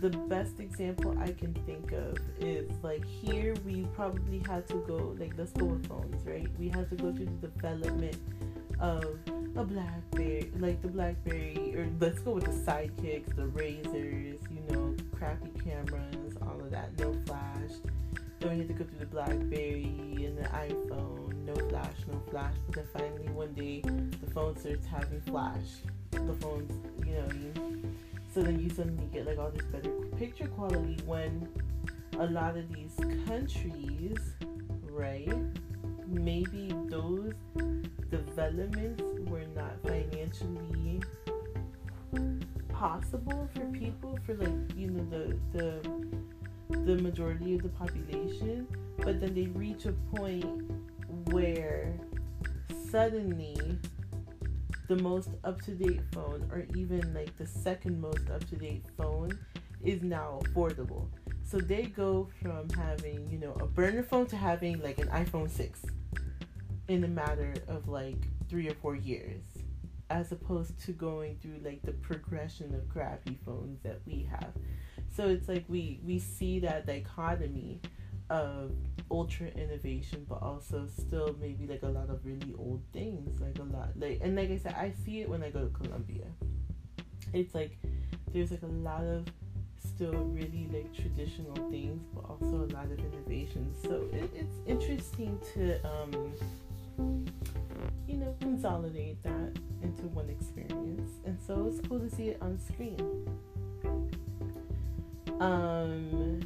the 0.00 0.10
best 0.28 0.60
example 0.60 1.14
I 1.18 1.32
can 1.32 1.52
think 1.66 1.92
of 1.92 2.16
is 2.40 2.70
like 2.82 3.04
here 3.04 3.54
we 3.66 3.86
probably 3.94 4.42
had 4.46 4.66
to 4.68 4.82
go 4.86 5.14
like 5.18 5.32
let's 5.36 5.52
go 5.52 5.66
with 5.66 5.86
phones, 5.86 6.26
right? 6.26 6.48
We 6.58 6.70
had 6.70 6.88
to 6.88 6.96
go 6.96 7.12
through 7.12 7.26
the 7.26 7.48
development 7.48 8.16
of 8.80 9.18
a 9.56 9.64
BlackBerry, 9.64 10.50
like 10.58 10.82
the 10.82 10.88
BlackBerry, 10.88 11.74
or 11.76 11.88
let's 12.00 12.18
go 12.20 12.32
with 12.32 12.44
the 12.44 12.50
sidekicks, 12.50 13.34
the 13.34 13.42
Razrs, 13.42 14.38
you 14.50 14.60
know, 14.70 14.94
crappy 15.16 15.50
cameras, 15.64 16.36
all 16.42 16.60
of 16.60 16.70
that, 16.70 16.98
no 16.98 17.14
flash 17.24 17.70
Then 18.40 18.50
we 18.50 18.58
had 18.58 18.68
to 18.68 18.74
go 18.74 18.84
through 18.84 18.98
the 18.98 19.06
BlackBerry 19.06 20.24
and 20.26 20.38
the 20.38 20.48
iPhone, 20.50 21.34
no 21.46 21.54
flash, 21.68 21.94
no 22.10 22.20
flash. 22.30 22.54
But 22.66 22.74
then 22.76 22.86
finally 22.92 23.28
one 23.32 23.54
day 23.54 23.80
the 23.80 24.30
phone 24.32 24.56
starts 24.58 24.86
having 24.86 25.20
flash. 25.22 25.80
The 26.10 26.34
phones, 26.40 26.72
you 27.06 27.14
know, 27.14 27.86
so 28.34 28.42
then 28.42 28.60
you 28.60 28.68
suddenly 28.68 29.08
get 29.12 29.26
like 29.26 29.38
all 29.38 29.50
this 29.50 29.64
better 29.66 29.90
picture 30.18 30.48
quality 30.48 30.98
when 31.06 31.48
a 32.18 32.26
lot 32.26 32.56
of 32.56 32.70
these 32.70 32.94
countries, 33.26 34.18
right? 34.90 35.32
Maybe 36.08 36.72
those 36.88 37.32
developments 38.10 39.02
were 39.28 39.46
not 39.54 39.80
financially 39.82 41.02
possible 42.68 43.48
for 43.54 43.64
people 43.66 44.18
for 44.24 44.34
like 44.34 44.52
you 44.76 44.88
know 44.88 45.04
the 45.10 45.36
the 45.52 46.76
the 46.84 47.02
majority 47.02 47.54
of 47.54 47.62
the 47.62 47.68
population 47.70 48.66
but 48.98 49.20
then 49.20 49.34
they 49.34 49.46
reach 49.46 49.86
a 49.86 49.92
point 50.14 50.44
where 51.30 51.94
suddenly 52.90 53.56
the 54.88 54.96
most 54.96 55.30
up-to-date 55.44 56.00
phone 56.12 56.48
or 56.52 56.66
even 56.76 57.14
like 57.14 57.34
the 57.38 57.46
second 57.46 58.00
most 58.00 58.30
up-to-date 58.30 58.84
phone 58.96 59.36
is 59.84 60.02
now 60.02 60.38
affordable 60.44 61.06
so 61.46 61.58
they 61.58 61.84
go 61.84 62.28
from 62.42 62.68
having 62.70 63.30
you 63.30 63.38
know 63.38 63.56
a 63.60 63.66
burner 63.66 64.02
phone 64.02 64.26
to 64.26 64.36
having 64.36 64.82
like 64.82 64.98
an 64.98 65.08
iphone 65.08 65.48
6 65.48 65.84
in 66.88 67.04
a 67.04 67.08
matter 67.08 67.54
of 67.68 67.88
like 67.88 68.18
three 68.48 68.68
or 68.68 68.74
four 68.74 68.94
years 68.94 69.42
as 70.10 70.32
opposed 70.32 70.78
to 70.80 70.92
going 70.92 71.36
through 71.42 71.58
like 71.64 71.82
the 71.82 71.92
progression 71.92 72.74
of 72.74 72.88
crappy 72.88 73.38
phones 73.44 73.82
that 73.82 74.00
we 74.06 74.28
have. 74.30 74.52
So 75.14 75.28
it's 75.28 75.48
like 75.48 75.64
we 75.68 76.00
we 76.04 76.18
see 76.18 76.60
that 76.60 76.86
dichotomy 76.86 77.80
of 78.28 78.72
ultra 79.10 79.46
innovation 79.48 80.26
but 80.28 80.42
also 80.42 80.86
still 80.86 81.36
maybe 81.40 81.66
like 81.66 81.82
a 81.82 81.88
lot 81.88 82.10
of 82.10 82.24
really 82.26 82.52
old 82.58 82.82
things 82.92 83.40
like 83.40 83.56
a 83.60 83.62
lot 83.62 83.88
like 83.96 84.18
and 84.20 84.34
like 84.34 84.50
I 84.50 84.58
said 84.58 84.74
I 84.74 84.92
see 85.04 85.20
it 85.20 85.28
when 85.28 85.42
I 85.42 85.50
go 85.50 85.60
to 85.64 85.70
Colombia. 85.70 86.26
It's 87.32 87.54
like 87.54 87.78
there's 88.32 88.50
like 88.50 88.62
a 88.62 88.66
lot 88.66 89.02
of 89.02 89.26
still 89.96 90.12
really 90.12 90.68
like 90.70 90.94
traditional 90.94 91.54
things 91.70 92.02
but 92.14 92.24
also 92.28 92.66
a 92.68 92.70
lot 92.74 92.84
of 92.84 92.98
innovation. 92.98 93.74
So 93.82 94.04
it, 94.12 94.30
it's 94.34 94.56
interesting 94.66 95.40
to 95.54 95.80
um 95.86 96.34
you 98.06 98.18
know 98.18 98.34
consolidate 98.40 99.22
that 99.22 99.56
into 99.82 100.02
one 100.08 100.28
experience. 100.28 101.10
And 101.24 101.38
so 101.46 101.66
it's 101.66 101.86
cool 101.88 101.98
to 102.00 102.10
see 102.10 102.28
it 102.28 102.38
on 102.42 102.58
screen. 102.58 103.26
Um, 105.40 106.40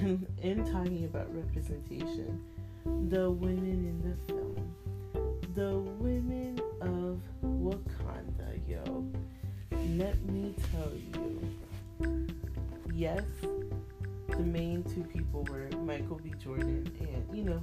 in 0.42 0.70
talking 0.70 1.04
about 1.04 1.34
representation, 1.34 2.40
the 3.08 3.30
women 3.30 3.84
in 3.90 4.02
the 4.02 4.32
film, 4.32 4.74
the 5.54 5.78
women 6.02 6.60
of 6.80 7.20
Wakanda, 7.44 8.58
yo, 8.66 9.04
let 9.96 10.20
me 10.26 10.54
tell 10.72 10.90
you, 11.14 11.52
yes, 12.94 13.22
the 14.28 14.42
main 14.42 14.82
two 14.84 15.04
people 15.04 15.44
were 15.50 15.68
Michael 15.84 16.20
B. 16.22 16.32
Jordan 16.42 16.90
and, 17.00 17.36
you 17.36 17.44
know, 17.44 17.62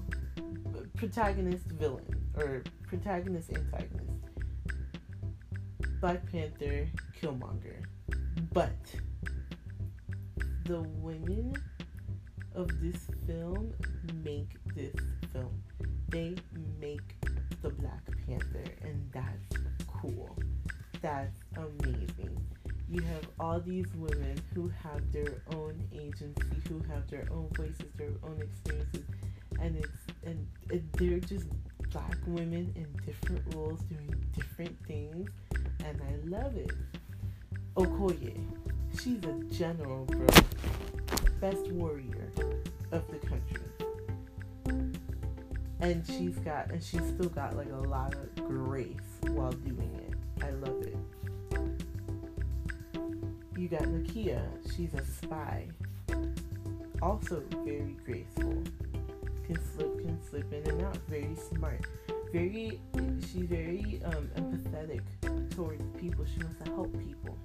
protagonist 0.96 1.66
villain 1.66 2.06
or 2.38 2.64
protagonist 2.88 3.50
antagonist. 3.52 4.10
Black 6.02 6.32
Panther, 6.32 6.88
Killmonger. 7.20 7.84
But 8.54 8.78
the 10.66 10.82
women 10.82 11.54
of 12.56 12.68
this 12.82 13.08
film 13.26 13.74
make 14.24 14.50
this 14.76 14.96
film. 15.34 15.64
They 16.10 16.36
make 16.80 17.16
the 17.62 17.70
Black 17.70 18.04
Panther, 18.28 18.64
and 18.82 19.10
that's 19.12 19.64
cool. 19.88 20.38
That's 21.02 21.40
amazing. 21.56 22.38
You 22.92 23.02
have 23.02 23.28
all 23.40 23.60
these 23.60 23.86
women 23.96 24.40
who 24.54 24.72
have 24.84 25.12
their 25.12 25.44
own 25.54 25.80
agency, 25.94 26.62
who 26.68 26.82
have 26.92 27.08
their 27.10 27.28
own 27.32 27.50
voices, 27.56 27.86
their 27.98 28.14
own 28.24 28.42
experiences, 28.42 29.06
and 29.62 29.76
it's 29.76 29.90
and, 30.26 30.48
they're 30.94 31.20
just 31.20 31.48
black 31.92 32.18
women 32.28 32.72
in 32.76 32.88
different 33.06 33.42
roles 33.56 33.80
doing 33.82 34.14
different 34.36 34.76
things 34.86 35.30
and 35.86 36.02
I 36.02 36.28
love 36.28 36.56
it. 36.56 36.72
Okoye, 37.76 38.38
she's 39.02 39.24
a 39.24 39.34
general, 39.54 40.06
bro. 40.06 40.28
Best 41.40 41.68
warrior 41.72 42.32
of 42.92 43.04
the 43.10 43.18
country. 43.18 43.62
And 45.80 46.06
she's 46.06 46.38
got, 46.40 46.72
and 46.72 46.84
she's 46.84 47.06
still 47.08 47.30
got 47.30 47.56
like 47.56 47.72
a 47.72 47.88
lot 47.88 48.14
of 48.14 48.36
grace 48.36 48.92
while 49.28 49.52
doing 49.52 50.00
it. 50.08 50.44
I 50.44 50.52
love 50.52 50.82
it. 50.82 50.98
You 53.70 53.78
got 53.78 53.88
Nakia, 53.88 54.42
she's 54.76 54.94
a 54.96 55.06
spy. 55.06 55.68
Also 57.04 57.44
very 57.64 57.96
graceful. 58.04 58.64
Can 59.46 59.60
slip, 59.76 60.00
can 60.00 60.20
slip 60.28 60.52
in 60.52 60.68
and 60.72 60.82
out. 60.82 60.98
Very 61.08 61.36
smart. 61.36 61.86
Very, 62.34 62.80
she's 62.96 63.46
very 63.46 64.02
um, 64.06 64.28
empathetic 64.38 65.02
towards 65.56 65.84
people. 66.00 66.26
She 66.26 66.44
wants 66.44 66.64
to 66.64 66.72
help 66.72 66.92
people. 66.98 67.38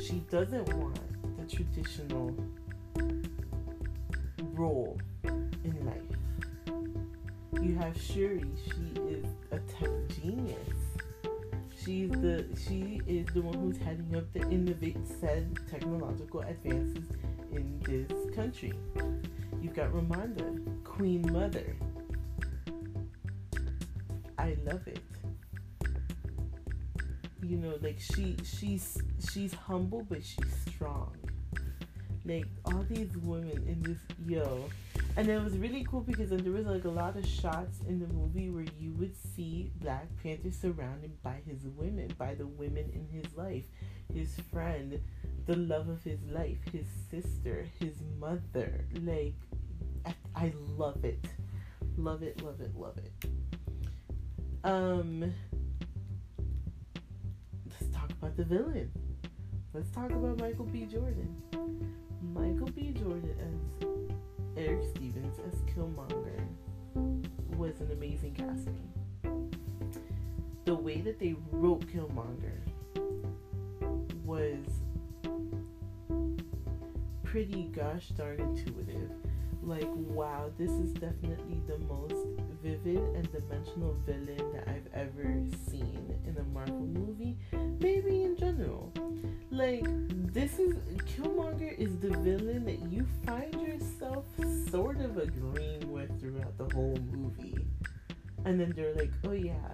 She 0.00 0.24
doesn't 0.30 0.72
want 0.74 1.00
the 1.36 1.54
traditional 1.54 2.34
role 4.54 4.98
in 5.24 5.84
life. 5.84 7.62
You 7.62 7.74
have 7.74 8.00
Shuri. 8.00 8.44
She 8.64 9.00
is 9.02 9.26
a 9.52 9.58
tech 9.58 9.90
genius. 10.08 10.85
She's 11.86 12.10
the 12.10 12.44
she 12.66 13.00
is 13.06 13.26
the 13.32 13.42
one 13.42 13.54
who's 13.54 13.78
heading 13.78 14.16
up 14.16 14.32
the 14.32 14.40
innovate 14.50 15.06
said 15.20 15.56
technological 15.70 16.40
advances 16.40 17.04
in 17.52 17.80
this 17.84 18.34
country. 18.34 18.72
You've 19.62 19.74
got 19.74 19.92
Ramonda, 19.92 20.82
Queen 20.82 21.22
Mother. 21.32 21.76
I 24.36 24.56
love 24.64 24.86
it 24.88 24.98
you 27.42 27.56
know 27.56 27.74
like 27.80 28.00
she 28.00 28.36
she's 28.44 28.98
she's 29.30 29.54
humble 29.54 30.04
but 30.08 30.24
she's 30.24 30.52
strong 30.68 31.14
like 32.24 32.46
all 32.64 32.84
these 32.88 33.16
women 33.18 33.62
in 33.68 33.80
this 33.82 33.98
yo 34.26 34.68
and 35.16 35.28
it 35.28 35.42
was 35.42 35.56
really 35.56 35.84
cool 35.88 36.02
because 36.02 36.30
there 36.30 36.52
was 36.52 36.66
like 36.66 36.84
a 36.84 36.88
lot 36.88 37.16
of 37.16 37.26
shots 37.26 37.80
in 37.88 37.98
the 37.98 38.06
movie 38.08 38.50
where 38.50 38.66
you 38.78 38.92
would 38.92 39.14
see 39.34 39.72
black 39.80 40.06
panther 40.22 40.50
surrounded 40.50 41.20
by 41.22 41.40
his 41.46 41.66
women 41.76 42.08
by 42.18 42.34
the 42.34 42.46
women 42.46 42.90
in 42.92 43.06
his 43.10 43.34
life 43.34 43.64
his 44.12 44.36
friend 44.52 45.00
the 45.46 45.56
love 45.56 45.88
of 45.88 46.02
his 46.04 46.20
life 46.30 46.58
his 46.70 46.86
sister 47.10 47.66
his 47.78 47.94
mother 48.18 48.84
like 49.02 49.34
i, 50.04 50.14
I 50.34 50.52
love 50.76 51.04
it 51.04 51.24
love 51.96 52.22
it 52.22 52.42
love 52.42 52.60
it 52.60 52.74
love 52.76 52.98
it 52.98 53.30
um 54.64 55.32
let's 57.80 57.96
talk 57.96 58.10
about 58.10 58.36
the 58.36 58.44
villain. 58.44 58.90
Let's 59.74 59.90
talk 59.90 60.10
about 60.10 60.38
Michael 60.40 60.64
B. 60.64 60.86
Jordan. 60.86 61.36
Michael 62.32 62.70
B. 62.74 62.94
Jordan 62.98 63.36
as 63.40 64.15
Erik 64.56 64.84
Stevens 64.84 65.38
as 65.46 65.60
Killmonger 65.62 66.46
was 67.56 67.80
an 67.80 67.92
amazing 67.92 68.34
casting. 68.34 68.88
The 70.64 70.74
way 70.74 71.02
that 71.02 71.18
they 71.18 71.36
wrote 71.50 71.86
Killmonger 71.86 72.58
was 74.24 74.58
pretty 77.22 77.64
gosh 77.64 78.08
darn 78.16 78.40
intuitive. 78.40 79.10
Like, 79.66 79.88
wow, 79.92 80.48
this 80.56 80.70
is 80.70 80.92
definitely 80.92 81.60
the 81.66 81.78
most 81.78 82.14
vivid 82.62 83.02
and 83.16 83.32
dimensional 83.32 83.96
villain 84.06 84.52
that 84.52 84.68
I've 84.68 84.86
ever 84.94 85.42
seen 85.68 86.14
in 86.24 86.36
a 86.38 86.44
Marvel 86.44 86.86
movie 86.86 87.36
maybe 87.80 88.22
in 88.22 88.36
general. 88.36 88.92
Like, 89.50 89.84
this 90.32 90.60
is 90.60 90.76
Killmonger 91.16 91.76
is 91.76 91.98
the 91.98 92.10
villain 92.10 92.64
that 92.64 92.80
you 92.92 93.08
find 93.24 93.60
yourself 93.60 94.24
sort 94.70 95.00
of 95.00 95.18
agreeing 95.18 95.90
with 95.90 96.20
throughout 96.20 96.56
the 96.58 96.72
whole 96.72 96.96
movie. 97.10 97.66
And 98.44 98.60
then 98.60 98.72
they're 98.76 98.94
like, 98.94 99.10
oh 99.26 99.32
yeah, 99.32 99.72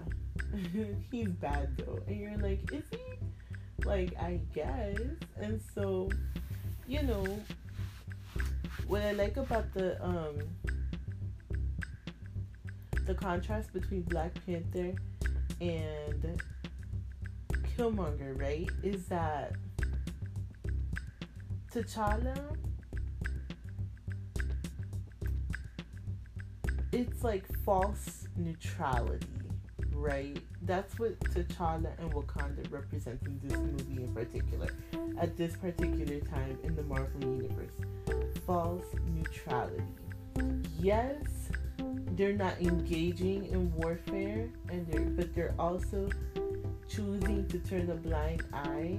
he's 1.10 1.28
bad 1.28 1.76
though. 1.76 1.98
And 2.06 2.18
you're 2.18 2.38
like, 2.38 2.72
is 2.72 2.84
he? 2.90 3.84
Like, 3.84 4.16
I 4.18 4.40
guess. 4.54 4.96
And 5.36 5.60
so, 5.74 6.08
you 6.86 7.02
know, 7.02 7.26
what 8.86 9.02
I 9.02 9.12
like 9.12 9.36
about 9.36 9.72
the 9.74 10.02
um 10.04 10.38
the 13.06 13.14
contrast 13.14 13.72
between 13.72 14.02
Black 14.02 14.32
Panther 14.46 14.94
and 15.60 16.42
Killmonger, 17.76 18.38
right, 18.38 18.68
is 18.82 19.06
that 19.06 19.54
T'Challa 21.72 22.56
it's 26.92 27.24
like 27.24 27.44
false 27.64 28.28
neutrality 28.36 29.41
right? 30.02 30.36
That's 30.62 30.98
what 30.98 31.18
T'Challa 31.20 31.96
and 31.98 32.12
Wakanda 32.12 32.70
represent 32.70 33.22
in 33.22 33.40
this 33.42 33.56
movie 33.56 34.02
in 34.02 34.12
particular, 34.12 34.68
at 35.18 35.36
this 35.36 35.56
particular 35.56 36.18
time 36.20 36.58
in 36.64 36.74
the 36.74 36.82
Marvel 36.82 37.20
Universe. 37.20 37.72
False 38.44 38.84
neutrality. 39.14 39.82
Yes, 40.80 41.24
they're 42.16 42.32
not 42.32 42.60
engaging 42.60 43.46
in 43.46 43.72
warfare, 43.76 44.50
and 44.70 44.86
they're 44.88 45.00
but 45.02 45.34
they're 45.34 45.54
also 45.58 46.08
choosing 46.88 47.46
to 47.48 47.58
turn 47.60 47.88
a 47.90 47.94
blind 47.94 48.42
eye 48.52 48.98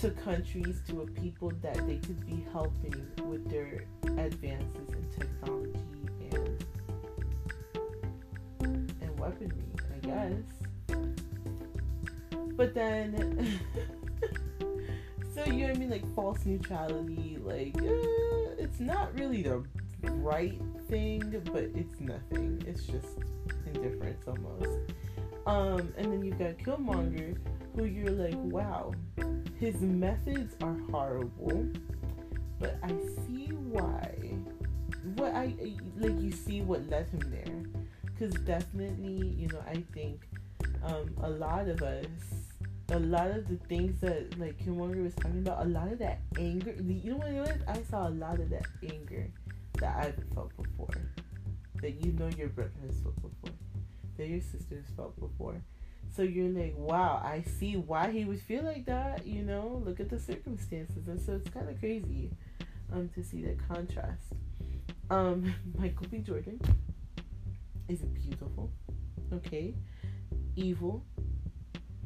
to 0.00 0.10
countries 0.10 0.80
to 0.88 1.02
a 1.02 1.06
people 1.20 1.50
that 1.60 1.76
they 1.86 1.96
could 1.96 2.24
be 2.24 2.44
helping 2.52 2.94
with 3.28 3.50
their 3.50 3.84
advances 4.16 4.88
in 4.90 5.10
technology 5.18 5.80
and 6.32 6.64
and 9.00 9.18
weaponry, 9.18 9.64
guess. 10.08 10.98
But 12.56 12.74
then 12.74 13.10
so 15.34 15.44
you 15.44 15.52
know 15.52 15.66
what 15.68 15.76
I 15.76 15.78
mean 15.78 15.90
like 15.90 16.14
false 16.14 16.44
neutrality 16.44 17.38
like 17.42 17.76
uh, 17.76 18.56
it's 18.58 18.80
not 18.80 19.16
really 19.18 19.42
the 19.42 19.62
right 20.02 20.60
thing 20.88 21.20
but 21.52 21.64
it's 21.74 22.00
nothing 22.00 22.62
it's 22.66 22.82
just 22.84 23.18
indifference 23.66 24.26
almost 24.26 24.92
um 25.46 25.92
and 25.96 26.12
then 26.12 26.24
you've 26.24 26.38
got 26.38 26.58
killmonger 26.58 27.36
who 27.76 27.84
you're 27.84 28.10
like 28.10 28.34
wow 28.36 28.92
his 29.58 29.80
methods 29.80 30.54
are 30.62 30.76
horrible, 30.90 31.66
but 32.60 32.76
I 32.82 32.90
see 33.26 33.48
why. 33.48 34.14
What 35.16 35.34
I 35.34 35.54
like, 35.96 36.20
you 36.20 36.30
see 36.30 36.60
what 36.60 36.88
led 36.88 37.08
him 37.08 37.20
there, 37.30 37.57
because 38.18 38.34
definitely, 38.40 39.34
you 39.36 39.48
know, 39.48 39.62
I 39.66 39.82
think 39.92 40.22
um, 40.84 41.14
a 41.22 41.30
lot 41.30 41.68
of 41.68 41.82
us, 41.82 42.06
a 42.90 42.98
lot 42.98 43.30
of 43.30 43.48
the 43.48 43.56
things 43.68 44.00
that 44.00 44.38
like 44.38 44.58
Kim 44.58 44.76
Killmonger 44.76 45.04
was 45.04 45.14
talking 45.14 45.38
about, 45.38 45.64
a 45.64 45.68
lot 45.68 45.92
of 45.92 45.98
that 45.98 46.20
anger. 46.38 46.74
You 46.80 47.12
know 47.12 47.18
what 47.18 47.28
it 47.28 47.40
was? 47.40 47.62
I 47.68 47.82
saw 47.90 48.08
a 48.08 48.10
lot 48.10 48.40
of 48.40 48.50
that 48.50 48.66
anger 48.82 49.30
that 49.80 49.96
I've 49.96 50.34
felt 50.34 50.50
before, 50.56 50.88
that 51.82 52.04
you 52.04 52.12
know 52.12 52.28
your 52.36 52.48
brother 52.48 52.70
has 52.86 52.98
felt 53.00 53.14
before, 53.16 53.56
that 54.16 54.26
your 54.26 54.40
sister 54.40 54.76
has 54.76 54.86
felt 54.96 55.18
before 55.20 55.62
so 56.16 56.22
you're 56.22 56.48
like, 56.48 56.74
wow, 56.76 57.20
I 57.22 57.42
see 57.42 57.76
why 57.76 58.10
he 58.10 58.24
would 58.24 58.40
feel 58.40 58.64
like 58.64 58.86
that. 58.86 59.26
You 59.26 59.42
know, 59.42 59.80
look 59.84 60.00
at 60.00 60.08
the 60.08 60.18
circumstances, 60.18 61.06
and 61.06 61.20
so 61.20 61.34
it's 61.34 61.48
kind 61.50 61.68
of 61.68 61.78
crazy, 61.78 62.30
um, 62.92 63.08
to 63.14 63.22
see 63.22 63.42
that 63.42 63.58
contrast. 63.68 64.32
Um, 65.10 65.54
Michael 65.78 66.06
B. 66.10 66.18
Jordan 66.18 66.60
is 67.88 68.00
beautiful. 68.00 68.70
Okay, 69.32 69.74
evil 70.56 71.04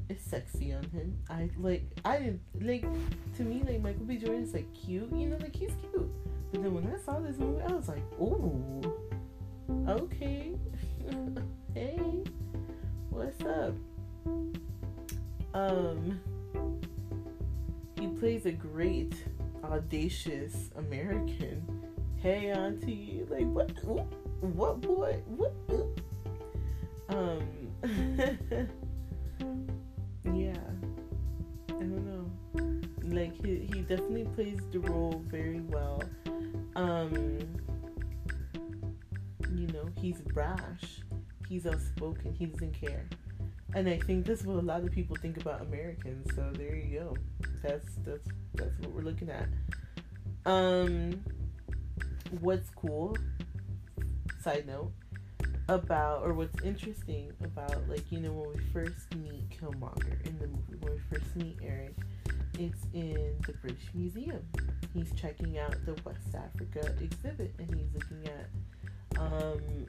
is 0.08 0.20
sexy 0.20 0.72
on 0.72 0.84
him. 0.84 1.18
I 1.28 1.50
like. 1.58 1.84
I 2.04 2.18
didn't 2.18 2.40
like. 2.60 2.84
To 3.36 3.42
me, 3.42 3.62
like 3.66 3.80
Michael 3.80 4.04
B. 4.04 4.16
Jordan 4.16 4.42
is 4.42 4.54
like 4.54 4.72
cute. 4.72 5.10
You 5.12 5.28
know, 5.28 5.36
like 5.36 5.54
he's 5.54 5.72
cute. 5.80 6.10
But 6.52 6.62
then 6.62 6.74
when 6.74 6.86
I 6.86 6.98
saw 6.98 7.18
this 7.18 7.38
movie, 7.38 7.62
I 7.62 7.72
was 7.72 7.88
like, 7.88 8.02
ooh, 8.20 8.82
okay, 9.88 10.52
hey, 11.74 11.98
what's 13.08 13.42
up? 13.42 13.74
Um, 15.54 16.20
he 17.98 18.06
plays 18.08 18.44
a 18.44 18.52
great, 18.52 19.14
audacious 19.64 20.70
American. 20.76 21.64
Hey, 22.16 22.50
auntie, 22.50 23.24
like 23.30 23.46
what? 23.46 24.21
What 24.42 24.80
boy? 24.80 25.22
What? 25.36 25.52
Um, 27.10 27.46
yeah, 30.34 30.58
I 31.68 31.72
don't 31.72 32.04
know. 32.04 32.28
Like 33.04 33.36
he 33.40 33.70
he 33.72 33.82
definitely 33.82 34.24
plays 34.34 34.58
the 34.72 34.80
role 34.80 35.22
very 35.28 35.60
well. 35.60 36.02
Um, 36.74 37.38
you 39.54 39.68
know, 39.68 39.88
he's 40.00 40.20
brash. 40.34 41.02
He's 41.48 41.64
outspoken. 41.64 42.34
He 42.36 42.46
doesn't 42.46 42.72
care. 42.72 43.08
And 43.74 43.88
I 43.88 43.96
think 43.96 44.26
this 44.26 44.40
is 44.40 44.46
what 44.46 44.56
a 44.56 44.66
lot 44.66 44.82
of 44.82 44.90
people 44.90 45.14
think 45.14 45.36
about 45.36 45.60
Americans. 45.60 46.34
So 46.34 46.50
there 46.54 46.74
you 46.74 46.98
go. 46.98 47.16
That's 47.62 47.86
that's 48.04 48.28
that's 48.54 48.76
what 48.80 48.90
we're 48.90 49.02
looking 49.02 49.30
at. 49.30 49.46
Um, 50.46 51.22
what's 52.40 52.70
cool? 52.70 53.16
Side 54.40 54.66
note 54.66 54.92
about 55.68 56.22
or 56.22 56.34
what's 56.34 56.60
interesting 56.62 57.32
about 57.44 57.88
like 57.88 58.10
you 58.10 58.18
know 58.18 58.32
when 58.32 58.50
we 58.50 58.58
first 58.72 59.14
meet 59.16 59.48
Killmonger 59.50 60.26
in 60.26 60.38
the 60.38 60.48
movie 60.48 60.76
when 60.80 60.94
we 60.94 61.00
first 61.10 61.36
meet 61.36 61.58
Eric, 61.62 61.94
it's 62.58 62.86
in 62.92 63.36
the 63.46 63.52
British 63.54 63.88
Museum. 63.94 64.44
He's 64.92 65.12
checking 65.12 65.58
out 65.58 65.74
the 65.86 65.96
West 66.04 66.34
Africa 66.34 66.94
exhibit 67.00 67.54
and 67.58 67.74
he's 67.74 67.88
looking 67.94 68.26
at 68.26 69.20
um 69.20 69.86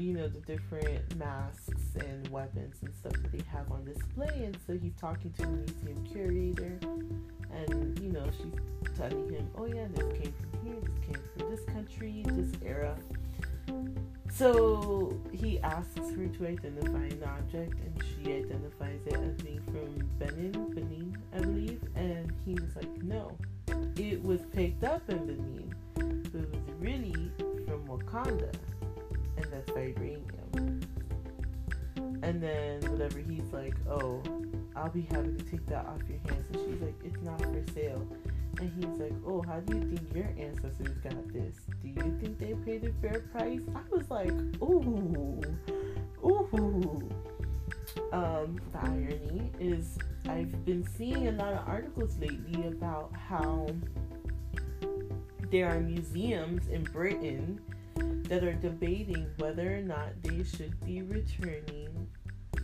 you 0.00 0.12
know, 0.12 0.26
the 0.26 0.40
different 0.40 1.16
masks 1.16 1.94
and 2.00 2.26
weapons 2.28 2.76
and 2.82 2.92
stuff 2.94 3.12
that 3.12 3.30
they 3.30 3.42
have 3.50 3.70
on 3.70 3.84
display. 3.84 4.44
And 4.44 4.56
so 4.66 4.76
he's 4.76 4.94
talking 4.94 5.32
to 5.34 5.42
the 5.42 5.48
museum 5.48 6.04
curator, 6.04 6.78
and 7.52 7.98
you 8.00 8.10
know, 8.10 8.28
she's 8.36 8.96
telling 8.96 9.30
him, 9.30 9.48
"Oh 9.56 9.66
yeah, 9.66 9.86
this 9.94 10.18
came 10.18 10.32
from 10.32 10.66
here. 10.66 10.80
This 10.80 10.98
came 11.06 11.22
from 11.38 11.50
this 11.50 11.64
country, 11.66 12.24
this 12.26 12.52
era." 12.64 12.96
So 14.30 15.20
he 15.32 15.60
asks 15.60 16.10
her 16.10 16.26
to 16.26 16.46
identify 16.46 17.04
an 17.04 17.22
object, 17.24 17.74
and 17.78 18.02
she 18.02 18.32
identifies 18.32 19.00
it 19.06 19.14
as 19.14 19.36
being 19.42 19.62
from 19.66 20.10
Benin, 20.18 20.74
Benin, 20.74 21.16
I 21.32 21.38
believe. 21.38 21.80
And 21.94 22.32
he 22.44 22.54
was 22.54 22.74
like, 22.74 23.02
"No, 23.02 23.36
it 23.96 24.22
was 24.24 24.40
picked 24.52 24.82
up 24.82 25.08
in 25.08 25.26
Benin, 25.26 25.74
but 25.94 26.42
it 26.42 26.50
was 26.50 26.74
really 26.80 27.30
from 27.66 27.86
Wakanda." 27.86 28.52
and 29.36 29.46
that's 29.52 29.70
vibranium. 29.70 30.82
And 32.22 32.42
then 32.42 32.80
whatever 32.90 33.18
he's 33.18 33.52
like, 33.52 33.74
oh, 33.88 34.22
I'll 34.74 34.88
be 34.88 35.02
happy 35.02 35.34
to 35.36 35.44
take 35.44 35.66
that 35.66 35.86
off 35.86 36.00
your 36.08 36.18
hands. 36.26 36.46
And 36.52 36.56
she's 36.56 36.80
like, 36.80 36.94
it's 37.04 37.22
not 37.22 37.40
for 37.40 37.64
sale. 37.74 38.06
And 38.60 38.72
he's 38.76 39.00
like, 39.00 39.14
oh, 39.26 39.42
how 39.42 39.60
do 39.60 39.76
you 39.76 39.82
think 39.82 40.14
your 40.14 40.32
ancestors 40.38 40.96
got 41.02 41.32
this? 41.32 41.56
Do 41.82 41.88
you 41.88 42.18
think 42.20 42.38
they 42.38 42.54
paid 42.64 42.84
a 42.84 42.92
fair 43.00 43.20
price? 43.32 43.60
I 43.74 43.80
was 43.90 44.08
like, 44.10 44.30
ooh, 44.62 45.40
ooh. 46.24 47.10
Um, 48.12 48.60
the 48.72 48.78
irony 48.80 49.50
is 49.58 49.98
I've 50.28 50.64
been 50.64 50.86
seeing 50.96 51.28
a 51.28 51.32
lot 51.32 51.52
of 51.52 51.68
articles 51.68 52.16
lately 52.18 52.68
about 52.68 53.12
how 53.14 53.66
there 55.50 55.68
are 55.68 55.80
museums 55.80 56.68
in 56.68 56.84
Britain 56.84 57.60
that 58.28 58.42
are 58.42 58.54
debating 58.54 59.26
whether 59.38 59.76
or 59.76 59.82
not 59.82 60.10
they 60.22 60.42
should 60.44 60.78
be 60.84 61.02
returning 61.02 62.08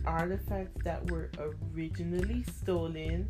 artifacts 0.05 0.83
that 0.83 1.09
were 1.11 1.29
originally 1.73 2.43
stolen 2.43 3.29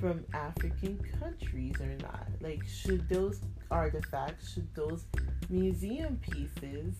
from 0.00 0.24
African 0.32 0.98
countries 1.20 1.74
or 1.80 1.94
not. 2.02 2.26
Like, 2.40 2.66
should 2.66 3.08
those 3.08 3.40
artifacts, 3.70 4.54
should 4.54 4.74
those 4.74 5.04
museum 5.50 6.18
pieces 6.22 6.94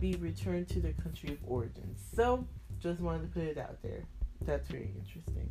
be 0.00 0.14
returned 0.16 0.68
to 0.70 0.80
the 0.80 0.92
country 0.94 1.30
of 1.30 1.38
origin? 1.46 1.94
So, 2.16 2.46
just 2.80 3.00
wanted 3.00 3.22
to 3.22 3.28
put 3.28 3.44
it 3.44 3.58
out 3.58 3.80
there. 3.82 4.02
That's 4.44 4.68
very 4.68 4.92
interesting. 4.98 5.48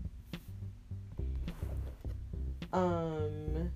Um, 2.74 3.72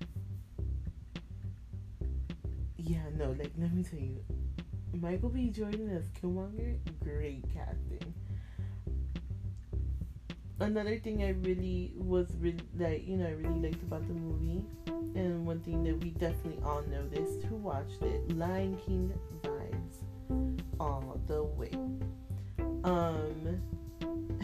yeah, 2.76 3.02
no, 3.16 3.34
like, 3.38 3.52
let 3.58 3.72
me 3.72 3.82
tell 3.82 3.98
you, 3.98 4.22
Michael 4.92 5.30
B. 5.30 5.48
Jordan 5.48 5.90
as 5.90 6.08
Killmonger, 6.20 6.78
great 7.02 7.44
casting. 7.54 8.14
Another 10.58 10.98
thing 10.98 11.22
I 11.22 11.30
really 11.46 11.92
was 11.96 12.28
really 12.40 12.62
like, 12.78 13.06
you 13.06 13.18
know, 13.18 13.26
I 13.26 13.32
really 13.32 13.68
liked 13.68 13.82
about 13.82 14.08
the 14.08 14.14
movie, 14.14 14.64
and 15.14 15.46
one 15.46 15.60
thing 15.60 15.84
that 15.84 16.02
we 16.02 16.10
definitely 16.10 16.62
all 16.64 16.82
noticed 16.82 17.42
who 17.42 17.56
watched 17.56 18.00
it, 18.00 18.36
Lion 18.38 18.78
King 18.86 19.12
vibes 19.42 20.56
all 20.80 21.20
the 21.26 21.42
way. 21.42 21.72
Um, 22.84 23.60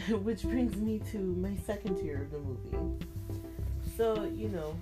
which 0.23 0.43
brings 0.43 0.75
me 0.75 1.01
to 1.11 1.17
my 1.17 1.55
second 1.65 1.95
tier 1.97 2.23
of 2.23 2.31
the 2.31 2.39
movie. 2.39 3.05
So 3.97 4.23
you 4.35 4.49
know, 4.49 4.75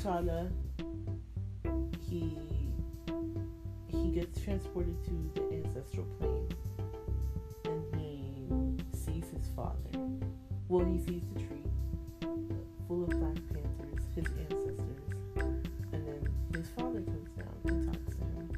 T'Challa, 0.00 0.50
he 2.08 2.38
he 3.88 4.08
gets 4.12 4.40
transported 4.40 4.96
to 5.04 5.30
the 5.34 5.56
ancestral 5.56 6.06
plane 6.18 6.48
and 7.64 8.00
he 8.00 8.96
sees 8.96 9.24
his 9.30 9.48
father. 9.54 9.98
Well, 10.68 10.84
he 10.84 10.98
sees 10.98 11.22
the 11.32 11.40
tree 11.40 11.64
full 12.86 13.04
of 13.04 13.08
Black 13.08 13.36
Panthers, 13.52 14.04
his 14.14 14.26
ancestors, 14.26 14.80
and 15.92 16.06
then 16.06 16.28
his 16.54 16.68
father 16.70 17.00
comes 17.00 17.30
down 17.30 17.54
and 17.64 17.86
talks 17.86 18.16
to 18.16 18.22
him. 18.24 18.50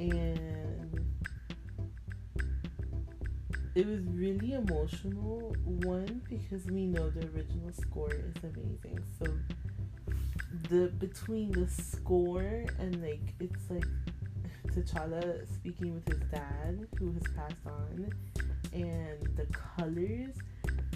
And 0.00 1.06
it 3.76 3.86
was 3.86 4.00
really 4.08 4.54
emotional. 4.54 5.54
One 5.64 6.20
because 6.28 6.66
we 6.66 6.86
know 6.86 7.10
the 7.10 7.28
original 7.28 7.72
score 7.72 8.10
is 8.12 8.34
amazing. 8.42 8.98
So 9.20 9.26
the 10.68 10.88
between 10.98 11.52
the 11.52 11.68
score 11.68 12.64
and 12.80 13.00
like 13.00 13.34
it's 13.38 13.70
like 13.70 13.86
T'Challa 14.66 15.46
speaking 15.54 15.94
with 15.94 16.08
his 16.08 16.28
dad 16.30 16.88
who 16.98 17.12
has 17.12 17.22
passed 17.36 17.66
on 17.66 18.12
and 18.72 19.36
the 19.36 19.46
colors 19.76 20.34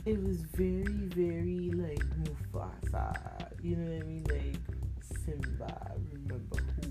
it 0.07 0.22
was 0.22 0.38
very 0.54 0.84
very 0.84 1.70
like 1.74 2.04
Mufasa 2.22 3.36
you 3.66 3.74
know 3.74 3.92
what 3.92 4.02
I 4.02 4.07
mean? 4.07 4.24
Like 4.30 4.57
Simba 5.24 5.92
remember 6.12 6.57
who 6.57 6.88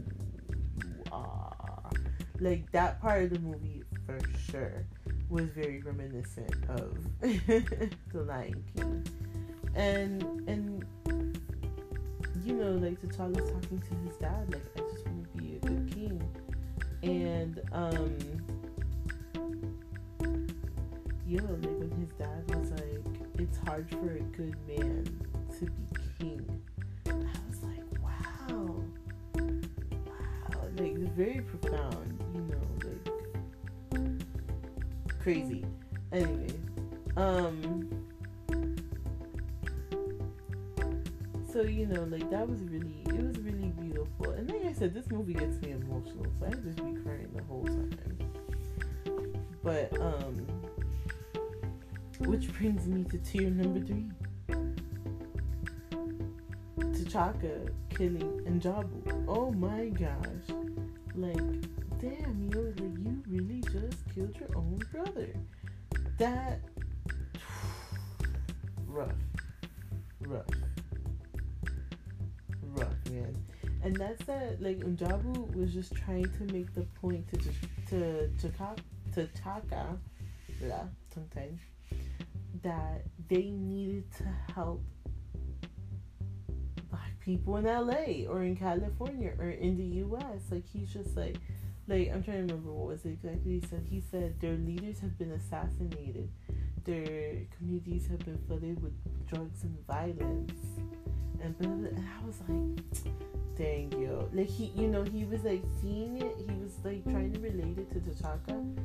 you 0.83 1.03
are. 1.09 1.89
Like 2.41 2.69
that 2.73 3.01
part 3.01 3.23
of 3.23 3.29
the 3.29 3.39
movie 3.39 3.83
for 4.05 4.19
sure 4.51 4.85
was 5.29 5.45
very 5.51 5.79
reminiscent 5.79 6.53
of 6.67 6.97
the 7.21 7.91
Lion 8.13 8.61
King. 8.75 9.07
And 9.73 10.21
and 10.49 10.85
you 12.43 12.55
know 12.55 12.71
like 12.71 12.99
T'Challa's 13.01 13.49
talking 13.49 13.79
to 13.79 13.95
his 14.05 14.17
dad 14.17 14.53
like 14.53 14.65
I 14.75 14.79
just 14.91 15.07
want 15.07 15.31
to 15.31 15.41
be 15.41 15.55
a 15.55 15.59
good 15.59 15.93
king. 15.93 16.21
And 17.03 17.61
um 17.71 18.17
yo 21.25 21.41
like 21.41 21.79
when 21.79 21.91
his 22.01 22.09
dad 22.19 22.43
was 22.53 22.71
like 22.71 23.04
it's 23.47 23.59
hard 23.67 23.87
for 23.89 24.15
a 24.15 24.21
good 24.35 24.55
man 24.67 25.03
to 25.59 25.65
be 25.65 26.01
king. 26.19 26.61
I 27.07 27.11
was 27.47 27.61
like 27.61 27.83
wow. 28.01 28.83
Wow. 29.35 30.61
Like 30.77 30.97
very 31.15 31.41
profound 31.41 32.23
you 32.33 32.41
know 32.41 32.65
like 32.83 34.11
crazy. 35.19 35.63
Anyway 36.11 36.47
um 37.17 37.87
so 41.51 41.61
you 41.61 41.85
know 41.85 42.03
like 42.03 42.29
that 42.31 42.47
was 42.47 42.61
really 42.63 43.03
it 43.07 43.23
was 43.23 43.37
really 43.39 43.69
beautiful. 43.79 44.31
And 44.31 44.49
like 44.49 44.65
i 44.65 44.73
said 44.73 44.93
this 44.93 45.09
movie 45.11 45.33
gets 45.33 45.61
me 45.61 45.71
emotional 45.71 46.25
so 46.39 46.45
i 46.47 46.49
just 46.49 46.77
be 46.77 46.93
crying 47.03 47.29
the 47.35 47.43
whole 47.43 47.63
time. 47.65 48.17
But 49.63 49.99
um 50.01 50.45
which 52.19 52.51
brings 52.53 52.87
me 52.87 53.03
to 53.03 53.17
tier 53.19 53.49
number 53.49 53.79
three 53.85 54.09
T'Chaka 56.79 57.69
killing 57.89 58.41
N'Jobu. 58.45 59.25
Oh 59.27 59.51
my 59.51 59.89
gosh. 59.89 60.47
Like, 61.13 61.37
damn, 61.99 62.49
yo, 62.53 62.61
like 62.61 62.97
you 62.99 63.23
really 63.27 63.61
just 63.61 63.97
killed 64.13 64.35
your 64.39 64.49
own 64.55 64.79
brother. 64.91 65.33
That 66.17 66.61
rough. 68.87 69.11
Rough 70.21 70.45
rough, 72.75 73.09
man. 73.11 73.35
And 73.83 73.95
that's 73.95 74.23
that. 74.25 74.61
Like 74.61 74.79
N'Jobu 74.79 75.55
was 75.55 75.73
just 75.73 75.93
trying 75.95 76.25
to 76.25 76.53
make 76.53 76.73
the 76.73 76.81
point 77.01 77.27
to 77.29 77.37
to 77.37 78.29
to 78.29 78.51
to 79.13 79.27
Taka, 79.27 79.97
blah, 80.59 80.87
tongue 81.13 81.29
tied, 81.33 81.57
that 82.65 83.05
they 83.29 83.51
needed 83.51 84.11
to 84.17 84.23
help 84.53 84.83
black 86.89 87.11
people 87.23 87.57
in 87.57 87.65
LA 87.65 88.27
or 88.27 88.41
in 88.43 88.55
California 88.55 89.33
or 89.39 89.51
in 89.51 89.77
the 89.77 90.03
US. 90.03 90.41
Like 90.49 90.65
he's 90.65 90.91
just 90.91 91.15
like 91.15 91.37
like 91.87 92.11
I'm 92.11 92.23
trying 92.23 92.47
to 92.47 92.53
remember 92.53 92.71
what 92.71 92.87
was 92.87 93.05
it 93.05 93.09
exactly 93.09 93.59
he 93.59 93.67
said. 93.69 93.85
He 93.87 94.01
said 94.11 94.41
their 94.41 94.57
leaders 94.57 94.99
have 94.99 95.17
been 95.17 95.31
assassinated. 95.31 96.29
Their 96.85 97.45
communities 97.55 98.07
have 98.07 98.19
been 98.19 98.39
flooded 98.47 98.81
with 98.81 98.93
drugs 99.27 99.63
and 99.63 99.77
violence 99.85 100.59
and 101.41 101.57
blah, 101.59 101.69
blah, 101.69 101.89
and 101.89 101.99
I 101.99 102.25
was 102.25 102.39
like, 102.47 103.05
dang 103.55 103.91
yo, 103.91 104.27
like 104.33 104.49
he, 104.49 104.71
you 104.75 104.87
know, 104.87 105.03
he 105.03 105.25
was 105.25 105.43
like 105.43 105.63
seeing 105.81 106.17
it. 106.17 106.35
He 106.37 106.55
was 106.55 106.73
like 106.83 107.03
trying 107.03 107.31
to 107.33 107.39
relate 107.39 107.77
it 107.77 107.91
to 107.91 107.99
T'Chaka 107.99 108.75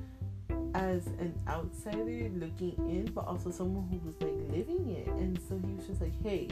as 0.74 1.06
an 1.06 1.34
outsider 1.48 2.30
looking 2.34 2.74
in, 2.78 3.10
but 3.14 3.26
also 3.26 3.50
someone 3.50 3.88
who 3.90 3.98
was 4.06 4.14
like 4.20 4.34
living 4.50 4.90
it. 4.90 5.08
And 5.08 5.38
so 5.48 5.60
he 5.64 5.72
was 5.74 5.86
just 5.86 6.00
like, 6.00 6.20
hey, 6.22 6.48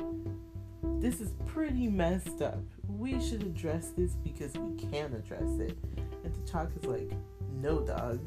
this 1.01 1.21
is 1.21 1.33
pretty 1.47 1.89
messed 1.89 2.43
up. 2.43 2.63
We 2.89 3.21
should 3.21 3.43
address 3.43 3.91
this 3.97 4.13
because 4.13 4.55
we 4.55 4.77
can 4.77 5.15
address 5.15 5.59
it. 5.59 5.77
And 6.25 6.35
T'Chaka's 6.35 6.85
like, 6.85 7.13
no, 7.61 7.81
dog. 7.81 8.27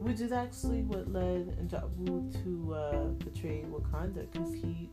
Which 0.00 0.20
is 0.20 0.32
actually 0.32 0.82
what 0.82 1.10
led 1.10 1.56
N'Jobu 1.66 2.42
to 2.42 2.74
uh, 2.74 3.04
betray 3.24 3.64
Wakanda 3.70 4.30
because 4.30 4.52
he 4.52 4.90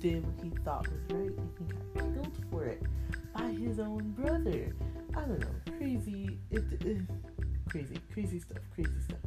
did 0.00 0.26
what 0.26 0.44
he 0.44 0.50
thought 0.64 0.88
was 0.88 1.00
right 1.10 1.30
and 1.30 1.50
he 1.58 2.00
got 2.00 2.14
killed 2.14 2.44
for 2.50 2.64
it 2.64 2.82
by 3.34 3.48
his 3.50 3.78
own 3.78 4.10
brother. 4.18 4.74
I 5.16 5.20
don't 5.20 5.40
know, 5.40 5.76
crazy, 5.78 6.38
it, 6.50 6.64
it 6.84 6.98
crazy, 7.70 7.96
crazy 8.12 8.40
stuff, 8.40 8.58
crazy 8.74 8.90
stuff. 9.04 9.18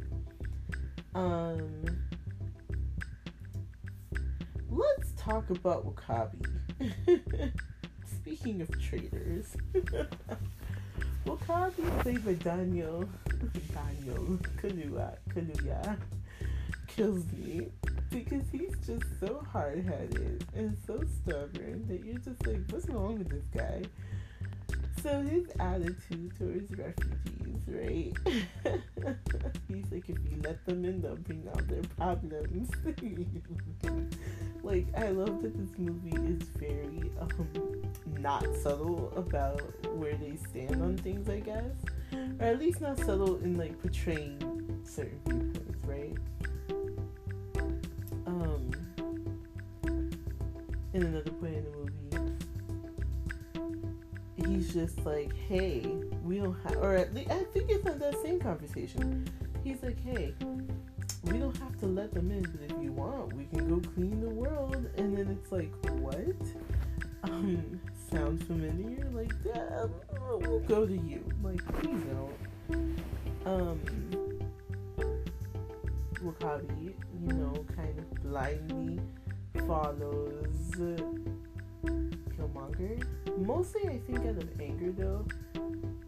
Um, 1.14 1.82
let's 4.70 5.12
talk 5.16 5.50
about 5.50 5.86
W'Kabi. 5.86 6.46
Speaking 8.06 8.60
of 8.60 8.68
traitors, 8.80 9.56
played 12.04 12.22
by 12.22 12.34
Daniel, 12.34 13.08
Daniel 13.74 14.38
Kaluuya, 14.58 15.16
Kaluuya 15.30 15.96
kills 16.86 17.24
me 17.32 17.68
because 18.10 18.42
he's 18.52 18.76
just 18.86 19.04
so 19.20 19.42
hard 19.50 19.82
headed 19.86 20.44
and 20.54 20.76
so 20.86 21.00
stubborn 21.22 21.86
that 21.88 22.04
you're 22.04 22.18
just 22.18 22.46
like, 22.46 22.60
what's 22.68 22.86
wrong 22.90 23.18
with 23.18 23.30
this 23.30 23.46
guy? 23.56 23.82
So 25.02 25.20
his 25.22 25.46
attitude 25.60 26.32
towards 26.38 26.70
refugees, 26.72 27.60
right? 27.68 28.12
he's 29.68 29.92
like, 29.92 30.08
if 30.08 30.16
you 30.24 30.40
let 30.42 30.64
them 30.64 30.84
in, 30.84 31.02
they'll 31.02 31.16
bring 31.16 31.46
out 31.48 31.68
their 31.68 31.82
problems. 31.96 32.70
like, 34.62 34.86
I 34.96 35.08
love 35.08 35.42
that 35.42 35.56
this 35.56 35.78
movie 35.78 36.16
is 36.16 36.48
very 36.56 37.10
um, 37.20 37.48
not 38.18 38.46
subtle 38.62 39.12
about 39.16 39.60
where 39.94 40.16
they 40.16 40.36
stand 40.48 40.82
on 40.82 40.96
things, 40.96 41.28
I 41.28 41.40
guess, 41.40 41.74
or 42.40 42.46
at 42.46 42.58
least 42.58 42.80
not 42.80 42.98
subtle 42.98 43.36
in 43.38 43.58
like 43.58 43.78
portraying 43.82 44.38
certain 44.84 45.20
viewpoints, 45.26 45.86
right? 45.86 46.16
um 48.26 48.70
in 50.92 51.02
another 51.02 51.30
point 51.30 51.54
in 51.54 51.64
the 51.64 51.70
movie 51.70 52.03
he's 54.46 54.72
just 54.72 55.04
like 55.04 55.32
hey 55.48 55.86
we 56.22 56.38
don't 56.38 56.56
have 56.62 56.76
or 56.76 56.94
at 56.94 57.14
least 57.14 57.30
i 57.30 57.42
think 57.52 57.70
it's 57.70 57.86
in 57.88 57.98
that 57.98 58.16
same 58.22 58.38
conversation. 58.40 59.26
He's 59.62 59.82
like 59.82 59.98
hey 60.04 60.34
we 61.24 61.38
don't 61.38 61.56
have 61.56 61.78
to 61.80 61.86
let 61.86 62.12
them 62.12 62.30
in 62.30 62.42
but 62.42 62.60
if 62.70 62.82
you 62.82 62.92
want 62.92 63.32
we 63.32 63.46
can 63.46 63.68
go 63.68 63.80
clean 63.94 64.20
the 64.20 64.28
world. 64.28 64.86
And 64.96 65.16
then 65.16 65.28
it's 65.30 65.50
like 65.50 65.72
what? 66.00 66.36
Um 67.22 67.80
sounds 68.10 68.42
familiar? 68.44 69.08
Like 69.12 69.32
yeah, 69.44 69.86
we'll 70.40 70.60
go 70.60 70.86
to 70.86 70.96
you. 70.96 71.24
Like 71.42 71.64
please 71.80 72.02
don't. 72.12 72.98
Um 73.46 73.80
W'Kabi, 76.22 76.94
you 77.22 77.32
know, 77.32 77.64
kind 77.76 77.98
of 77.98 78.22
blindly 78.22 79.00
follows 79.66 80.72
Killmonger. 82.36 83.02
Mostly, 83.38 83.88
I 83.88 83.98
think, 84.06 84.20
out 84.20 84.42
of 84.42 84.60
anger, 84.60 84.92
though. 84.92 85.26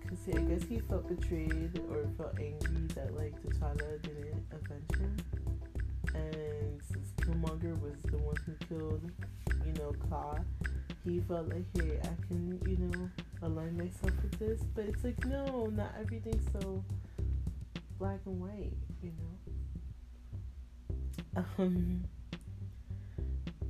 Because 0.01 0.29
I 0.35 0.41
guess 0.43 0.63
he 0.69 0.79
felt 0.81 1.09
betrayed 1.09 1.81
or 1.91 2.09
felt 2.17 2.39
angry 2.39 2.87
that, 2.95 3.17
like, 3.17 3.35
T'Challa 3.43 4.03
didn't 4.03 4.45
avenge 4.53 4.97
him. 4.99 5.17
And 6.15 6.81
since 6.91 7.13
Killmonger 7.21 7.81
was 7.81 8.01
the 8.05 8.19
one 8.19 8.37
who 8.45 8.53
killed, 8.69 9.11
you 9.65 9.73
know, 9.75 9.93
Klaue, 10.09 10.45
he 11.05 11.21
felt 11.21 11.49
like, 11.49 11.65
hey, 11.75 11.99
I 12.03 12.27
can, 12.29 12.61
you 12.67 12.77
know, 12.77 13.11
align 13.43 13.77
myself 13.77 14.13
with 14.23 14.39
this. 14.39 14.61
But 14.75 14.87
it's 14.87 15.05
like, 15.05 15.25
no, 15.27 15.67
not 15.67 15.93
everything's 16.01 16.47
so 16.61 16.85
black 17.99 18.21
and 18.27 18.41
white, 18.41 18.73
you 19.03 19.13
know? 19.13 19.37
um 21.59 22.05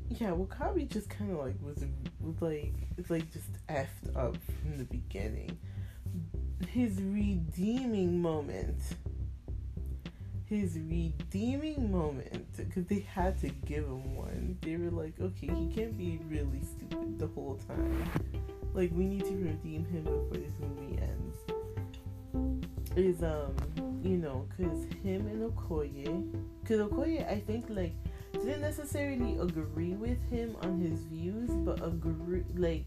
yeah 0.09 0.31
W'Kabi 0.31 0.89
just 0.89 1.09
kind 1.09 1.33
of 1.33 1.39
like 1.39 1.55
was, 1.63 1.85
was 2.21 2.41
like 2.41 2.75
it's 2.97 3.11
like 3.11 3.31
just 3.33 3.51
effed 3.69 4.15
up 4.17 4.37
from 4.63 4.79
the 4.79 4.85
beginning. 4.85 5.59
His 6.69 7.01
redeeming 7.03 8.21
moment. 8.21 8.81
His 10.47 10.79
redeeming 10.79 11.91
moment. 11.91 12.57
Because 12.57 12.87
they 12.87 13.01
had 13.01 13.39
to 13.41 13.49
give 13.49 13.85
him 13.85 14.15
one. 14.15 14.59
They 14.63 14.77
were 14.77 14.91
like 14.91 15.15
okay 15.21 15.49
he 15.49 15.67
can't 15.75 15.97
be 15.97 16.21
really 16.29 16.63
stupid 16.63 17.19
the 17.19 17.27
whole 17.29 17.61
time. 17.67 18.11
Like 18.73 18.91
we 18.95 19.07
need 19.07 19.25
to 19.25 19.35
redeem 19.35 19.85
him 19.87 20.05
before 20.05 20.29
this 20.33 20.53
movie 20.61 20.99
ends. 21.01 21.37
Is 22.97 23.23
um 23.23 23.55
you 24.07 24.17
know, 24.19 24.47
because 24.57 24.85
him 25.03 25.27
and 25.27 25.51
Okoye, 25.51 26.31
because 26.63 26.81
Okoye, 26.81 27.29
I 27.29 27.41
think, 27.41 27.67
like, 27.69 27.93
didn't 28.37 28.61
necessarily 28.61 29.39
agree 29.39 29.95
with 29.95 30.18
him 30.30 30.57
on 30.62 30.80
his 30.80 31.01
views, 31.05 31.51
but 31.51 31.84
agree, 31.84 32.45
like, 32.55 32.87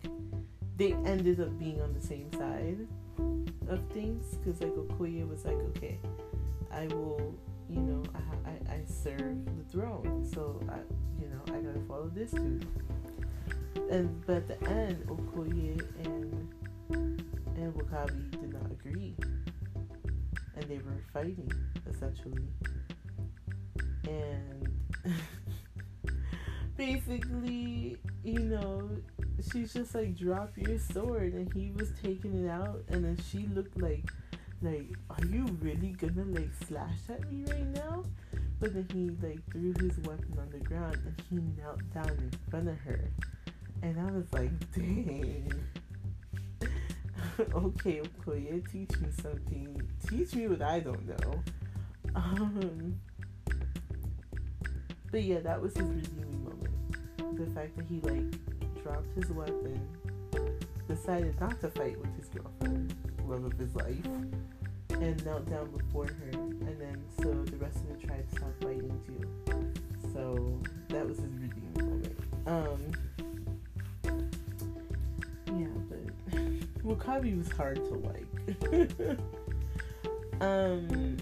they 0.78 0.94
ended 1.06 1.40
up 1.40 1.58
being 1.60 1.82
on 1.82 1.94
the 1.94 2.02
same 2.02 2.32
side 2.34 2.88
of 3.68 3.80
things. 3.94 4.36
Because, 4.36 4.62
like, 4.62 4.72
Okoye 4.72 5.28
was 5.28 5.46
like, 5.46 5.58
okay, 5.76 6.00
I 6.72 6.88
will, 6.88 7.34
you 7.70 7.80
know, 7.80 8.04
I, 8.16 8.50
I, 8.50 8.76
I 8.76 8.82
serve 8.86 9.46
the 9.46 9.64
throne, 9.72 10.28
so, 10.34 10.60
I, 10.70 10.78
you 11.22 11.28
know, 11.30 11.42
I 11.48 11.60
gotta 11.60 11.82
follow 11.88 12.10
this 12.14 12.32
dude. 12.32 12.66
And, 13.90 14.26
but 14.26 14.38
at 14.38 14.48
the 14.48 14.70
end, 14.70 15.06
Okoye 15.08 15.82
and, 16.06 16.48
and 16.90 17.74
W'Kabi 17.74 18.32
did 18.32 18.54
not 18.54 18.72
agree 18.72 19.16
and 20.60 20.70
they 20.70 20.78
were 20.78 21.02
fighting 21.14 21.52
essentially. 21.90 22.48
And 24.08 24.69
basically, 26.78 27.98
you 28.24 28.40
know, 28.40 28.90
she's 29.52 29.74
just 29.74 29.96
like, 29.96 30.16
drop 30.18 30.58
your 30.58 30.80
sword, 30.80 31.34
and 31.34 31.52
he 31.54 31.72
was 31.72 31.92
taking 32.02 32.46
it 32.46 32.50
out, 32.50 32.84
and 32.90 33.04
then 33.04 33.18
she 33.30 33.48
looked 33.54 33.80
like, 33.82 34.06
like, 34.62 34.88
are 35.10 35.26
you 35.26 35.46
really 35.62 35.92
gonna 35.92 36.26
like 36.26 36.52
slash 36.68 36.98
at 37.10 37.32
me 37.32 37.46
right 37.50 37.68
now? 37.68 38.04
But 38.60 38.74
then 38.74 38.88
he 38.92 39.26
like 39.26 39.40
threw 39.52 39.74
his 39.80 39.98
weapon 40.00 40.38
on 40.38 40.50
the 40.52 40.60
ground 40.60 40.98
and 41.06 41.22
he 41.30 41.38
knelt 41.58 41.80
down 41.94 42.10
in 42.10 42.32
front 42.50 42.68
of 42.68 42.78
her, 42.80 43.10
and 43.82 44.00
I 44.00 44.12
was 44.12 44.32
like, 44.34 44.52
dang. 44.74 45.52
okay, 47.54 48.02
Okoye, 48.02 48.70
teach 48.70 49.00
me 49.00 49.08
something. 49.22 49.82
Teach 50.10 50.36
me 50.36 50.48
what 50.48 50.62
I 50.62 50.82
don't 50.82 51.08
know. 51.08 51.44
Um, 52.16 53.00
but 55.12 55.24
yeah, 55.24 55.40
that 55.40 55.62
was 55.62 55.76
his 55.76 55.88
redeeming 55.88 56.44
moment. 56.44 57.38
The 57.38 57.46
fact 57.54 57.76
that 57.78 57.86
he 57.88 58.00
like 58.02 58.84
dropped 58.84 59.14
his 59.16 59.30
weapon, 59.32 59.80
decided 60.88 61.40
not 61.40 61.60
to 61.62 61.70
fight 61.70 62.00
with 62.00 62.16
his 62.18 62.30
girlfriend, 62.30 62.94
love 63.28 63.44
of 63.44 63.54
his 63.54 63.76
life, 63.76 64.06
and 64.90 65.26
knelt 65.26 65.50
down 65.50 65.70
before 65.72 66.06
her. 66.08 66.30
And 66.32 66.80
then 66.80 67.04
so 67.22 67.32
the 67.46 67.58
rest 67.58 67.78
of 67.78 68.00
the 68.00 68.08
tribe 68.08 68.26
stopped 68.36 68.64
fighting 68.64 69.00
too. 69.06 69.54
So 70.14 70.60
that 70.90 71.08
was 71.08 71.18
his 71.18 71.34
redeeming 71.38 71.74
moment. 71.76 72.18
Um, 72.48 72.80
W'Kabi 76.84 77.38
was 77.38 77.52
hard 77.52 77.76
to 77.76 77.94
like. 77.96 79.20
um, 80.42 81.18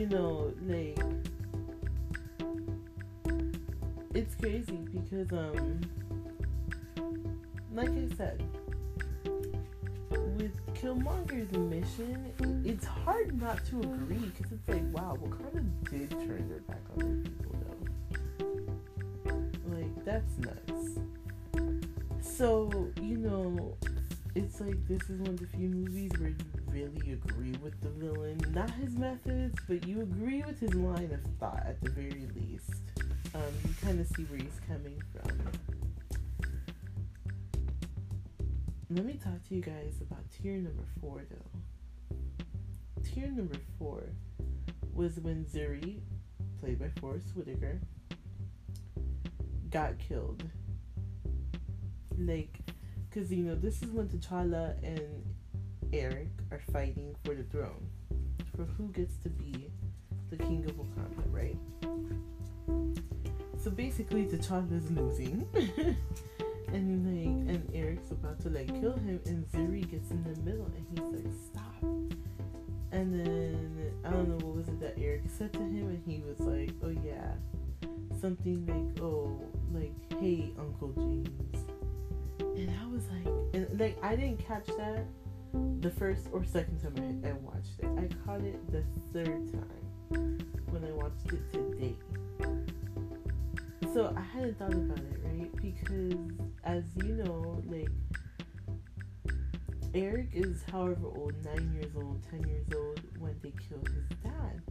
you 0.00 0.06
know, 0.06 0.50
like 0.66 0.98
it's 4.14 4.34
crazy 4.36 4.78
because 4.90 5.30
um, 5.30 5.78
like 7.74 7.90
I 7.90 8.08
said, 8.16 8.42
with 10.38 10.56
Killmonger's 10.72 11.52
mission, 11.52 12.62
it's 12.64 12.86
hard 12.86 13.38
not 13.38 13.62
to 13.66 13.80
agree 13.80 14.16
because 14.16 14.52
it's 14.52 14.68
like, 14.68 14.84
wow, 14.94 15.18
Wakanda 15.22 15.66
did 15.90 16.10
turn 16.12 16.48
their 16.48 16.60
back 16.60 16.80
on 16.96 17.22
their 17.22 17.32
people 17.32 17.54
though. 19.26 19.76
Like 19.76 20.04
that's 20.06 20.38
nuts. 20.38 20.98
So, 22.22 22.90
you 23.02 23.18
know, 23.18 23.76
it's 24.34 24.62
like 24.62 24.78
this 24.88 25.10
is 25.10 25.20
one 25.20 25.28
of 25.28 25.40
the 25.40 25.46
few 25.46 25.68
movies 25.68 26.10
where 26.18 26.30
you 26.30 26.59
really 26.72 27.12
agree 27.12 27.54
with 27.62 27.80
the 27.80 27.88
villain. 27.90 28.40
Not 28.52 28.70
his 28.70 28.96
methods, 28.96 29.58
but 29.68 29.86
you 29.86 30.02
agree 30.02 30.42
with 30.42 30.58
his 30.60 30.74
line 30.74 31.10
of 31.12 31.20
thought 31.38 31.62
at 31.66 31.80
the 31.82 31.90
very 31.90 32.26
least. 32.34 32.82
Um, 33.34 33.42
you 33.66 33.74
kind 33.82 34.00
of 34.00 34.06
see 34.08 34.24
where 34.24 34.40
he's 34.40 34.60
coming 34.66 35.00
from. 35.12 35.38
Let 38.90 39.04
me 39.04 39.14
talk 39.22 39.46
to 39.48 39.54
you 39.54 39.60
guys 39.60 40.00
about 40.00 40.24
tier 40.30 40.56
number 40.56 40.84
four, 41.00 41.22
though. 41.30 42.16
Tier 43.04 43.28
number 43.28 43.56
four 43.78 44.02
was 44.92 45.18
when 45.20 45.44
Zuri, 45.44 46.00
played 46.58 46.78
by 46.78 46.88
Forest 47.00 47.28
Whitaker, 47.36 47.80
got 49.70 49.98
killed. 49.98 50.42
Like, 52.18 52.58
because, 53.08 53.32
you 53.32 53.44
know, 53.44 53.54
this 53.54 53.82
is 53.82 53.90
when 53.90 54.08
T'Challa 54.08 54.76
and 54.82 55.24
Eric 55.92 56.28
are 56.50 56.60
fighting 56.72 57.14
for 57.24 57.34
the 57.34 57.44
throne. 57.44 57.86
For 58.56 58.64
who 58.64 58.88
gets 58.88 59.16
to 59.18 59.28
be 59.28 59.70
the 60.30 60.36
king 60.36 60.64
of 60.66 60.72
Wakanda, 60.72 61.24
right? 61.30 61.56
So 63.62 63.70
basically, 63.70 64.26
T'Challa 64.26 64.72
is 64.72 64.90
losing. 64.90 65.46
and 66.68 67.04
like 67.04 67.54
and 67.54 67.70
Eric's 67.74 68.10
about 68.10 68.40
to 68.40 68.48
like 68.50 68.68
kill 68.80 68.92
him 68.92 69.20
and 69.26 69.44
Zuri 69.50 69.90
gets 69.90 70.10
in 70.10 70.22
the 70.22 70.40
middle 70.42 70.66
and 70.66 70.86
he's 70.88 71.24
like 71.24 71.34
stop 71.52 71.82
and 72.92 73.12
then 73.12 73.92
I 74.04 74.10
don't 74.10 74.28
know 74.28 74.46
what 74.46 74.54
was 74.54 74.68
it 74.68 74.78
that 74.78 74.94
Eric 74.96 75.22
said 75.26 75.52
to 75.54 75.58
him 75.58 75.88
and 75.88 76.00
he 76.06 76.20
was 76.20 76.38
like 76.38 76.70
oh 76.84 76.94
yeah 77.04 77.32
something 78.20 78.64
like 78.66 79.02
oh 79.02 79.50
like, 79.72 79.92
hey, 80.20 80.50
Uncle 80.58 80.92
James. 80.96 81.64
And 82.40 82.70
I 82.70 82.86
was 82.92 83.04
like, 83.08 83.34
and 83.54 83.80
like, 83.80 83.98
I 84.02 84.16
didn't 84.16 84.44
catch 84.46 84.66
that 84.66 85.04
the 85.80 85.90
first 85.90 86.28
or 86.32 86.44
second 86.44 86.78
time 86.80 87.22
I, 87.24 87.30
I 87.30 87.32
watched 87.32 87.78
it. 87.78 87.88
I 87.96 88.06
caught 88.26 88.42
it 88.42 88.60
the 88.70 88.84
third 89.12 89.50
time 89.50 90.38
when 90.70 90.84
I 90.84 90.92
watched 90.92 91.32
it 91.32 91.52
today. 91.52 91.96
So 93.94 94.14
I 94.14 94.20
hadn't 94.20 94.58
thought 94.58 94.74
about 94.74 94.98
it, 94.98 95.20
right? 95.24 95.50
Because 95.56 96.20
as 96.64 96.84
you 96.96 97.14
know, 97.14 97.62
like, 97.66 97.88
Eric 99.94 100.28
is 100.34 100.62
however 100.70 101.06
old, 101.16 101.34
nine 101.44 101.72
years 101.74 101.92
old, 101.96 102.22
ten 102.30 102.46
years 102.46 102.66
old 102.76 103.00
when 103.18 103.34
they 103.42 103.52
killed 103.68 103.88
his 103.88 104.18
dad. 104.22 104.62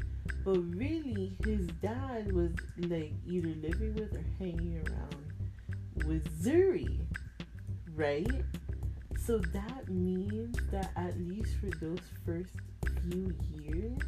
But 0.46 0.60
really, 0.76 1.36
his 1.44 1.68
dad 1.82 2.32
was 2.32 2.52
like 2.78 3.14
either 3.28 3.50
living 3.62 3.96
with 3.96 4.14
or 4.14 4.24
hanging 4.38 4.82
around 4.88 6.06
with 6.08 6.42
Zuri, 6.42 7.00
right? 7.96 8.44
So 9.26 9.38
that 9.38 9.90
means 9.90 10.58
that 10.72 10.92
at 10.96 11.20
least 11.20 11.58
for 11.60 11.70
those 11.80 12.00
first 12.26 12.52
few 13.04 13.36
years, 13.64 14.02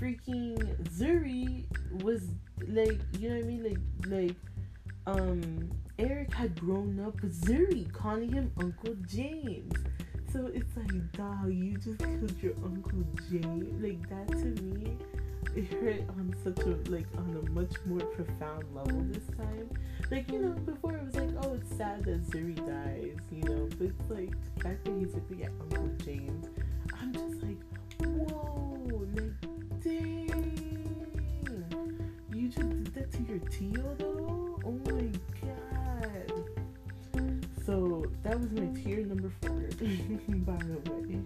freaking 0.00 0.56
Zuri 0.84 1.64
was 2.02 2.28
like, 2.68 3.00
you 3.18 3.30
know 3.30 3.36
what 3.36 3.44
I 3.44 3.48
mean? 3.48 3.64
Like, 3.64 3.78
like, 4.06 4.36
um, 5.06 5.70
Eric 5.98 6.32
had 6.34 6.58
grown 6.60 7.00
up 7.00 7.20
with 7.22 7.40
Zuri, 7.42 7.90
calling 7.92 8.30
him 8.32 8.52
Uncle 8.60 8.94
James. 9.08 9.72
So 10.32 10.50
it's 10.52 10.76
like, 10.76 11.12
dog, 11.12 11.52
you 11.52 11.78
just 11.78 11.98
killed 11.98 12.42
your 12.42 12.54
Uncle 12.64 13.04
James. 13.30 13.82
Like 13.82 14.08
that 14.10 14.28
to 14.28 14.62
me, 14.62 14.98
it 15.56 15.72
hurt 15.72 16.02
on 16.10 16.34
such 16.44 16.58
a 16.66 16.90
like 16.90 17.06
on 17.16 17.42
a 17.42 17.50
much 17.50 17.72
more 17.86 18.00
profound 18.00 18.64
level 18.74 19.02
this 19.08 19.24
time. 19.36 19.70
Like, 20.10 20.30
you 20.30 20.38
know, 20.38 20.50
before 20.50 20.94
it 20.94 21.04
was 21.04 21.14
like, 21.14 21.30
oh, 21.42 21.54
it's 21.54 21.76
sad 21.76 22.04
that 22.04 22.24
Zuri 22.30 22.54
dies, 22.54 23.16
you 23.32 23.42
know, 23.42 23.68
but 23.78 23.88
it's 23.88 24.10
like 24.10 24.30
the 24.54 24.60
fact 24.62 24.84
that 24.84 24.94
he's 24.98 25.14
looking 25.14 25.44
at 25.44 25.50
Uncle 25.62 25.90
James, 26.04 26.46
I'm 27.00 27.12
just 27.12 27.42
like, 27.42 27.58
whoa, 28.00 29.06
like 29.14 29.82
dang. 29.82 30.66
You 32.34 32.48
just 32.48 32.68
did 32.68 32.94
that 32.94 33.12
to 33.12 33.22
your 33.22 33.38
Tio 33.48 33.96
though? 33.98 34.60
Oh 34.64 34.78
my 34.92 35.10
god. 35.40 36.32
so 37.64 38.04
that 38.22 38.38
was 38.38 38.50
my 38.50 38.66
tier 38.82 39.06
number 39.06 39.32
four, 39.40 39.60
by 40.28 40.58
the 40.58 40.90
way. 40.90 41.18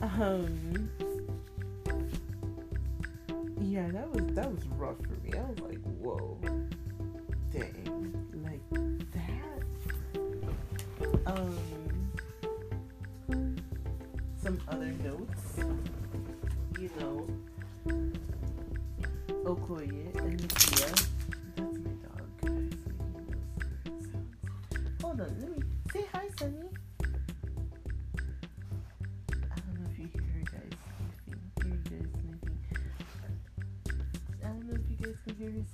Um, 0.00 0.88
yeah, 3.82 3.90
that 3.90 4.10
was 4.10 4.34
that 4.34 4.50
was 4.50 4.64
rough 4.78 4.96
for 4.98 5.16
me. 5.24 5.32
I 5.36 5.42
was 5.42 5.58
like, 5.60 5.80
whoa, 6.00 6.38
dang, 7.50 8.14
like 8.44 8.60
that. 9.12 9.62
Um, 11.26 11.58
some 14.40 14.60
other 14.68 14.92
notes, 15.02 15.58
you 16.78 16.90
know, 17.00 17.26
Okoye 19.44 20.16
and 20.16 20.38
Nakia 20.40 21.11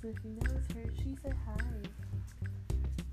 You 0.09 0.15
guys 0.41 0.65
her. 0.73 0.89
She 1.03 1.15
said 1.21 1.35
hi. 1.45 1.53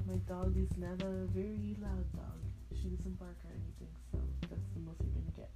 my 0.09 0.14
dog 0.26 0.57
is 0.57 0.70
not 0.78 1.03
a 1.03 1.26
very 1.34 1.76
loud 1.82 2.11
dog. 2.14 2.40
She 2.72 2.88
doesn't 2.88 3.18
bark 3.18 3.36
or 3.44 3.51
anything, 3.53 3.92
so 4.11 4.18
that's 4.49 4.70
the 4.72 4.80
most 4.80 5.03
you're 5.05 5.12
gonna 5.12 5.36
get. 5.36 5.53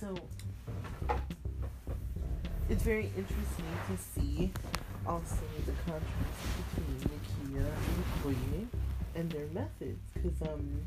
So 0.00 0.08
it's 2.68 2.82
very 2.82 3.12
interesting 3.16 3.78
to 3.86 3.96
see 3.96 4.52
also 5.06 5.46
the 5.66 5.72
contrast 5.86 6.48
between 6.74 6.98
Nakia 7.12 7.64
and 7.64 7.96
Okoye 8.24 8.66
and 9.14 9.30
their 9.30 9.46
methods, 9.54 10.02
because 10.14 10.42
um, 10.48 10.82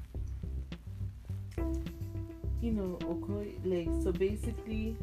you 2.61 2.71
know, 2.73 2.97
Okoye 3.03 3.55
like 3.63 4.03
so 4.03 4.11
basically, 4.11 4.97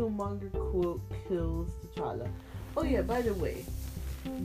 Killmonger 0.00 0.50
quote 0.70 1.02
kills 1.28 1.68
T'Challa. 1.84 2.28
Oh 2.76 2.84
yeah, 2.84 3.02
by 3.02 3.20
the 3.20 3.34
way, 3.34 3.64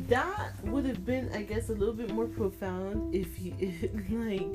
that 0.10 0.52
would 0.66 0.86
have 0.86 1.06
been, 1.06 1.32
I 1.34 1.44
guess, 1.44 1.70
a 1.70 1.74
little 1.74 1.94
bit 1.94 2.14
more 2.14 2.26
profound 2.26 3.16
if 3.16 3.36
he 3.38 3.52
like 4.10 4.50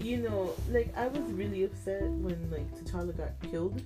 you 0.00 0.18
know, 0.18 0.52
like 0.70 0.94
I 0.94 1.08
was 1.08 1.32
really 1.32 1.64
upset 1.64 2.02
when 2.02 2.50
like 2.50 2.70
T'Challa 2.76 3.16
got 3.16 3.30
killed. 3.50 3.80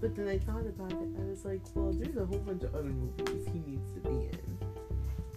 But 0.00 0.16
then 0.16 0.26
I 0.26 0.38
thought 0.38 0.66
about 0.66 0.90
it. 0.90 1.08
I 1.16 1.24
was 1.30 1.44
like, 1.44 1.60
well, 1.74 1.92
there's 1.92 2.16
a 2.16 2.26
whole 2.26 2.38
bunch 2.38 2.64
of 2.64 2.74
other 2.74 2.90
movies 2.90 3.46
he 3.52 3.60
needs 3.60 3.88
to 3.94 4.00
be 4.00 4.08
in 4.08 4.58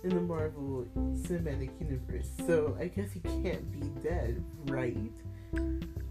in 0.03 0.09
the 0.09 0.21
Marvel 0.21 0.87
Cinematic 1.13 1.69
Universe. 1.79 2.29
So 2.47 2.75
I 2.79 2.87
guess 2.87 3.11
he 3.11 3.19
can't 3.19 3.71
be 3.71 3.87
dead, 4.01 4.43
right? 4.65 4.97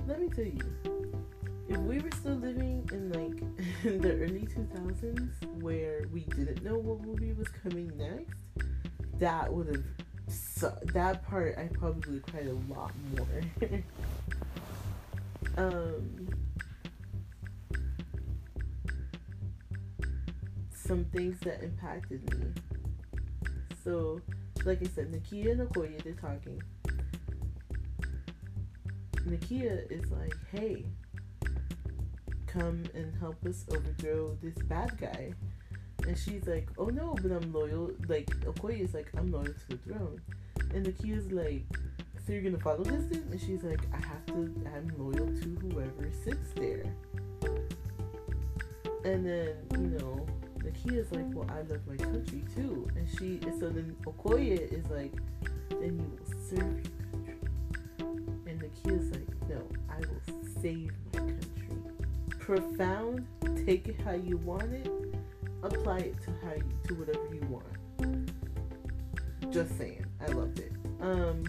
Let 0.06 0.20
me 0.20 0.28
tell 0.28 0.44
you, 0.44 0.60
if 1.74 1.80
we 1.80 1.98
were 1.98 2.10
still 2.12 2.36
living 2.36 2.88
in 2.92 3.12
like 3.12 3.40
the 3.82 4.12
early 4.12 4.46
2000s 4.46 5.60
where 5.60 6.06
we 6.12 6.20
didn't 6.20 6.62
know 6.62 6.78
what 6.78 7.00
movie 7.04 7.32
was 7.32 7.48
coming 7.48 7.90
next, 7.96 8.34
that 9.18 9.52
would 9.52 9.66
have 9.66 9.84
so 10.28 10.72
that 10.92 11.26
part 11.26 11.58
I 11.58 11.64
probably 11.72 12.20
cried 12.20 12.46
a 12.46 12.72
lot 12.72 12.92
more. 13.16 13.82
um, 15.58 16.28
some 20.72 21.04
things 21.06 21.38
that 21.40 21.62
impacted 21.62 22.22
me. 22.38 22.46
So, 23.82 24.20
like 24.64 24.80
I 24.80 24.86
said, 24.94 25.12
Nakia 25.12 25.52
and 25.52 25.68
Okoye, 25.68 26.02
they're 26.02 26.14
talking. 26.14 26.62
Nakia 29.26 29.90
is 29.90 30.10
like, 30.10 30.36
hey, 30.52 30.84
come 32.54 32.84
and 32.94 33.12
help 33.18 33.44
us 33.46 33.64
overthrow 33.70 34.36
this 34.42 34.54
bad 34.64 34.96
guy. 34.98 35.32
And 36.06 36.16
she's 36.16 36.46
like, 36.46 36.68
oh 36.78 36.86
no, 36.86 37.16
but 37.20 37.32
I'm 37.32 37.52
loyal. 37.52 37.90
Like, 38.08 38.26
Okoye 38.40 38.80
is 38.80 38.94
like, 38.94 39.10
I'm 39.16 39.30
loyal 39.30 39.46
to 39.46 39.68
the 39.68 39.76
throne. 39.78 40.20
And 40.72 40.86
Nakia's 40.86 41.32
like, 41.32 41.64
so 42.24 42.32
you're 42.32 42.42
gonna 42.42 42.58
follow 42.58 42.84
this 42.84 43.04
dude? 43.04 43.30
And 43.30 43.40
she's 43.40 43.62
like, 43.62 43.80
I 43.92 43.96
have 43.96 44.24
to, 44.26 44.54
I'm 44.74 44.92
loyal 44.96 45.26
to 45.26 45.58
whoever 45.62 46.10
sits 46.24 46.52
there. 46.54 46.84
And 49.04 49.26
then, 49.26 49.54
you 49.72 49.98
know, 49.98 50.26
Nakia's 50.58 51.10
like, 51.12 51.26
well, 51.34 51.48
I 51.50 51.62
love 51.62 51.86
my 51.86 51.96
country 51.96 52.44
too. 52.54 52.88
And 52.96 53.08
she, 53.18 53.40
and 53.46 53.58
so 53.58 53.68
then 53.68 53.96
Okoye 54.06 54.72
is 54.72 54.86
like, 54.90 55.12
then 55.68 55.98
you 55.98 56.18
will 56.18 56.40
serve 56.48 56.80
your 56.80 56.92
country. 57.12 57.38
And 58.46 58.62
Nakia's 58.62 59.10
like, 59.10 59.48
no, 59.48 59.68
I 59.90 59.98
will 59.98 60.52
save 60.62 60.92
my 61.12 61.18
country. 61.18 61.43
Profound, 62.44 63.26
take 63.64 63.88
it 63.88 63.98
how 64.04 64.12
you 64.12 64.36
want 64.36 64.70
it, 64.70 64.90
apply 65.62 66.00
it 66.00 66.22
to 66.24 66.30
how 66.42 66.52
you, 66.52 66.62
to 66.88 66.94
whatever 66.94 67.34
you 67.34 67.40
want. 67.48 68.30
Just 69.50 69.78
saying, 69.78 70.04
I 70.20 70.26
loved 70.26 70.58
it. 70.58 70.70
Um, 71.00 71.42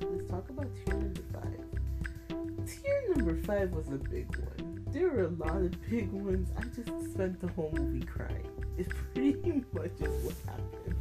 let's 0.00 0.30
talk 0.30 0.48
about 0.48 0.68
tier 0.76 0.94
number 0.94 1.22
five. 1.32 2.68
Tier 2.68 3.14
number 3.16 3.34
five 3.42 3.72
was 3.72 3.88
a 3.88 3.98
big 3.98 4.28
one. 4.36 4.84
There 4.92 5.08
were 5.08 5.24
a 5.24 5.30
lot 5.30 5.56
of 5.56 5.72
big 5.90 6.12
ones. 6.12 6.48
I 6.56 6.62
just 6.66 7.14
spent 7.14 7.40
the 7.40 7.48
whole 7.48 7.72
movie 7.72 8.06
crying. 8.06 8.46
It 8.78 8.88
pretty 9.12 9.64
much 9.72 9.90
what 10.22 10.34
happened. 10.46 10.94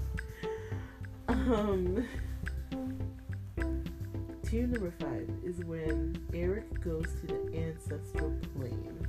Um, 1.28 2.08
tier 4.56 4.68
number 4.68 4.94
five 5.02 5.30
is 5.44 5.60
when 5.66 6.16
Eric 6.34 6.82
goes 6.82 7.06
to 7.20 7.28
the 7.28 7.58
ancestral 7.58 8.34
plane. 8.56 9.06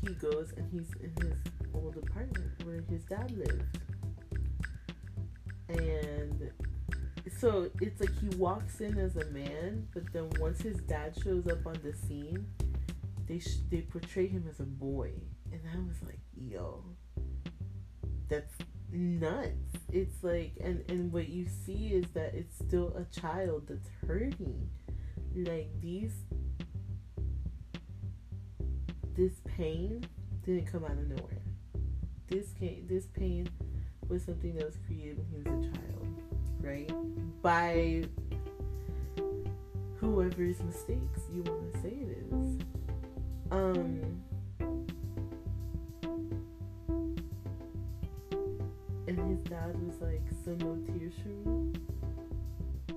He 0.00 0.14
goes 0.14 0.54
and 0.56 0.66
he's 0.72 0.88
in 1.02 1.12
his 1.20 1.36
old 1.74 1.98
apartment 1.98 2.52
where 2.64 2.82
his 2.88 3.02
dad 3.02 3.30
lived. 3.32 3.64
And 5.68 6.50
so 7.38 7.68
it's 7.82 8.00
like 8.00 8.18
he 8.18 8.34
walks 8.38 8.80
in 8.80 8.96
as 8.96 9.16
a 9.16 9.26
man, 9.26 9.86
but 9.92 10.10
then 10.14 10.30
once 10.40 10.62
his 10.62 10.78
dad 10.78 11.14
shows 11.22 11.46
up 11.48 11.66
on 11.66 11.76
the 11.84 11.92
scene, 11.92 12.46
they 13.28 13.40
sh- 13.40 13.60
they 13.70 13.82
portray 13.82 14.26
him 14.26 14.46
as 14.48 14.58
a 14.60 14.64
boy, 14.64 15.10
and 15.52 15.60
I 15.70 15.76
was 15.86 16.02
like, 16.02 16.20
yo, 16.34 16.82
that's 18.30 18.54
nuts. 18.92 19.76
It's 19.90 20.22
like, 20.22 20.52
and 20.62 20.84
and 20.88 21.12
what 21.12 21.28
you 21.28 21.46
see 21.66 21.88
is 21.88 22.06
that 22.14 22.34
it's 22.34 22.56
still 22.56 22.94
a 22.96 23.04
child 23.20 23.64
that's 23.68 23.88
hurting. 24.06 24.68
Like 25.34 25.70
these, 25.80 26.12
this 29.14 29.32
pain 29.56 30.04
didn't 30.44 30.66
come 30.66 30.84
out 30.84 30.92
of 30.92 31.08
nowhere. 31.08 31.42
This 32.28 32.52
came, 32.58 32.86
this 32.88 33.06
pain 33.06 33.48
was 34.08 34.22
something 34.24 34.54
that 34.56 34.66
was 34.66 34.76
created 34.86 35.18
when 35.18 35.44
he 35.44 35.50
was 35.50 35.66
a 35.66 35.78
child, 35.78 36.22
right? 36.60 36.92
By 37.42 38.04
whoever's 39.96 40.60
mistakes 40.62 41.20
you 41.32 41.42
want 41.42 41.72
to 41.72 41.80
say 41.80 41.88
it 41.88 42.26
is. 42.30 42.58
Um, 43.50 44.22
dad 49.62 49.86
was 49.86 50.00
like, 50.00 50.22
"So 50.44 50.54
no 50.56 50.76
tears 50.86 51.14
from 51.22 51.44
me," 51.44 51.72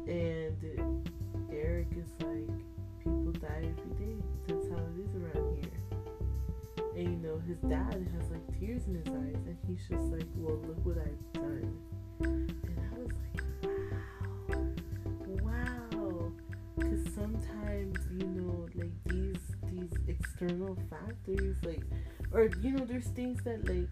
and 0.08 0.58
Eric 1.52 1.88
is 1.92 2.10
like, 2.26 2.58
"People 3.00 3.32
die 3.34 3.70
every 3.74 3.94
day. 4.06 4.18
That's 4.48 4.68
how 4.70 4.78
it 4.78 4.98
is 5.04 5.16
around 5.16 5.58
here." 5.62 5.80
And 6.96 7.04
you 7.04 7.18
know, 7.18 7.38
his 7.40 7.58
dad 7.70 8.08
has 8.18 8.32
like 8.32 8.60
tears 8.60 8.88
in 8.88 8.96
his 8.96 9.08
eyes, 9.08 9.42
and 9.46 9.58
he's 9.68 9.88
just 9.88 10.06
like, 10.12 10.28
"Well, 10.38 10.58
look 10.68 10.86
what 10.86 10.98
I've 10.98 11.34
done." 11.34 11.78
And 12.22 12.80
I 12.80 12.98
was 13.00 13.12
like, 13.22 13.42
"Wow, 15.44 15.92
wow," 15.92 16.32
because 16.78 17.14
sometimes 17.14 17.98
you 18.12 18.28
know, 18.28 18.68
like 18.76 18.96
these 19.06 19.44
these 19.72 19.94
external 20.08 20.78
factors, 20.90 21.58
like, 21.64 21.84
or 22.32 22.50
you 22.62 22.72
know, 22.72 22.86
there's 22.86 23.08
things 23.10 23.44
that 23.44 23.68
like 23.68 23.92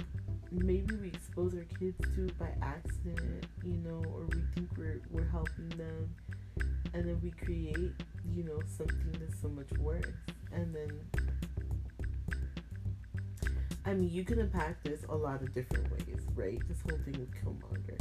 maybe 0.53 0.95
we 0.95 1.07
expose 1.07 1.53
our 1.55 1.65
kids 1.79 1.97
to 2.15 2.29
by 2.39 2.49
accident, 2.61 3.45
you 3.63 3.77
know, 3.77 4.03
or 4.13 4.25
we 4.25 4.41
think 4.55 4.69
we're 4.77 5.01
we're 5.09 5.29
helping 5.29 5.69
them, 5.69 6.15
and 6.93 7.07
then 7.07 7.19
we 7.23 7.31
create, 7.31 7.91
you 8.31 8.43
know, 8.43 8.59
something 8.77 9.15
that's 9.19 9.41
so 9.41 9.49
much 9.49 9.71
worse, 9.79 10.05
and 10.51 10.73
then 10.73 10.89
I 13.85 13.93
mean, 13.93 14.09
you 14.09 14.23
can 14.23 14.39
impact 14.39 14.85
this 14.85 15.01
a 15.09 15.15
lot 15.15 15.41
of 15.41 15.53
different 15.53 15.91
ways, 15.91 16.21
right? 16.35 16.59
This 16.67 16.77
whole 16.81 16.99
thing 17.03 17.19
with 17.19 17.33
Killmonger. 17.35 17.99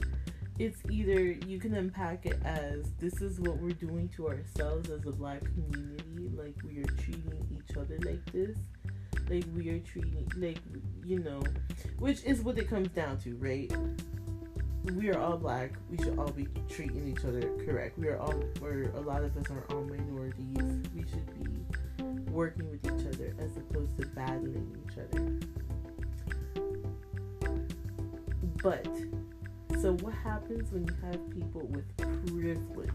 It's 0.58 0.78
either 0.88 1.20
you 1.20 1.58
can 1.58 1.74
unpack 1.74 2.24
it 2.26 2.40
as 2.44 2.84
this 3.00 3.20
is 3.20 3.40
what 3.40 3.56
we're 3.56 3.70
doing 3.70 4.08
to 4.16 4.28
ourselves 4.28 4.90
as 4.90 5.06
a 5.06 5.10
black 5.10 5.42
community, 5.42 6.30
like 6.36 6.54
we 6.62 6.78
are 6.80 6.86
treating 6.98 7.46
each 7.50 7.76
other 7.76 7.98
like 8.04 8.24
this, 8.32 8.56
like 9.28 9.44
we 9.56 9.70
are 9.70 9.78
treating, 9.80 10.30
like, 10.36 10.58
you 11.04 11.18
know, 11.18 11.42
which 11.98 12.24
is 12.24 12.42
what 12.42 12.58
it 12.58 12.68
comes 12.68 12.88
down 12.88 13.18
to, 13.18 13.34
right? 13.36 13.72
We 14.96 15.10
are 15.10 15.18
all 15.18 15.38
black. 15.38 15.72
We 15.90 15.98
should 15.98 16.18
all 16.18 16.30
be 16.30 16.48
treating 16.68 17.08
each 17.08 17.24
other 17.24 17.40
correct. 17.64 17.98
We 17.98 18.08
are 18.08 18.18
all, 18.18 18.34
or 18.60 18.90
a 18.94 19.00
lot 19.00 19.22
of 19.22 19.36
us 19.36 19.50
are 19.50 19.64
all 19.70 19.84
minorities. 19.84 20.88
We 20.94 21.04
should 21.08 21.42
be 21.42 21.50
working 22.30 22.68
with 22.70 22.84
each 22.84 23.06
other 23.14 23.34
as 23.38 23.56
opposed 23.56 23.96
to 24.00 24.06
battling 24.08 24.76
each 24.84 24.98
other. 24.98 25.38
But 28.62 28.86
so 29.80 29.94
what 29.94 30.14
happens 30.14 30.70
when 30.72 30.86
you 30.86 30.94
have 31.02 31.30
people 31.30 31.62
with 31.66 31.96
privilege? 31.96 32.90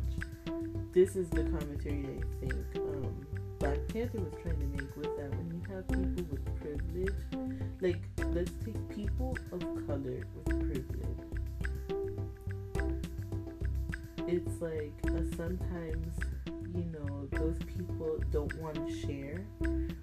This 0.93 1.15
is 1.15 1.29
the 1.29 1.43
commentary 1.43 2.01
that 2.03 2.23
I 2.23 2.45
think 2.45 2.55
um, 2.77 3.27
Black 3.59 3.79
Panther 3.91 4.19
was 4.19 4.33
trying 4.41 4.59
to 4.59 4.65
make 4.67 4.95
was 4.95 5.07
that 5.17 5.31
when 5.31 5.49
you 5.51 5.61
have 5.73 5.87
people 5.87 6.25
with 6.29 6.45
privilege, 6.61 7.15
like 7.81 8.01
let's 8.33 8.51
take 8.63 8.89
people 8.89 9.35
of 9.51 9.59
color 9.87 10.21
with 10.35 10.45
privilege. 10.45 11.23
It's 14.27 14.61
like 14.61 14.93
sometimes 15.35 16.13
you 16.75 16.85
know 16.91 17.27
those 17.31 17.57
people 17.65 18.19
don't 18.31 18.53
want 18.61 18.75
to 18.75 18.93
share 18.93 19.43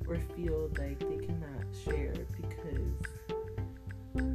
or 0.08 0.18
feel 0.34 0.70
like 0.78 0.98
they 0.98 1.24
cannot 1.24 1.64
share 1.84 2.14
because 2.40 2.96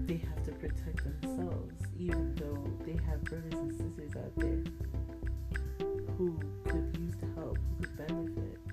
they 0.07 0.17
have 0.17 0.43
to 0.45 0.51
protect 0.53 1.03
themselves, 1.03 1.73
even 1.97 2.35
though 2.35 2.63
they 2.85 2.97
have 3.05 3.21
brothers 3.23 3.53
and 3.53 3.71
sisters 3.71 4.15
out 4.15 4.33
there 4.37 4.63
who 6.17 6.39
could 6.65 6.97
use 6.99 7.15
the 7.19 7.27
help, 7.35 7.57
who 7.57 7.83
could 7.85 7.97
benefit. 8.07 8.68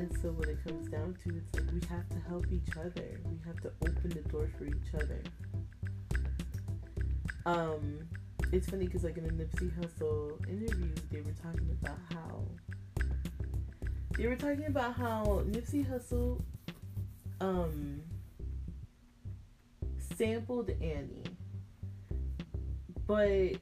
And 0.00 0.10
so 0.22 0.30
when 0.30 0.48
it 0.48 0.64
comes 0.64 0.88
down 0.88 1.14
to 1.24 1.28
it, 1.28 1.42
it's 1.52 1.60
like 1.60 1.72
we 1.74 1.86
have 1.88 2.08
to 2.08 2.18
help 2.26 2.46
each 2.50 2.74
other. 2.74 3.20
We 3.22 3.36
have 3.46 3.60
to 3.60 3.70
open 3.82 4.08
the 4.08 4.22
door 4.30 4.48
for 4.56 4.64
each 4.64 4.94
other. 4.94 5.20
Um, 7.44 8.08
it's 8.50 8.70
funny 8.70 8.86
because 8.86 9.04
like 9.04 9.18
in 9.18 9.24
the 9.24 9.44
Nipsey 9.44 9.70
Hussle 9.78 10.40
interview, 10.48 10.94
they 11.10 11.20
were 11.20 11.34
talking 11.42 11.76
about 11.82 11.98
how 12.14 12.46
they 14.16 14.26
were 14.26 14.36
talking 14.36 14.64
about 14.64 14.94
how 14.94 15.42
Nipsey 15.50 15.86
Hussle 15.86 16.42
um 17.42 18.00
sampled 20.16 20.70
Annie, 20.80 21.24
but 23.06 23.52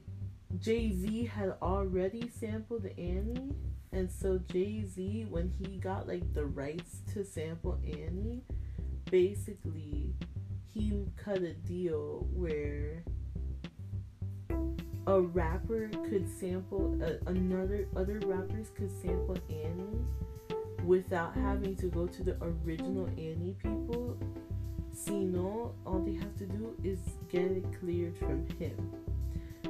Jay 0.57 0.93
Z 0.93 1.25
had 1.25 1.55
already 1.61 2.29
sampled 2.29 2.85
Annie, 2.97 3.51
and 3.91 4.11
so 4.11 4.39
Jay 4.51 4.85
Z, 4.85 5.25
when 5.29 5.51
he 5.59 5.77
got 5.77 6.07
like 6.07 6.33
the 6.33 6.45
rights 6.45 7.01
to 7.13 7.23
sample 7.25 7.79
Annie, 7.83 8.43
basically 9.09 10.13
he 10.73 11.05
cut 11.17 11.41
a 11.41 11.53
deal 11.53 12.27
where 12.33 13.03
a 15.07 15.19
rapper 15.19 15.89
could 16.07 16.29
sample 16.29 16.95
uh, 17.03 17.31
another 17.31 17.87
other 17.95 18.19
rappers 18.25 18.67
could 18.77 18.91
sample 19.01 19.37
Annie 19.49 20.05
without 20.85 21.33
having 21.33 21.75
to 21.75 21.87
go 21.87 22.05
to 22.05 22.23
the 22.23 22.37
original 22.41 23.07
Annie 23.17 23.55
people. 23.61 24.17
Sino, 24.93 25.73
all 25.85 25.99
they 25.99 26.13
have 26.13 26.35
to 26.37 26.45
do 26.45 26.75
is 26.83 26.99
get 27.29 27.45
it 27.45 27.65
cleared 27.79 28.17
from 28.17 28.45
him. 28.59 28.75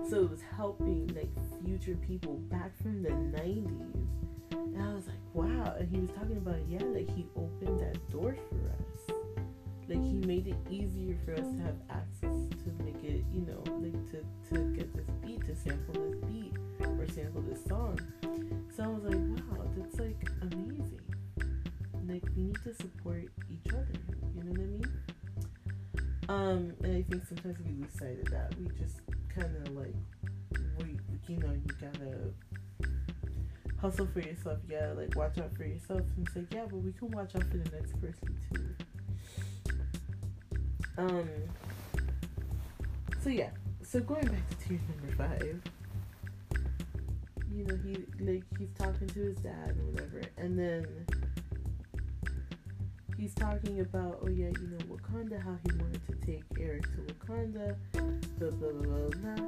So 0.08 0.22
it 0.24 0.30
was 0.30 0.42
helping 0.56 1.08
like 1.16 1.30
future 1.64 1.96
people 2.08 2.36
back 2.50 2.76
from 2.82 3.04
the 3.04 3.10
90s. 3.10 4.08
And 4.52 4.82
I 4.82 4.94
was 4.94 5.06
like, 5.08 5.18
wow. 5.34 5.76
And 5.78 5.88
he 5.88 6.00
was 6.00 6.10
talking 6.12 6.38
about, 6.38 6.58
yeah, 6.68 6.84
like 6.84 7.10
he 7.16 7.28
opened 7.36 7.80
that 7.82 8.10
door 8.12 8.36
for 8.50 8.70
us. 8.70 9.16
Like 9.88 10.04
he 10.04 10.14
made 10.14 10.48
it 10.48 10.58
easier 10.70 11.18
for 11.26 11.34
us 11.34 11.42
to 11.42 11.62
have 11.64 11.76
access 11.90 12.36
to 12.64 12.84
make 12.84 13.04
it, 13.04 13.24
you 13.34 13.42
know, 13.42 13.64
like 13.80 14.12
to, 14.12 14.24
to 14.54 14.64
get 14.76 14.94
this 14.96 15.06
beat, 15.26 15.46
to 15.46 15.56
sample 15.56 15.94
this 15.94 16.16
beat 16.28 16.54
or 16.82 17.08
sample 17.08 17.42
this 17.42 17.64
song. 17.66 18.00
So 18.76 18.84
I 18.84 18.88
was 18.88 19.04
like, 19.04 19.18
wow, 19.18 19.66
that's 19.78 20.00
like 20.00 20.30
amazing. 20.42 21.02
Like 22.08 22.24
we 22.36 22.44
need 22.44 22.58
to 22.64 22.74
support 22.74 23.26
each 23.52 23.74
other. 23.74 23.88
You 24.36 24.44
know 24.44 24.52
what 24.52 24.60
I 24.60 24.64
mean? 24.64 24.86
Um, 26.30 26.74
and 26.84 26.98
I 26.98 27.02
think 27.10 27.26
sometimes 27.28 27.58
we 27.60 27.72
lose 27.82 27.94
sight 27.94 28.20
of 28.20 28.30
that. 28.32 28.54
We 28.60 28.68
just 28.78 29.02
kind 29.40 29.68
of 29.68 29.76
like, 29.76 29.96
we, 30.80 30.98
you 31.28 31.38
know, 31.38 31.52
you 31.52 31.74
gotta 31.80 32.34
hustle 33.80 34.08
for 34.14 34.20
yourself. 34.20 34.58
You 34.68 34.78
gotta 34.78 34.94
like 34.94 35.16
watch 35.16 35.38
out 35.38 35.56
for 35.56 35.66
yourself. 35.66 36.02
And 36.18 36.28
it's 36.28 36.36
like, 36.36 36.54
yeah, 36.54 36.66
but 36.70 36.78
we 36.78 36.92
can 36.94 37.12
watch 37.12 37.36
out 37.36 37.44
for 37.44 37.58
the 37.58 37.70
next 37.72 37.94
person 38.02 38.38
too. 38.54 38.76
Um. 40.98 41.30
So 43.24 43.30
yeah. 43.30 43.52
So 43.84 44.00
going 44.02 44.28
back 44.28 44.50
to 44.50 44.68
tier 44.68 44.80
number 44.90 45.16
five. 45.16 45.62
You 47.52 47.66
know, 47.66 47.78
he 47.84 48.06
like 48.24 48.44
he's 48.58 48.70
talking 48.78 49.08
to 49.08 49.20
his 49.20 49.38
dad 49.38 49.70
and 49.70 49.94
whatever, 49.94 50.22
and 50.38 50.58
then 50.58 50.86
he's 53.20 53.34
talking 53.34 53.82
about, 53.82 54.20
oh 54.24 54.30
yeah, 54.30 54.48
you 54.48 54.68
know, 54.68 54.96
Wakanda, 54.96 55.44
how 55.44 55.58
he 55.66 55.78
wanted 55.78 56.02
to 56.08 56.16
take 56.26 56.44
Eric 56.60 56.84
to 56.84 57.14
Wakanda, 57.14 57.76
blah 58.40 58.50
blah 58.52 58.72
blah 58.72 59.10
blah. 59.10 59.36
blah. 59.36 59.48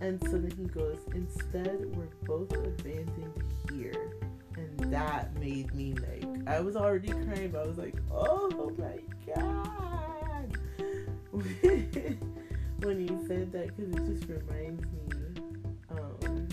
And 0.00 0.22
so 0.22 0.38
then 0.38 0.52
he 0.56 0.64
goes, 0.66 0.98
instead, 1.12 1.84
we're 1.96 2.06
both 2.24 2.52
abandoned 2.52 3.42
here. 3.72 4.12
And 4.56 4.92
that 4.92 5.34
made 5.40 5.74
me 5.74 5.94
like, 5.94 6.48
I 6.48 6.60
was 6.60 6.76
already 6.76 7.08
crying, 7.08 7.50
but 7.50 7.64
I 7.64 7.66
was 7.66 7.78
like, 7.78 7.96
oh 8.12 8.74
my 8.78 8.98
god. 9.34 10.56
when 12.82 13.00
he 13.00 13.08
said 13.26 13.50
that, 13.52 13.76
because 13.76 13.92
it 13.92 14.06
just 14.06 14.28
reminds 14.28 14.84
me, 14.84 15.42
um, 15.90 16.48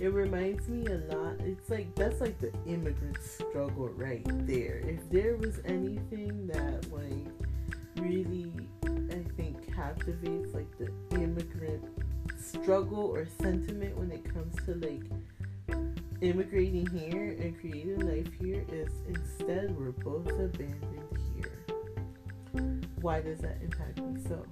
it 0.00 0.12
reminds 0.12 0.68
me 0.68 0.86
a 0.86 0.98
lot. 1.14 1.40
It's 1.40 1.70
like 1.70 1.94
that's 1.94 2.20
like 2.20 2.38
the 2.38 2.52
immigrant 2.66 3.16
struggle 3.22 3.88
right 3.88 4.24
there. 4.46 4.82
If 4.84 5.08
there 5.10 5.36
was 5.36 5.60
anything 5.64 6.46
that 6.48 6.86
like 6.92 7.26
really, 7.96 8.52
I 8.84 9.24
think 9.36 9.74
captivates 9.74 10.54
like 10.54 10.70
the 10.78 10.90
immigrant 11.12 11.82
struggle 12.38 13.06
or 13.06 13.26
sentiment 13.40 13.96
when 13.96 14.10
it 14.12 14.24
comes 14.32 14.54
to 14.66 14.74
like 14.74 15.02
immigrating 16.20 16.86
here 16.86 17.36
and 17.40 17.58
creating 17.58 18.00
life 18.00 18.28
here 18.40 18.64
is 18.70 18.92
instead 19.08 19.76
we're 19.78 19.92
both 19.92 20.28
abandoned 20.28 21.18
here. 21.34 21.64
Why 23.00 23.20
does 23.20 23.38
that 23.40 23.58
impact 23.62 24.00
me 24.00 24.20
so? 24.28 24.44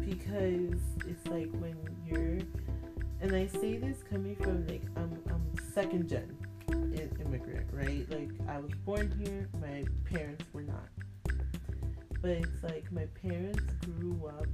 Because 0.00 0.80
it's 1.06 1.26
like 1.28 1.50
when 1.58 1.76
you're 2.06 2.38
and 3.20 3.34
I 3.34 3.46
say 3.46 3.76
this 3.78 4.02
coming 4.08 4.36
from 4.36 4.66
like 4.66 4.82
I'm 4.96 5.18
I'm 5.30 5.72
second 5.72 6.08
gen 6.08 6.36
immigrant, 7.26 7.66
right? 7.72 8.06
Like 8.10 8.30
I 8.48 8.58
was 8.58 8.72
born 8.84 9.12
here, 9.18 9.48
my 9.60 9.84
parents 10.04 10.44
were 10.52 10.62
not. 10.62 10.88
But 12.20 12.30
it's 12.30 12.62
like 12.62 12.90
my 12.92 13.06
parents 13.22 13.62
grew 13.84 14.20
up 14.26 14.46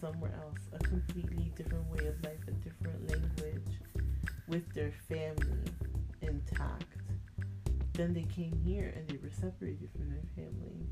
somewhere 0.00 0.34
else, 0.42 0.58
a 0.72 0.78
completely 0.78 1.52
different 1.56 1.86
way 1.90 2.06
of 2.06 2.22
life, 2.24 2.40
a 2.48 2.52
different 2.52 3.08
language, 3.08 3.78
with 4.48 4.72
their 4.74 4.92
family 5.08 5.70
intact. 6.22 6.84
Then 7.92 8.12
they 8.12 8.24
came 8.24 8.60
here 8.64 8.92
and 8.96 9.08
they 9.08 9.16
were 9.16 9.32
separated 9.32 9.88
from 9.92 10.10
their 10.10 10.26
family, 10.34 10.86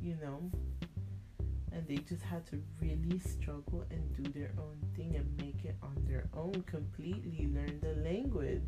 you 0.00 0.16
know? 0.22 0.50
And 1.74 1.86
they 1.88 1.96
just 1.96 2.22
had 2.22 2.46
to 2.46 2.62
really 2.80 3.18
struggle 3.18 3.84
and 3.90 4.22
do 4.22 4.30
their 4.38 4.52
own 4.58 4.76
thing 4.96 5.16
and 5.16 5.36
make 5.36 5.64
it 5.64 5.76
on 5.82 5.94
their 6.06 6.28
own 6.34 6.64
completely 6.66 7.48
learn 7.52 7.80
the 7.80 7.94
language 8.08 8.62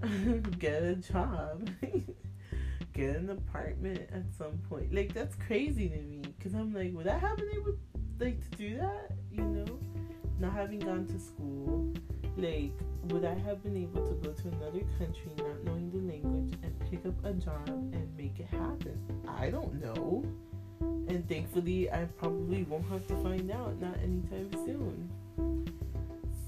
get 0.58 0.82
a 0.82 0.94
job 0.94 1.68
get 2.92 3.16
an 3.16 3.30
apartment 3.30 4.00
at 4.12 4.24
some 4.36 4.58
point. 4.68 4.94
Like 4.94 5.12
that's 5.12 5.34
crazy 5.34 5.88
to 5.88 5.96
me 5.96 6.22
because 6.38 6.54
i'm 6.54 6.72
like 6.72 6.92
would 6.94 7.06
i 7.06 7.18
have 7.18 7.36
been 7.36 7.50
able 7.50 7.74
like 8.18 8.40
to 8.50 8.56
do 8.56 8.76
that 8.76 9.10
you 9.30 9.42
know? 9.42 9.78
Not 10.38 10.54
having 10.54 10.78
gone 10.78 11.06
to 11.06 11.18
school 11.18 11.92
like 12.36 12.72
would 13.08 13.24
i 13.24 13.34
have 13.34 13.62
been 13.62 13.76
able 13.76 14.06
to 14.06 14.14
go 14.14 14.32
to 14.32 14.48
another 14.48 14.80
country 14.98 15.30
not 15.36 15.64
knowing 15.64 15.90
the 15.90 15.98
language 15.98 16.54
and 16.62 16.90
pick 16.90 17.04
up 17.04 17.24
a 17.24 17.32
job 17.34 17.68
and 17.68 18.08
make 18.16 18.38
it 18.40 18.46
happen? 18.46 18.98
I 19.28 19.50
don't 19.50 19.74
know 19.74 20.24
and 20.80 21.28
thankfully, 21.28 21.90
I 21.90 22.04
probably 22.18 22.62
won't 22.64 22.88
have 22.88 23.06
to 23.08 23.16
find 23.16 23.50
out, 23.50 23.80
not 23.80 23.96
anytime 24.02 24.50
soon. 24.64 25.10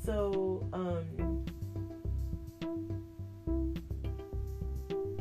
So, 0.04 0.66
um, 0.72 1.44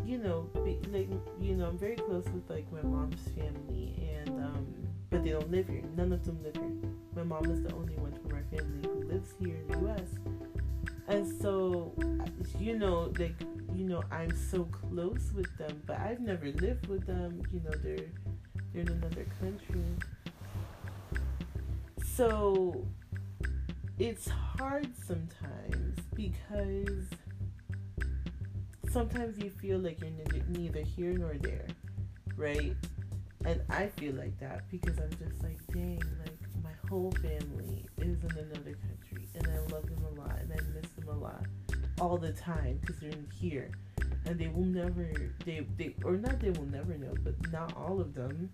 you 0.05 0.17
know, 0.17 0.49
like, 0.91 1.09
you 1.39 1.55
know, 1.55 1.67
I'm 1.67 1.77
very 1.77 1.95
close 1.95 2.25
with 2.33 2.49
like 2.49 2.71
my 2.71 2.81
mom's 2.81 3.21
family, 3.35 3.93
and 4.17 4.29
um, 4.29 4.67
but 5.09 5.23
they 5.23 5.31
don't 5.31 5.51
live 5.51 5.67
here. 5.67 5.83
None 5.95 6.11
of 6.11 6.25
them 6.25 6.41
live 6.43 6.55
here. 6.55 6.71
My 7.15 7.23
mom 7.23 7.45
is 7.45 7.61
the 7.63 7.73
only 7.73 7.95
one 7.95 8.13
from 8.21 8.33
our 8.33 8.43
family 8.49 8.87
who 8.87 9.07
lives 9.07 9.33
here 9.39 9.55
in 9.55 9.67
the 9.67 9.77
U.S. 9.87 10.09
And 11.07 11.41
so, 11.41 11.93
you 12.57 12.77
know, 12.77 13.11
like, 13.19 13.35
you 13.75 13.85
know, 13.85 14.03
I'm 14.11 14.31
so 14.49 14.63
close 14.65 15.31
with 15.35 15.57
them, 15.57 15.81
but 15.85 15.99
I've 15.99 16.21
never 16.21 16.47
lived 16.47 16.87
with 16.87 17.05
them. 17.05 17.41
You 17.51 17.59
know, 17.61 17.71
they're 17.83 18.07
in 18.73 18.87
another 18.87 19.25
country. 19.39 19.83
So 22.03 22.85
it's 23.99 24.27
hard 24.29 24.87
sometimes 25.05 25.99
because 26.15 27.05
sometimes 28.89 29.37
you 29.37 29.49
feel 29.49 29.79
like 29.79 29.99
you're 30.01 30.11
neither 30.49 30.81
here 30.81 31.13
nor 31.13 31.35
there, 31.39 31.67
right? 32.35 32.75
And 33.45 33.61
I 33.69 33.87
feel 33.87 34.13
like 34.13 34.39
that 34.39 34.69
because 34.69 34.99
I'm 34.99 35.09
just 35.11 35.41
like, 35.43 35.57
dang, 35.73 36.01
like 36.19 36.63
my 36.63 36.73
whole 36.89 37.11
family 37.21 37.85
is 37.97 38.23
in 38.23 38.31
another 38.31 38.75
country 38.75 39.27
and 39.35 39.47
I 39.47 39.59
love 39.73 39.87
them 39.87 40.05
a 40.15 40.19
lot 40.19 40.37
and 40.39 40.51
I 40.51 40.61
miss 40.75 40.91
them 40.91 41.09
a 41.09 41.17
lot 41.17 41.45
all 41.99 42.17
the 42.17 42.33
time 42.33 42.79
because 42.81 42.99
they're 42.99 43.09
in 43.09 43.27
here 43.39 43.71
and 44.25 44.39
they 44.39 44.47
will 44.47 44.65
never 44.65 45.11
they 45.45 45.65
they 45.77 45.95
or 46.03 46.17
not 46.17 46.39
they 46.39 46.51
will 46.51 46.67
never 46.67 46.97
know 46.97 47.13
but 47.23 47.33
not 47.51 47.75
all 47.75 47.99
of 47.99 48.13
them 48.13 48.49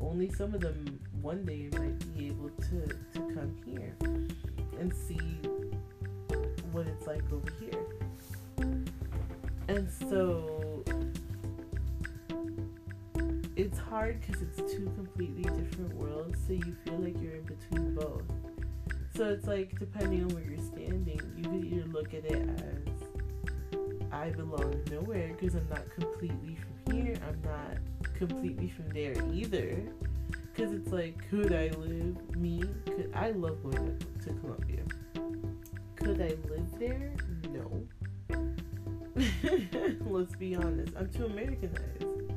only 0.00 0.30
some 0.30 0.54
of 0.54 0.60
them 0.60 0.98
one 1.20 1.44
day 1.44 1.68
might 1.78 2.16
be 2.16 2.26
able 2.26 2.50
to 2.50 2.86
to 3.12 3.20
come 3.34 3.54
here 3.66 3.94
and 4.78 4.92
see 4.94 5.40
what 6.72 6.86
it's 6.86 7.06
like 7.06 7.24
over 7.32 7.52
here 7.60 7.86
and 9.68 9.88
so 10.08 10.82
it's 13.60 13.78
hard 13.78 14.20
because 14.20 14.42
it's 14.42 14.56
two 14.56 14.90
completely 14.96 15.42
different 15.42 15.94
worlds, 15.94 16.38
so 16.46 16.54
you 16.54 16.74
feel 16.84 16.98
like 16.98 17.20
you're 17.20 17.34
in 17.34 17.42
between 17.42 17.94
both. 17.94 18.22
So 19.14 19.28
it's 19.28 19.46
like 19.46 19.78
depending 19.78 20.24
on 20.24 20.28
where 20.30 20.42
you're 20.42 20.58
standing, 20.58 21.20
you 21.36 21.42
could 21.44 21.64
either 21.64 21.86
look 21.88 22.14
at 22.14 22.24
it 22.24 22.48
as 22.48 22.89
I 24.12 24.30
belong 24.30 24.82
nowhere 24.90 25.32
because 25.38 25.54
I'm 25.54 25.68
not 25.68 25.84
completely 25.94 26.56
from 26.56 26.94
here. 26.94 27.16
I'm 27.26 27.40
not 27.42 27.78
completely 28.14 28.68
from 28.68 28.88
there 28.90 29.14
either. 29.32 29.78
Because 30.52 30.72
it's 30.72 30.90
like, 30.90 31.16
could 31.30 31.52
I 31.52 31.68
live 31.76 32.36
me? 32.36 32.64
Could 32.86 33.12
I 33.14 33.30
love 33.30 33.62
going 33.62 33.98
to 34.24 34.32
Colombia? 34.34 34.82
Could 35.96 36.20
I 36.20 36.34
live 36.48 36.78
there? 36.78 37.12
No. 37.52 37.86
Let's 40.06 40.34
be 40.36 40.56
honest. 40.56 40.92
I'm 40.98 41.08
too 41.10 41.26
Americanized. 41.26 42.32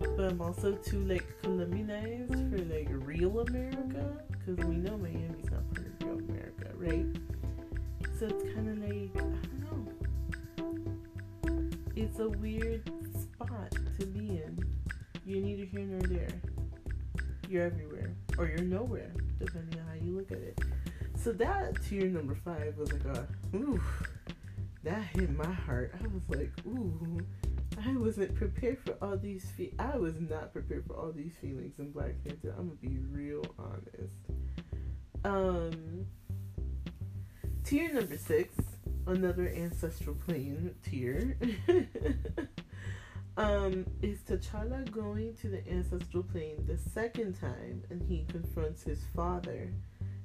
But 0.00 0.30
I'm 0.30 0.40
also 0.42 0.74
too 0.74 1.04
like 1.04 1.24
Colombianized 1.42 2.50
for 2.50 2.64
like 2.74 2.88
real 2.90 3.40
America. 3.40 4.18
Because 4.30 4.64
we 4.66 4.76
know 4.76 4.98
Miami's 4.98 5.50
not 5.50 5.74
part 5.74 5.86
of 5.86 6.06
real 6.06 6.18
America, 6.18 6.70
right? 6.76 7.06
So 8.18 8.26
it's 8.26 8.54
kind 8.54 8.68
of 8.68 8.78
like. 8.78 9.53
It's 12.14 12.20
a 12.20 12.28
weird 12.28 12.88
spot 13.12 13.72
to 13.98 14.06
be 14.06 14.28
in. 14.28 14.64
You're 15.26 15.42
neither 15.42 15.64
here 15.64 15.80
nor 15.80 16.00
there. 16.02 16.28
You're 17.48 17.64
everywhere. 17.64 18.14
Or 18.38 18.46
you're 18.46 18.60
nowhere, 18.60 19.10
depending 19.40 19.80
on 19.80 19.86
how 19.88 19.94
you 20.00 20.16
look 20.16 20.30
at 20.30 20.38
it. 20.38 20.60
So 21.16 21.32
that 21.32 21.82
tier 21.82 22.06
number 22.06 22.36
five 22.36 22.76
was 22.76 22.92
like 22.92 23.04
a, 23.06 23.26
ooh 23.56 23.82
that 24.84 25.02
hit 25.02 25.36
my 25.36 25.50
heart. 25.50 25.92
I 26.00 26.06
was 26.06 26.22
like, 26.28 26.52
ooh, 26.64 27.18
I 27.84 27.96
wasn't 27.96 28.32
prepared 28.36 28.78
for 28.78 28.92
all 29.02 29.16
these. 29.16 29.50
Fe- 29.56 29.74
I 29.80 29.96
was 29.96 30.14
not 30.20 30.52
prepared 30.52 30.86
for 30.86 30.94
all 30.94 31.10
these 31.10 31.32
feelings 31.40 31.80
in 31.80 31.90
Black 31.90 32.12
Panther. 32.22 32.54
I'm 32.56 32.68
gonna 32.68 32.80
be 32.80 32.98
real 33.10 33.44
honest. 33.58 34.14
Um, 35.24 36.06
tier 37.64 37.92
number 37.92 38.18
six, 38.18 38.54
another 39.06 39.48
ancestral 39.48 40.16
plane 40.16 40.74
tier. 40.82 41.36
um, 43.36 43.86
is 44.02 44.20
T'Challa 44.20 44.90
going 44.90 45.34
to 45.36 45.48
the 45.48 45.68
ancestral 45.68 46.22
plane 46.22 46.64
the 46.66 46.78
second 46.78 47.38
time, 47.40 47.82
and 47.90 48.02
he 48.02 48.24
confronts 48.30 48.82
his 48.82 49.04
father 49.14 49.70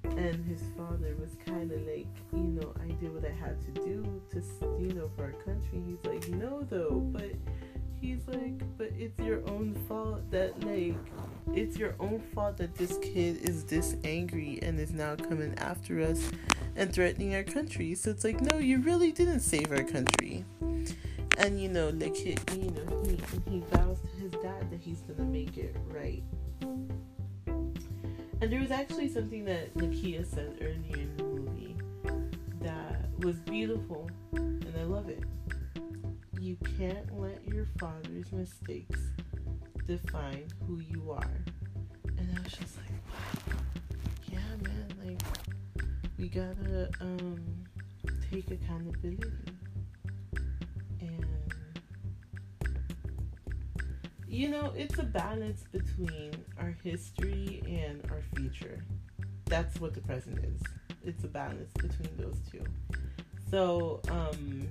and 0.04 0.46
his 0.46 0.62
father 0.78 1.16
was 1.20 1.36
kind 1.46 1.72
of 1.72 1.82
like, 1.86 2.08
you 2.34 2.40
know, 2.40 2.74
I 2.82 2.92
did 2.94 3.14
what 3.14 3.26
I 3.26 3.34
had 3.34 3.60
to 3.62 3.72
do 3.82 4.22
to, 4.32 4.42
you 4.80 4.94
know, 4.94 5.10
for 5.16 5.26
our 5.26 5.32
country. 5.44 5.82
He's 5.86 6.04
like, 6.06 6.28
no, 6.30 6.62
though, 6.62 7.00
but 7.12 7.32
he's 8.02 8.28
like, 8.28 8.62
but 8.78 8.92
it's 8.98 9.20
your 9.20 9.48
own 9.50 9.76
fault 9.88 10.30
that, 10.32 10.60
like, 10.66 10.96
it's 11.54 11.78
your 11.78 11.96
own 12.00 12.22
fault 12.34 12.58
that 12.58 12.76
this 12.76 12.98
kid 13.00 13.38
is 13.38 13.64
this 13.64 13.96
angry 14.04 14.60
and 14.62 14.80
is 14.80 14.92
now 14.92 15.16
coming 15.16 15.54
after 15.58 16.02
us 16.02 16.30
and 16.76 16.94
threatening 16.94 17.36
our 17.36 17.44
country. 17.44 17.96
So 17.96 18.12
it's 18.12 18.24
like, 18.24 18.42
no, 18.42 18.58
you 18.58 18.80
really 18.80 19.12
didn't 19.12 19.42
save 19.42 19.72
our 19.72 19.84
country. 19.84 20.46
And, 21.38 21.62
you 21.62 21.70
know, 21.70 21.90
like, 21.90 22.16
he, 22.16 22.36
you 22.54 22.72
know, 22.72 23.04
he, 23.06 23.20
he 23.50 23.60
vows 23.72 24.00
to 24.02 24.22
his 24.22 24.32
dad 24.44 24.70
that 24.72 24.80
he's 24.82 25.02
gonna 25.02 25.30
make 25.30 25.58
it 25.58 25.76
right 25.88 26.24
and 28.42 28.52
there 28.52 28.62
was 28.62 28.72
actually 28.72 29.10
something 29.10 29.44
that 29.46 29.74
Nakia 29.76 30.26
said 30.26 30.58
earlier 30.62 30.96
in 30.96 31.18
the 31.18 31.24
movie 31.24 31.76
that 32.62 33.10
was 33.20 33.36
beautiful, 33.38 34.10
and 34.34 34.74
I 34.80 34.84
love 34.84 35.10
it. 35.10 35.24
You 36.40 36.58
can't 36.78 37.20
let 37.20 37.46
your 37.48 37.68
father's 37.80 38.32
mistakes 38.32 39.00
define 39.88 40.48
who 40.68 40.80
you 40.80 41.12
are. 41.12 41.44
And 42.18 42.38
I 42.38 42.42
was 42.44 42.54
just 42.54 42.78
like, 42.78 43.56
yeah, 44.32 44.40
man, 44.64 44.88
like, 45.04 45.22
we 46.18 46.30
gotta 46.30 46.90
um, 47.02 47.40
take 48.32 48.52
accountability. 48.52 49.32
And, 51.02 51.54
you 54.28 54.50
know, 54.50 54.74
it's 54.76 55.00
a 55.00 55.04
balance 55.04 55.64
between 55.72 56.32
our 56.58 56.76
history 56.84 57.64
and 57.68 58.04
our 58.12 58.22
future. 58.36 58.84
That's 59.46 59.80
what 59.80 59.94
the 59.94 60.02
present 60.02 60.40
is. 60.46 60.62
It's 61.04 61.24
a 61.24 61.28
balance 61.28 61.72
between 61.74 62.16
those 62.18 62.38
two. 62.52 62.64
So, 63.50 64.02
um, 64.10 64.68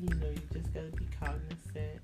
you 0.00 0.08
know, 0.16 0.28
you 0.28 0.42
just 0.52 0.72
gotta 0.74 0.90
be 0.96 1.06
cognizant. 1.20 2.00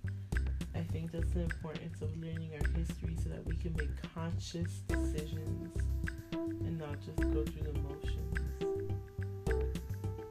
I 0.74 0.80
think 0.92 1.12
that's 1.12 1.32
the 1.32 1.42
importance 1.42 2.00
of 2.00 2.16
learning 2.16 2.52
our 2.54 2.68
history 2.78 3.16
so 3.22 3.28
that 3.30 3.44
we 3.44 3.56
can 3.56 3.74
make 3.76 3.90
conscious 4.14 4.80
decisions 4.88 5.76
and 6.32 6.78
not 6.78 7.00
just 7.04 7.18
go 7.32 7.44
through 7.44 7.72
the 7.72 7.78
motions. 7.80 8.38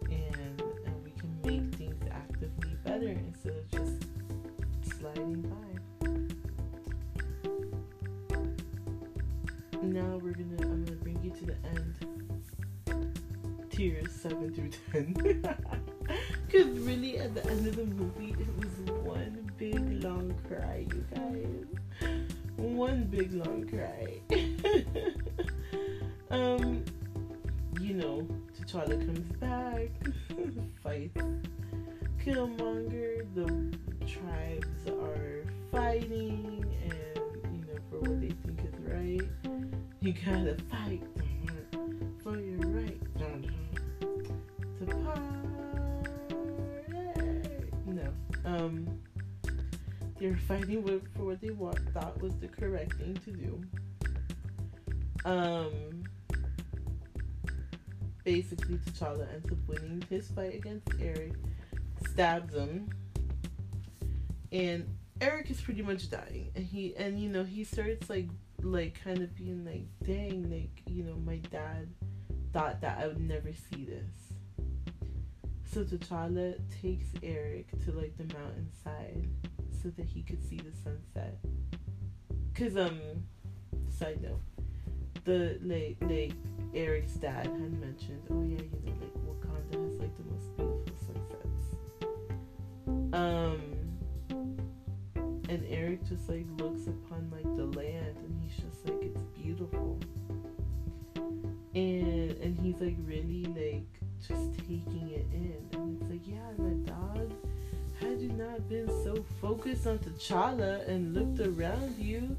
And 0.10 0.62
and 0.86 1.04
we 1.04 1.12
can 1.12 1.38
make 1.44 1.76
things 1.76 2.02
actively 2.12 2.76
better 2.84 3.10
instead 3.10 3.54
of 3.54 3.70
just 3.70 4.08
sliding 4.98 5.42
by. 5.42 5.70
Now 9.82 10.20
we're 10.22 10.34
gonna 10.34 10.62
I'm 10.62 10.86
gonna 10.86 10.98
bring 10.98 11.20
you 11.24 11.32
to 11.32 11.46
the 11.46 11.56
end. 11.68 11.96
Tiers 13.70 14.12
seven 14.12 14.54
through 14.54 14.72
ten. 14.92 15.44
Cause 16.52 16.66
really 16.80 17.20
at 17.20 17.36
the 17.36 17.46
end 17.48 17.68
of 17.68 17.76
the 17.76 17.86
movie 17.86 18.36
it 18.40 18.48
was 18.58 18.70
one 19.04 19.52
big 19.58 20.04
long 20.04 20.34
cry, 20.48 20.84
you 20.90 21.06
guys. 21.14 21.68
One 22.58 23.04
big 23.04 23.32
long 23.34 23.68
cry. 23.70 24.20
um 26.32 26.84
you 27.80 27.94
know, 27.94 28.28
T'Challa 28.60 28.98
comes 29.06 29.32
back, 29.38 29.90
fights 30.84 31.22
Killmonger, 32.26 33.26
the 33.34 33.48
tribes 34.06 34.88
are 34.88 35.44
fighting 35.72 36.66
and 36.84 37.54
you 37.54 37.62
know 37.66 37.80
for 37.90 38.00
what 38.00 38.20
they 38.22 38.30
think 38.30 38.60
is 38.66 38.76
right. 38.88 39.28
You 40.02 40.14
gotta 40.14 40.56
fight 40.70 41.02
for 42.24 42.38
your 42.40 42.58
right 42.58 43.00
to 44.80 44.86
party. 45.04 45.39
They're 50.20 50.38
fighting 50.48 50.84
for 51.16 51.26
what 51.26 51.42
they 51.42 51.52
want, 51.52 51.80
thought 51.94 52.22
was 52.22 52.36
the 52.38 52.48
correct 52.48 52.94
thing 52.94 53.18
to 53.26 53.32
do. 53.32 53.62
Um, 55.26 56.04
basically, 58.24 58.78
T'Challa 58.78 59.32
ends 59.34 59.52
up 59.52 59.58
winning 59.68 60.04
his 60.10 60.28
fight 60.30 60.56
against 60.56 60.88
Eric, 61.00 61.34
stabs 62.10 62.54
him 62.54 62.90
and 64.52 64.88
Eric 65.22 65.52
is 65.52 65.62
pretty 65.62 65.82
much 65.82 66.10
dying, 66.10 66.52
and 66.56 66.66
he 66.66 66.96
and 66.96 67.20
you 67.20 67.30
know 67.30 67.44
he 67.44 67.64
starts 67.64 68.10
like 68.10 68.30
like 68.62 69.00
kind 69.04 69.20
of 69.20 69.36
being 69.36 69.66
like, 69.66 69.86
dang, 70.04 70.50
like 70.50 70.82
you 70.88 71.04
know 71.04 71.16
my 71.18 71.38
dad 71.52 71.88
thought 72.54 72.82
that 72.82 73.00
I 73.00 73.08
would 73.08 73.22
never 73.22 73.52
see 73.54 73.86
this. 73.86 74.10
So 75.72 75.84
T'Challa 75.84 76.56
takes 76.82 77.06
Eric 77.22 77.68
to 77.86 77.92
like 77.92 78.18
the 78.18 78.34
mountainside 78.34 79.30
so 79.82 79.90
that 79.90 80.06
he 80.06 80.22
could 80.22 80.44
see 80.44 80.58
the 80.58 80.72
sunset. 80.84 81.38
Cause 82.56 82.76
um, 82.76 83.00
side 83.90 84.22
note, 84.22 84.42
the 85.24 85.58
like 85.62 85.98
like 86.02 86.34
Eric's 86.74 87.14
dad 87.14 87.46
had 87.48 87.80
mentioned, 87.80 88.22
oh 88.30 88.44
yeah, 88.44 88.58
you 88.58 88.82
know 88.86 88.94
like 89.00 89.14
Wakanda 89.26 89.90
has 89.90 90.00
like 90.00 90.16
the 90.18 90.24
most 90.24 90.56
beautiful 90.58 90.96
sunsets. 91.08 91.64
Um 93.14 93.62
and 95.50 95.66
Eric 95.68 96.06
just 96.08 96.30
like 96.30 96.46
looks 96.60 96.88
upon 96.88 97.30
like 97.32 97.56
the 97.56 97.66
land 97.66 98.18
and 98.18 98.42
he's 98.44 98.58
just 98.58 98.86
like 98.86 99.02
it's 99.02 99.24
beautiful. 99.42 100.00
And 101.74 102.32
and 102.42 102.60
he's 102.60 102.80
like 102.82 102.98
really 103.06 103.46
like 103.46 104.00
just 104.28 104.54
taking 104.60 105.10
it 105.12 105.26
in. 105.34 105.70
And 105.74 106.02
it's 106.02 106.10
like, 106.10 106.28
yeah, 106.28 106.52
my 106.58 106.74
dog, 106.86 107.32
not 108.40 108.70
been 108.70 108.88
so 109.04 109.26
focused 109.42 109.86
on 109.86 110.00
T'Challa 110.00 110.88
and 110.88 111.14
looked 111.14 111.42
around 111.42 111.98
you, 111.98 112.38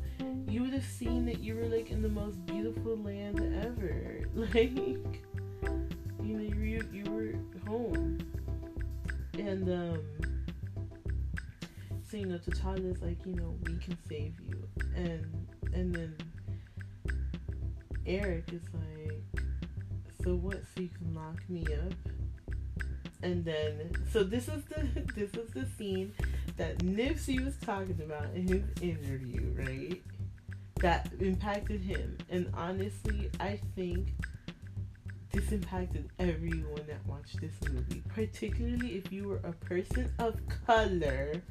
you 0.49 0.63
would 0.63 0.73
have 0.73 0.85
seen 0.85 1.27
that 1.27 1.41
you 1.41 1.55
were 1.55 1.67
like 1.67 1.91
in 1.91 2.01
the 2.01 2.09
most 2.09 2.45
beautiful 2.47 2.97
land 2.97 3.39
ever. 3.63 4.23
Like 4.35 4.73
you 4.73 6.37
know, 6.37 6.55
you 6.55 6.83
you 6.91 7.05
were 7.11 7.35
home. 7.69 8.19
And 9.35 9.69
um 9.69 10.03
so 12.09 12.17
you 12.17 12.27
know 12.27 12.39
T'Challa's 12.39 13.03
like 13.03 13.19
you 13.27 13.35
know 13.35 13.55
we 13.67 13.77
can 13.77 13.99
save 14.09 14.35
you 14.41 14.67
and 14.97 15.47
and 15.75 15.95
then 15.95 16.17
Eric 18.07 18.53
is 18.53 18.63
like 18.73 19.45
so 20.25 20.35
what 20.35 20.63
so 20.75 20.81
you 20.81 20.89
can 20.89 21.15
lock 21.15 21.39
me 21.51 21.67
up 21.75 22.20
and 23.23 23.45
then 23.45 23.93
so 24.13 24.23
this 24.23 24.49
is 24.49 24.65
the 24.65 24.89
this 25.15 25.35
is 25.35 25.51
the 25.53 25.67
scene 25.77 26.13
that 26.57 26.79
Nipsey 26.79 27.43
was 27.45 27.57
talking 27.57 28.01
about 28.03 28.35
in 28.35 28.47
his 28.47 28.63
interview, 28.83 29.55
right? 29.57 30.03
That 30.77 31.11
impacted 31.21 31.83
him. 31.83 32.19
And 32.29 32.51
honestly, 32.55 33.31
I 33.41 33.59
think 33.75 34.09
this 35.33 35.53
impacted 35.53 36.11
everyone 36.19 36.85
that 36.87 37.07
watched 37.07 37.41
this 37.41 37.55
movie, 37.71 38.03
particularly 38.09 38.97
if 38.97 39.13
you 39.13 39.29
were 39.29 39.41
a 39.45 39.53
person 39.53 40.13
of 40.19 40.39
color. 40.67 41.43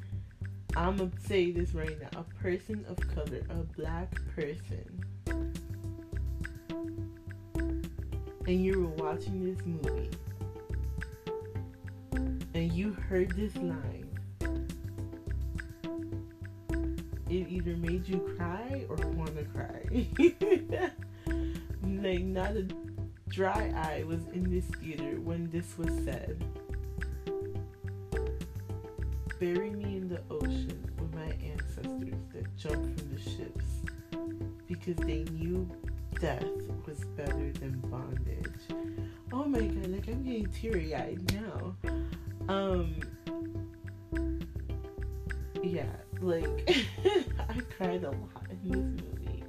I'm 0.76 0.96
gonna 0.96 1.10
say 1.26 1.50
this 1.50 1.74
right 1.74 1.98
now 2.00 2.20
a 2.20 2.42
person 2.42 2.84
of 2.88 2.96
color, 3.14 3.42
a 3.50 3.64
black 3.76 4.12
person. 4.34 5.04
And 8.46 8.64
you 8.64 8.80
were 8.80 9.04
watching 9.04 9.44
this 9.44 9.64
movie 9.64 10.10
and 12.60 12.72
you 12.74 12.92
heard 12.92 13.30
this 13.30 13.56
line, 13.56 14.06
it 17.30 17.48
either 17.48 17.74
made 17.78 18.06
you 18.06 18.18
cry 18.36 18.84
or 18.90 18.96
want 18.96 19.34
to 19.34 19.44
cry. 19.44 20.90
like, 22.02 22.22
not 22.22 22.54
a 22.54 22.68
dry 23.30 23.72
eye 23.74 24.04
was 24.06 24.20
in 24.34 24.50
this 24.50 24.66
theater 24.78 25.18
when 25.22 25.48
this 25.48 25.78
was 25.78 25.88
said. 26.04 26.44
Bury 29.38 29.70
me 29.70 29.96
in 29.96 30.10
the 30.10 30.20
ocean 30.30 30.92
with 30.98 31.14
my 31.14 31.32
ancestors 31.42 32.20
that 32.34 32.56
jumped 32.58 33.00
from 33.00 33.14
the 33.14 33.20
ships 33.22 33.64
because 34.68 34.96
they 34.96 35.24
knew 35.32 35.66
death 36.20 36.44
was 36.86 36.98
better 37.16 37.52
than 37.52 37.80
bondage. 37.86 39.00
Oh 39.32 39.44
my 39.44 39.60
god, 39.60 39.86
like 39.86 40.08
I'm 40.08 40.22
getting 40.22 40.46
teary 40.48 40.94
eyed 40.94 41.32
now. 41.32 41.74
Um, 42.48 42.96
yeah, 45.62 45.84
like 46.20 46.46
I 47.48 47.60
cried 47.76 48.04
a 48.04 48.10
lot 48.10 48.46
in 48.50 48.68
this 48.68 49.04
movie. 49.04 49.44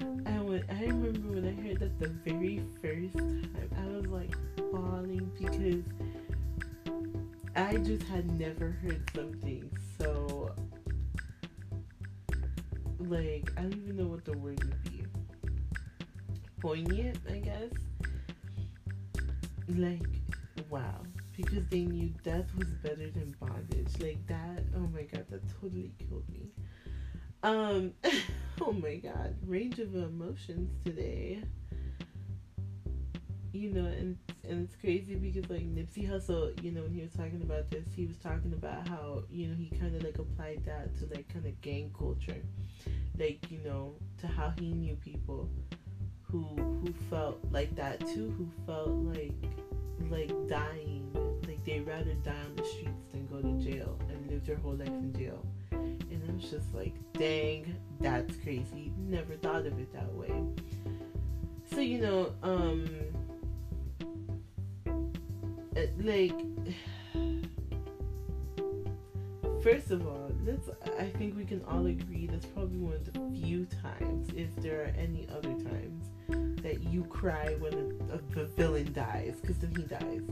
And 0.00 0.48
when 0.48 0.64
I 0.70 0.84
remember 0.84 1.40
when 1.40 1.46
I 1.46 1.68
heard 1.68 1.80
that 1.80 1.98
the 1.98 2.08
very 2.24 2.62
first 2.80 3.16
time, 3.16 3.70
I 3.76 3.86
was 3.86 4.06
like 4.06 4.34
bawling 4.70 5.30
because 5.38 5.84
I 7.56 7.76
just 7.78 8.04
had 8.04 8.30
never 8.38 8.70
heard 8.82 9.02
something 9.14 9.68
so 9.98 10.54
like 13.00 13.50
I 13.56 13.62
don't 13.62 13.82
even 13.82 13.96
know 13.96 14.06
what 14.06 14.24
the 14.24 14.36
word 14.36 14.62
would 14.62 14.82
be. 14.84 15.02
Poignant, 16.60 17.18
I 17.28 17.38
guess. 17.38 17.72
Like, 19.68 20.02
wow 20.70 21.00
because 21.38 21.64
they 21.68 21.82
knew 21.82 22.12
death 22.24 22.46
was 22.56 22.66
better 22.82 23.08
than 23.10 23.34
bondage. 23.38 23.92
Like 24.00 24.26
that, 24.26 24.64
oh 24.76 24.88
my 24.92 25.02
god, 25.02 25.24
that 25.30 25.40
totally 25.60 25.92
killed 25.96 26.28
me. 26.28 26.50
Um, 27.44 27.92
oh 28.60 28.72
my 28.72 28.96
god, 28.96 29.36
range 29.46 29.78
of 29.78 29.94
emotions 29.94 30.68
today. 30.84 31.40
You 33.52 33.70
know, 33.70 33.86
and 33.86 34.18
and 34.48 34.64
it's 34.64 34.74
crazy 34.74 35.14
because 35.14 35.48
like 35.48 35.62
Nipsey 35.62 36.10
Hussle, 36.10 36.60
you 36.62 36.72
know, 36.72 36.82
when 36.82 36.92
he 36.92 37.02
was 37.02 37.12
talking 37.12 37.40
about 37.42 37.70
this, 37.70 37.86
he 37.94 38.04
was 38.04 38.16
talking 38.16 38.52
about 38.52 38.88
how 38.88 39.22
you 39.30 39.46
know 39.46 39.54
he 39.56 39.70
kind 39.78 39.94
of 39.94 40.02
like 40.02 40.18
applied 40.18 40.64
that 40.66 40.98
to 40.98 41.06
like 41.14 41.32
kind 41.32 41.46
of 41.46 41.58
gang 41.60 41.92
culture, 41.96 42.42
like 43.16 43.48
you 43.48 43.60
know, 43.64 43.94
to 44.18 44.26
how 44.26 44.52
he 44.58 44.72
knew 44.72 44.96
people 44.96 45.48
who 46.22 46.42
who 46.82 46.92
felt 47.08 47.38
like 47.52 47.76
that 47.76 48.00
too, 48.00 48.34
who 48.36 48.50
felt 48.66 48.90
like 48.90 49.32
like 50.10 50.32
dying 50.48 51.07
they'd 51.68 51.86
rather 51.86 52.14
die 52.24 52.30
on 52.30 52.56
the 52.56 52.64
streets 52.64 53.04
than 53.12 53.26
go 53.26 53.42
to 53.42 53.52
jail 53.62 53.98
and 54.08 54.30
live 54.30 54.46
their 54.46 54.56
whole 54.56 54.72
life 54.72 54.88
in 54.88 55.12
jail. 55.12 55.44
And 55.70 56.22
I 56.26 56.32
was 56.32 56.50
just 56.50 56.74
like, 56.74 56.94
dang, 57.12 57.76
that's 58.00 58.34
crazy. 58.36 58.90
Never 58.96 59.34
thought 59.34 59.66
of 59.66 59.78
it 59.78 59.92
that 59.92 60.10
way. 60.14 60.32
So, 61.70 61.80
you 61.80 62.00
know, 62.00 62.32
um, 62.42 62.88
like, 66.00 66.32
first 69.62 69.90
of 69.90 70.06
all, 70.06 70.32
let's, 70.46 70.70
I 70.98 71.10
think 71.18 71.36
we 71.36 71.44
can 71.44 71.62
all 71.68 71.84
agree 71.84 72.26
that's 72.26 72.46
probably 72.46 72.78
one 72.78 72.94
of 72.94 73.12
the 73.12 73.20
few 73.38 73.66
times, 73.82 74.30
if 74.34 74.56
there 74.62 74.84
are 74.84 74.94
any 74.96 75.28
other 75.30 75.52
times, 75.52 76.06
that 76.62 76.82
you 76.84 77.04
cry 77.04 77.56
when 77.58 77.74
a, 77.74 77.88
a, 78.14 78.20
the 78.34 78.46
villain 78.46 78.90
dies, 78.94 79.36
because 79.42 79.58
then 79.58 79.74
he 79.76 79.82
dies 79.82 80.22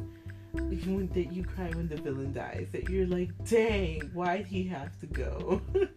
when 0.60 1.08
that 1.14 1.32
you 1.32 1.44
cry 1.44 1.68
when 1.70 1.88
the 1.88 1.96
villain 1.96 2.32
dies 2.32 2.68
that 2.72 2.88
you're 2.88 3.06
like 3.06 3.30
dang 3.44 4.00
why'd 4.14 4.46
he 4.46 4.64
have 4.64 4.98
to 5.00 5.06
go? 5.06 5.60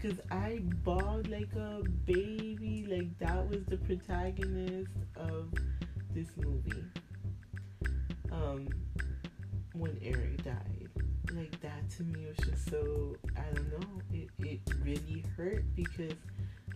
Because 0.00 0.18
i 0.32 0.58
bawled 0.82 1.28
like 1.28 1.52
a 1.54 1.80
baby 2.06 2.84
like 2.90 3.16
that 3.20 3.48
was 3.48 3.64
the 3.66 3.76
protagonist 3.76 4.90
of 5.14 5.52
this 6.12 6.26
movie. 6.36 6.84
Um 8.32 8.68
when 9.74 9.96
eric 10.02 10.42
died 10.42 10.88
like 11.34 11.58
that 11.60 11.88
to 11.88 12.02
me 12.02 12.26
was 12.26 12.36
just 12.46 12.68
so 12.68 13.14
i 13.36 13.54
don't 13.54 13.70
know 13.70 14.02
it, 14.12 14.28
it 14.40 14.60
really 14.82 15.24
hurt 15.36 15.64
because 15.74 16.18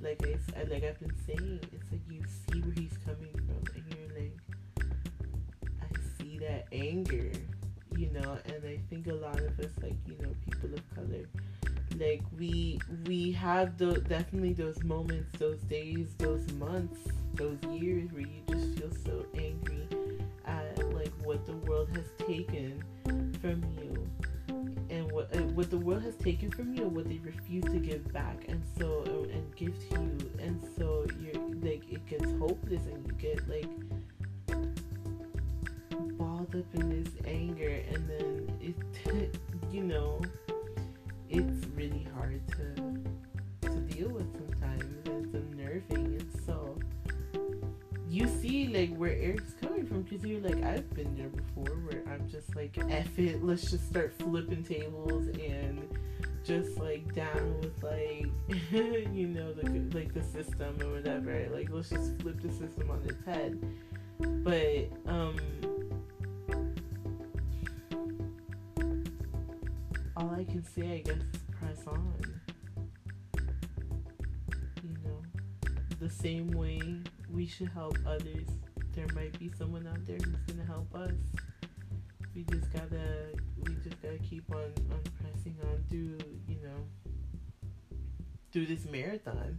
like 0.01 0.23
I, 0.25 0.63
like 0.71 0.85
i've 0.85 0.99
been 1.01 1.17
saying 1.27 1.61
it's 1.73 1.91
like 1.91 2.01
you 2.09 2.23
see 2.27 2.61
where 2.61 2.73
he's 2.73 2.97
coming 3.05 3.33
from 3.35 3.75
and 3.75 3.85
you're 6.37 6.49
that 6.49 6.67
anger, 6.73 7.31
you 7.97 8.11
know, 8.11 8.39
and 8.47 8.65
I 8.65 8.79
think 8.91 9.07
a 9.07 9.15
lot 9.15 9.41
of 9.41 9.59
us, 9.61 9.71
like, 9.83 9.97
you 10.07 10.17
know, 10.21 10.35
people 10.45 10.75
of 10.75 10.95
color, 10.95 11.25
like 11.99 12.23
we 12.39 12.79
we 13.07 13.33
have 13.33 13.79
the 13.79 14.01
definitely 14.01 14.53
those 14.53 14.83
moments, 14.83 15.39
those 15.39 15.61
days, 15.63 16.09
those 16.19 16.47
months, 16.55 17.01
those 17.35 17.59
years 17.73 18.13
where 18.13 18.23
you 18.23 18.43
just 18.49 18.79
feel 18.79 18.91
so 19.05 19.27
angry 19.35 19.89
at 20.47 20.79
like 20.95 21.13
what 21.25 21.47
the 21.47 21.57
world 21.57 21.89
has 21.95 22.05
taken 22.27 22.83
from 23.41 23.63
you 23.81 24.07
and 24.91 25.11
what 25.13 25.35
uh, 25.35 25.41
what 25.55 25.71
the 25.71 25.79
world 25.79 26.03
has 26.03 26.17
taken 26.17 26.51
from 26.51 26.75
you 26.75 26.83
and 26.83 26.95
what 26.95 27.09
they 27.09 27.19
refuse 27.19 27.65
to 27.65 27.79
give 27.79 28.13
back 28.13 28.45
and 28.49 28.63
so 28.79 29.03
uh, 29.07 29.33
and 29.33 29.57
give 29.57 29.75
to 29.89 30.01
you. 30.01 30.31
And 30.39 30.63
so 30.77 31.07
you're 31.21 31.43
like 31.63 31.91
it 31.91 32.05
gets 32.07 32.31
hopeless 32.33 32.83
and 32.87 33.07
you 33.07 33.13
get 33.13 33.49
like 33.49 33.69
up 36.55 36.75
in 36.75 37.03
this 37.03 37.13
anger 37.27 37.83
and 37.93 38.09
then 38.09 38.59
it 38.61 39.39
you 39.73 39.83
know 39.83 40.21
it's 41.29 41.67
really 41.75 42.07
hard 42.15 42.41
to 42.53 43.69
to 43.69 43.81
deal 43.81 44.09
with 44.09 44.33
sometimes. 44.35 44.85
It's 45.07 45.35
unnerving. 45.35 46.21
And 46.21 46.41
so 46.47 46.79
you 48.09 48.29
see 48.29 48.69
like 48.69 48.97
where 48.97 49.13
Eric's 49.13 49.55
coming 49.61 49.87
from 49.87 50.03
because 50.03 50.25
you're 50.25 50.41
like 50.41 50.63
I've 50.63 50.89
been 50.95 51.17
there 51.17 51.29
before 51.29 51.77
where 51.77 52.03
I'm 52.13 52.29
just 52.29 52.55
like 52.55 52.79
F 52.91 53.19
it 53.19 53.45
let's 53.45 53.71
just 53.71 53.89
start 53.89 54.15
flipping 54.19 54.63
tables 54.63 55.27
and 55.29 55.87
just 56.45 56.79
like 56.79 57.13
down 57.15 57.61
with 57.61 57.83
like 57.83 58.27
you 59.13 59.27
know 59.27 59.53
the 59.53 59.69
like 59.97 60.15
the 60.15 60.23
system 60.23 60.79
or 60.83 60.93
whatever. 60.93 61.47
Like 61.53 61.71
let's 61.71 61.91
just 61.91 62.19
flip 62.21 62.41
the 62.41 62.53
system 62.53 62.91
on 62.91 63.03
its 63.05 63.25
head. 63.25 63.61
But 64.19 64.89
um 65.11 65.37
all 70.17 70.31
I 70.31 70.45
can 70.45 70.65
say, 70.65 70.95
I 70.95 71.01
guess, 71.01 71.17
is 71.17 71.41
press 71.61 71.87
on. 71.87 72.41
You 74.83 74.97
know, 75.05 75.23
the 76.01 76.09
same 76.09 76.51
way 76.53 76.81
we 77.31 77.47
should 77.47 77.69
help 77.69 77.99
others, 78.07 78.49
there 78.95 79.07
might 79.15 79.39
be 79.39 79.51
someone 79.59 79.87
out 79.87 80.05
there 80.07 80.17
who's 80.17 80.37
gonna 80.47 80.67
help 80.67 80.95
us. 80.95 81.13
We 82.35 82.45
just 82.45 82.73
gotta, 82.73 83.35
we 83.59 83.75
just 83.85 84.01
gotta 84.01 84.19
keep 84.19 84.51
on, 84.55 84.73
on 84.91 85.01
pressing 85.21 85.57
on 85.63 85.85
through, 85.91 86.19
you 86.49 86.57
know, 86.63 87.99
through 88.53 88.67
this 88.67 88.87
marathon, 88.87 89.59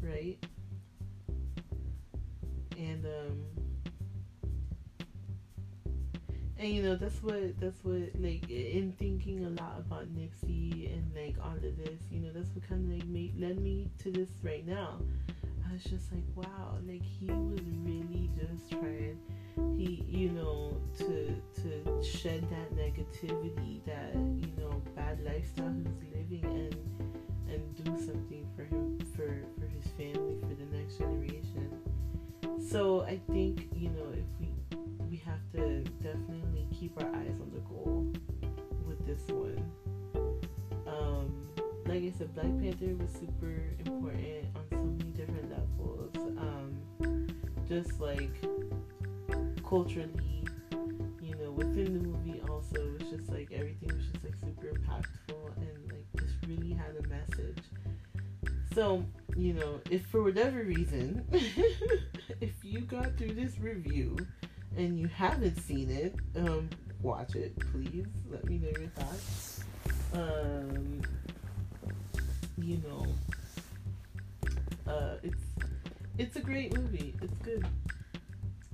right? 0.00 0.38
And 2.78 3.04
um, 3.04 3.42
and 6.62 6.72
you 6.72 6.80
know 6.80 6.94
that's 6.94 7.20
what 7.24 7.58
that's 7.60 7.82
what 7.82 8.08
like 8.20 8.48
in 8.48 8.94
thinking 8.96 9.44
a 9.44 9.48
lot 9.60 9.80
about 9.80 10.06
Nipsey 10.14 10.94
and 10.94 11.02
like 11.14 11.34
all 11.42 11.56
of 11.56 11.76
this, 11.76 12.00
you 12.10 12.20
know, 12.20 12.30
that's 12.32 12.54
what 12.54 12.68
kind 12.68 12.84
of 12.84 12.98
like 12.98 13.06
made 13.08 13.38
led 13.38 13.58
me 13.58 13.90
to 13.98 14.12
this 14.12 14.28
right 14.44 14.64
now. 14.66 15.00
I 15.68 15.72
was 15.72 15.82
just 15.82 16.12
like, 16.12 16.22
wow, 16.36 16.76
like 16.86 17.02
he 17.02 17.26
was 17.26 17.60
really 17.84 18.30
just 18.38 18.70
trying, 18.70 19.18
he, 19.76 20.04
you 20.08 20.28
know, 20.30 20.80
to 20.98 21.34
to 21.62 22.02
shed 22.04 22.46
that 22.50 22.72
negativity, 22.76 23.84
that 23.84 24.14
you 24.14 24.52
know, 24.56 24.80
bad 24.94 25.18
lifestyle 25.24 25.72
he 25.72 25.82
was 25.82 25.98
living, 26.14 26.44
and 26.44 26.76
and 27.52 27.84
do 27.84 27.90
something 27.98 28.46
for 28.54 28.62
him, 28.62 28.98
for 29.16 29.42
for 29.58 29.66
his 29.66 29.86
family, 29.96 30.36
for 30.42 30.54
the 30.54 30.76
next 30.76 30.98
generation. 30.98 31.68
So 32.60 33.02
I 33.02 33.18
think 33.32 33.66
you 33.74 33.88
know 33.88 34.06
if 34.12 34.24
we 34.40 34.61
we 35.12 35.18
have 35.18 35.52
to 35.52 35.84
definitely 36.02 36.66
keep 36.72 36.96
our 36.96 37.06
eyes 37.06 37.38
on 37.38 37.50
the 37.52 37.60
goal 37.68 38.10
with 38.86 39.06
this 39.06 39.20
one. 39.28 39.70
Um, 40.86 41.48
like 41.84 42.02
I 42.02 42.10
said, 42.16 42.34
Black 42.34 42.46
Panther 42.58 42.96
was 42.96 43.12
super 43.12 43.74
important 43.84 44.46
on 44.56 44.64
so 44.70 44.76
many 44.78 45.10
different 45.10 45.50
levels. 45.50 46.16
Um, 46.38 47.26
just 47.68 48.00
like 48.00 48.32
culturally, 49.68 50.46
you 51.20 51.34
know, 51.36 51.50
within 51.50 51.92
the 51.92 52.08
movie 52.08 52.40
also, 52.48 52.96
it's 52.98 53.10
just 53.10 53.28
like 53.30 53.52
everything 53.52 53.94
was 53.94 54.06
just 54.10 54.24
like 54.24 54.34
super 54.42 54.68
impactful 54.68 55.56
and 55.58 55.92
like 55.92 56.06
just 56.22 56.36
really 56.46 56.72
had 56.72 56.96
a 57.04 57.06
message. 57.06 57.58
So, 58.74 59.04
you 59.36 59.52
know, 59.52 59.78
if 59.90 60.06
for 60.06 60.22
whatever 60.22 60.62
reason, 60.62 61.26
if 62.40 62.64
you 62.64 62.80
got 62.80 63.18
through 63.18 63.34
this 63.34 63.58
review 63.58 64.16
and 64.76 64.98
you 64.98 65.08
haven't 65.08 65.58
seen 65.60 65.90
it, 65.90 66.14
um, 66.36 66.68
watch 67.02 67.34
it, 67.34 67.58
please. 67.72 68.06
Let 68.30 68.44
me 68.44 68.58
know 68.58 68.70
your 68.78 68.88
thoughts. 68.90 69.64
Um, 70.14 71.02
you 72.58 72.80
know, 72.86 73.06
uh, 74.90 75.16
it's 75.22 75.44
it's 76.18 76.36
a 76.36 76.40
great 76.40 76.76
movie. 76.76 77.14
It's 77.22 77.36
good. 77.38 77.66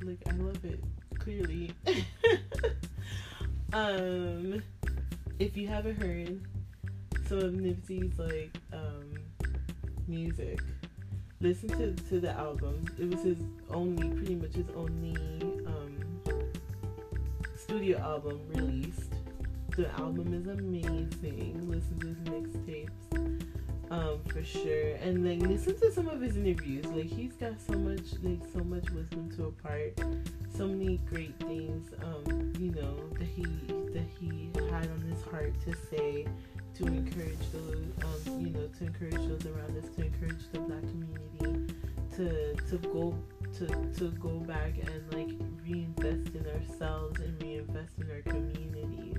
Like 0.02 0.18
I 0.28 0.32
love 0.32 0.64
it. 0.64 0.82
Clearly. 1.18 1.72
um, 3.72 4.62
if 5.38 5.56
you 5.56 5.68
haven't 5.68 6.00
heard 6.00 6.40
some 7.28 7.38
of 7.38 7.52
Nipsey's 7.52 8.18
like 8.18 8.50
um 8.72 9.14
music, 10.06 10.60
listen 11.40 11.68
to 11.70 11.92
to 12.08 12.20
the 12.20 12.30
album. 12.30 12.84
It 12.98 13.10
was 13.10 13.22
his 13.22 13.38
only, 13.70 14.08
pretty 14.10 14.34
much 14.34 14.54
his 14.54 14.68
only 14.74 15.57
studio 17.68 17.98
album 17.98 18.40
released. 18.54 19.12
The 19.76 19.90
album 20.00 20.32
is 20.32 20.46
amazing. 20.46 21.68
Listen 21.68 21.98
to 22.00 22.06
his 22.06 22.16
mixtapes 22.24 23.36
um, 23.90 24.20
for 24.26 24.42
sure. 24.42 24.94
And 25.02 25.24
then 25.24 25.40
listen 25.40 25.78
to 25.80 25.92
some 25.92 26.08
of 26.08 26.22
his 26.22 26.38
interviews. 26.38 26.86
Like 26.86 27.10
he's 27.10 27.34
got 27.34 27.60
so 27.60 27.74
much 27.74 28.14
like 28.22 28.40
so 28.54 28.64
much 28.64 28.90
wisdom 28.90 29.30
to 29.36 29.48
impart, 29.48 30.00
so 30.56 30.66
many 30.66 30.96
great 31.10 31.38
things, 31.40 31.92
um, 32.02 32.54
you 32.58 32.70
know, 32.70 32.96
that 33.18 33.28
he 33.28 33.44
that 33.92 34.08
he 34.18 34.50
had 34.70 34.88
on 34.88 35.04
his 35.12 35.22
heart 35.24 35.52
to 35.66 35.74
say 35.90 36.26
to 36.76 36.86
encourage 36.86 37.52
those 37.52 37.84
um, 38.02 38.40
you 38.40 38.48
know, 38.48 38.66
to 38.78 38.84
encourage 38.86 39.28
those 39.28 39.44
around 39.44 39.76
us, 39.76 39.94
to 39.94 40.06
encourage 40.06 40.50
the 40.52 40.60
black 40.60 40.80
community 40.80 41.74
to 42.16 42.54
to 42.54 42.78
go 42.88 43.14
to 43.58 43.66
to 43.98 44.10
go 44.18 44.40
back 44.40 44.74
and 44.78 45.12
like 45.12 45.36
reinvest 45.64 46.34
in 46.34 46.46
ourselves 46.46 47.20
and 47.20 47.42
reinvest 47.42 47.92
in 47.98 48.10
our 48.10 48.22
communities 48.22 49.18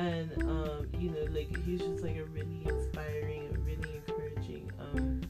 and 0.00 0.32
um, 0.44 0.86
you 0.98 1.10
know, 1.10 1.24
like 1.30 1.54
he's 1.64 1.80
just 1.80 2.02
like 2.02 2.16
a 2.16 2.24
really 2.24 2.62
inspiring, 2.66 3.50
a 3.54 3.58
really 3.58 3.96
encouraging 3.96 4.70
um, 4.80 5.20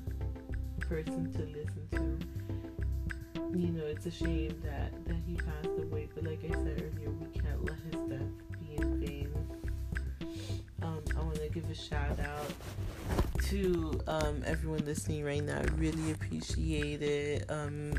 person 0.79 1.33
to 1.33 1.41
listen 1.41 1.89
to. 1.91 3.59
You 3.59 3.69
know, 3.69 3.85
it's 3.85 4.07
a 4.07 4.11
shame 4.11 4.55
that 4.65 4.93
that 5.07 5.17
he 5.27 5.35
passed 5.35 5.79
away, 5.79 6.09
but 6.15 6.25
like 6.25 6.41
I 6.45 6.53
said 6.53 6.93
earlier, 6.95 7.11
we 7.11 7.41
can't 7.41 7.65
let 7.65 7.79
his 7.91 8.01
death 8.09 8.31
be 8.61 8.77
in 8.77 9.01
vain. 9.01 9.35
Um, 10.83 11.03
I 11.17 11.21
want 11.21 11.37
to 11.37 11.49
give 11.49 11.69
a 11.69 11.75
shout 11.75 12.19
out 12.21 12.53
to 13.51 14.01
um, 14.07 14.45
everyone 14.47 14.85
listening 14.85 15.25
right 15.25 15.43
now. 15.43 15.59
I 15.59 15.65
really 15.77 16.13
appreciate 16.13 17.03
it. 17.03 17.51
Um, 17.51 17.93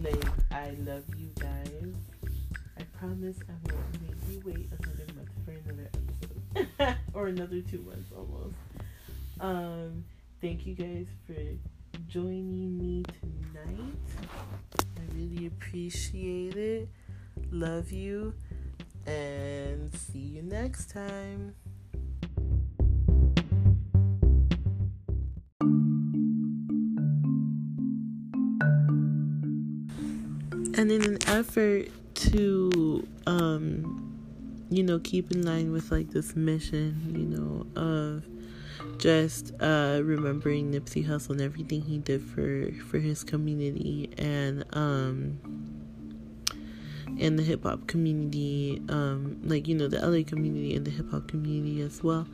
like 0.00 0.24
I 0.50 0.70
love 0.80 1.04
you 1.16 1.30
guys. 1.38 1.94
I 2.76 2.82
promise 2.98 3.36
I 3.48 3.72
won't 3.72 4.02
make 4.02 4.16
you 4.28 4.42
wait 4.44 4.68
another 4.82 5.06
month 5.14 5.28
for 5.44 5.52
another 5.52 5.88
episode 5.94 6.96
or 7.14 7.28
another 7.28 7.60
two 7.60 7.78
months 7.82 8.10
almost. 8.16 8.56
Um, 9.38 10.04
thank 10.40 10.66
you 10.66 10.74
guys 10.74 11.06
for 11.28 11.34
joining 12.08 12.76
me 12.76 13.04
tonight. 13.20 13.94
I 14.96 15.14
really 15.14 15.46
appreciate 15.46 16.56
it. 16.56 16.88
Love 17.52 17.92
you 17.92 18.34
and 19.06 19.94
see 19.94 20.18
you 20.18 20.42
next 20.42 20.90
time. 20.90 21.54
And 30.76 30.92
in 30.92 31.04
an 31.04 31.18
effort 31.26 31.88
to 32.16 33.06
um 33.26 34.06
you 34.70 34.82
know 34.82 34.98
keep 34.98 35.30
in 35.30 35.42
line 35.42 35.70
with 35.70 35.90
like 35.90 36.10
this 36.10 36.34
mission 36.34 37.12
you 37.14 37.26
know 37.26 37.66
of 37.80 38.24
just 38.98 39.52
uh 39.60 40.00
remembering 40.02 40.72
Nipsey 40.72 41.06
Hussle 41.06 41.30
and 41.30 41.40
everything 41.40 41.82
he 41.82 41.98
did 41.98 42.22
for 42.22 42.70
for 42.88 42.98
his 42.98 43.22
community 43.22 44.10
and 44.18 44.64
um 44.72 45.38
and 47.20 47.38
the 47.38 47.42
hip 47.42 47.62
hop 47.62 47.86
community 47.86 48.82
um 48.88 49.38
like 49.44 49.68
you 49.68 49.74
know 49.74 49.88
the 49.88 49.98
LA 49.98 50.24
community 50.24 50.74
and 50.74 50.86
the 50.86 50.90
hip 50.90 51.10
hop 51.10 51.28
community 51.28 51.80
as 51.82 52.02
well. 52.02 52.26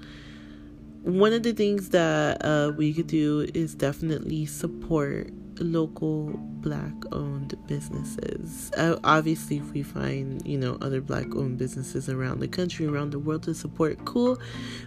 One 1.02 1.32
of 1.32 1.42
the 1.42 1.52
things 1.52 1.88
that 1.90 2.44
uh 2.44 2.72
we 2.76 2.92
could 2.94 3.08
do 3.08 3.48
is 3.52 3.74
definitely 3.74 4.46
support 4.46 5.30
local 5.62 6.30
black 6.62 6.92
owned 7.12 7.56
businesses. 7.66 8.70
Uh, 8.76 8.96
obviously, 9.04 9.58
if 9.58 9.72
we 9.72 9.82
find, 9.82 10.46
you 10.46 10.58
know, 10.58 10.78
other 10.80 11.00
black 11.00 11.34
owned 11.34 11.58
businesses 11.58 12.08
around 12.08 12.40
the 12.40 12.48
country, 12.48 12.86
around 12.86 13.10
the 13.10 13.18
world 13.18 13.42
to 13.44 13.54
support, 13.54 14.04
cool. 14.04 14.38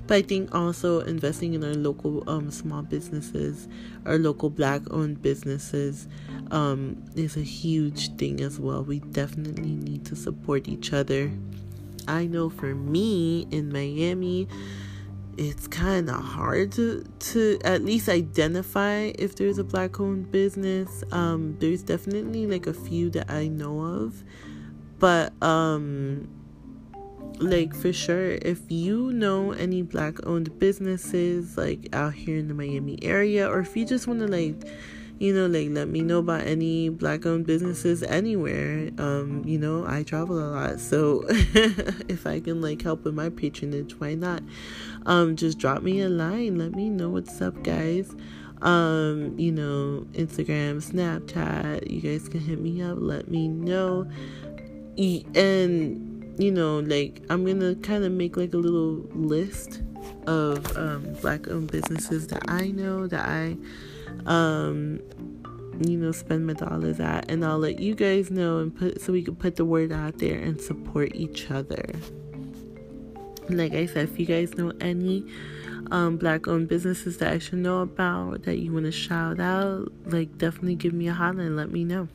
But 0.07 0.15
I 0.15 0.21
think 0.21 0.53
also 0.53 1.01
investing 1.01 1.53
in 1.53 1.63
our 1.63 1.73
local 1.73 2.27
um, 2.29 2.51
small 2.51 2.81
businesses, 2.81 3.67
our 4.05 4.17
local 4.17 4.49
black 4.49 4.81
owned 4.91 5.21
businesses, 5.21 6.07
um, 6.51 7.03
is 7.15 7.37
a 7.37 7.41
huge 7.41 8.15
thing 8.15 8.41
as 8.41 8.59
well. 8.59 8.83
We 8.83 8.99
definitely 8.99 9.75
need 9.75 10.05
to 10.05 10.15
support 10.15 10.67
each 10.67 10.93
other. 10.93 11.31
I 12.07 12.27
know 12.27 12.49
for 12.49 12.75
me 12.75 13.47
in 13.51 13.71
Miami, 13.71 14.47
it's 15.37 15.67
kind 15.67 16.09
of 16.09 16.23
hard 16.23 16.71
to 16.73 17.03
to 17.19 17.59
at 17.63 17.83
least 17.83 18.07
identify 18.09 19.11
if 19.19 19.35
there's 19.35 19.57
a 19.57 19.63
black 19.63 19.99
owned 19.99 20.31
business. 20.31 21.03
Um 21.11 21.57
there's 21.59 21.83
definitely 21.83 22.47
like 22.47 22.67
a 22.67 22.73
few 22.73 23.09
that 23.11 23.29
i 23.29 23.47
know 23.47 23.81
of. 23.81 24.23
But 24.99 25.33
um 25.41 26.29
like 27.39 27.75
for 27.75 27.91
sure 27.91 28.31
if 28.31 28.61
you 28.69 29.11
know 29.11 29.51
any 29.51 29.81
black 29.81 30.25
owned 30.25 30.57
businesses 30.57 31.57
like 31.57 31.89
out 31.93 32.13
here 32.13 32.37
in 32.37 32.47
the 32.47 32.53
miami 32.53 32.97
area 33.03 33.49
or 33.49 33.59
if 33.59 33.75
you 33.75 33.85
just 33.85 34.07
want 34.07 34.21
to 34.21 34.27
like 34.27 34.55
you 35.19 35.33
know 35.33 35.45
like 35.45 35.69
let 35.71 35.87
me 35.87 36.01
know 36.01 36.19
about 36.19 36.41
any 36.41 36.89
black 36.89 37.25
owned 37.25 37.45
businesses 37.45 38.03
anywhere 38.03 38.89
um 38.97 39.43
you 39.45 39.57
know 39.57 39.85
i 39.87 40.03
travel 40.03 40.39
a 40.39 40.47
lot. 40.49 40.79
So 40.79 41.23
if 41.27 42.25
i 42.25 42.39
can 42.39 42.61
like 42.61 42.81
help 42.81 43.03
with 43.03 43.13
my 43.13 43.29
patronage 43.29 43.99
why 43.99 44.15
not 44.15 44.41
um 45.05 45.35
just 45.35 45.57
drop 45.57 45.81
me 45.81 46.01
a 46.01 46.09
line. 46.09 46.57
Let 46.57 46.71
me 46.71 46.89
know 46.89 47.09
what's 47.09 47.41
up 47.41 47.61
guys. 47.63 48.15
Um 48.61 49.37
you 49.37 49.51
know 49.51 50.07
instagram 50.13 50.81
snapchat 50.81 51.91
you 51.91 51.99
guys 51.99 52.29
can 52.29 52.39
hit 52.39 52.59
me 52.59 52.81
up 52.81 52.97
let 52.99 53.29
me 53.29 53.47
know. 53.47 54.09
And 54.97 56.15
you 56.37 56.51
know 56.51 56.79
like 56.79 57.21
i'm 57.29 57.45
gonna 57.45 57.75
kind 57.75 58.03
of 58.03 58.11
make 58.11 58.37
like 58.37 58.53
a 58.53 58.57
little 58.57 59.05
list 59.13 59.81
of 60.27 60.77
um 60.77 61.13
black 61.21 61.47
owned 61.47 61.71
businesses 61.71 62.27
that 62.27 62.43
i 62.49 62.67
know 62.67 63.07
that 63.07 63.25
i 63.25 63.55
um 64.25 64.99
you 65.85 65.97
know 65.97 66.11
spend 66.11 66.45
my 66.45 66.53
dollars 66.53 66.99
at 66.99 67.29
and 67.29 67.43
i'll 67.45 67.59
let 67.59 67.79
you 67.79 67.95
guys 67.95 68.31
know 68.31 68.59
and 68.59 68.75
put 68.75 69.01
so 69.01 69.11
we 69.11 69.23
can 69.23 69.35
put 69.35 69.55
the 69.55 69.65
word 69.65 69.91
out 69.91 70.17
there 70.17 70.39
and 70.39 70.59
support 70.59 71.13
each 71.15 71.51
other 71.51 71.85
like 73.49 73.73
i 73.73 73.85
said 73.85 74.09
if 74.09 74.19
you 74.19 74.25
guys 74.25 74.53
know 74.55 74.71
any 74.81 75.25
um, 75.91 76.17
black 76.17 76.47
owned 76.47 76.67
businesses 76.67 77.17
that 77.17 77.31
i 77.31 77.37
should 77.37 77.59
know 77.59 77.79
about 77.79 78.43
that 78.43 78.57
you 78.57 78.73
want 78.73 78.85
to 78.85 78.91
shout 78.91 79.39
out 79.39 79.91
like 80.05 80.35
definitely 80.37 80.75
give 80.75 80.93
me 80.93 81.07
a 81.07 81.13
holler 81.13 81.43
and 81.43 81.55
let 81.55 81.71
me 81.71 81.83
know 81.83 82.07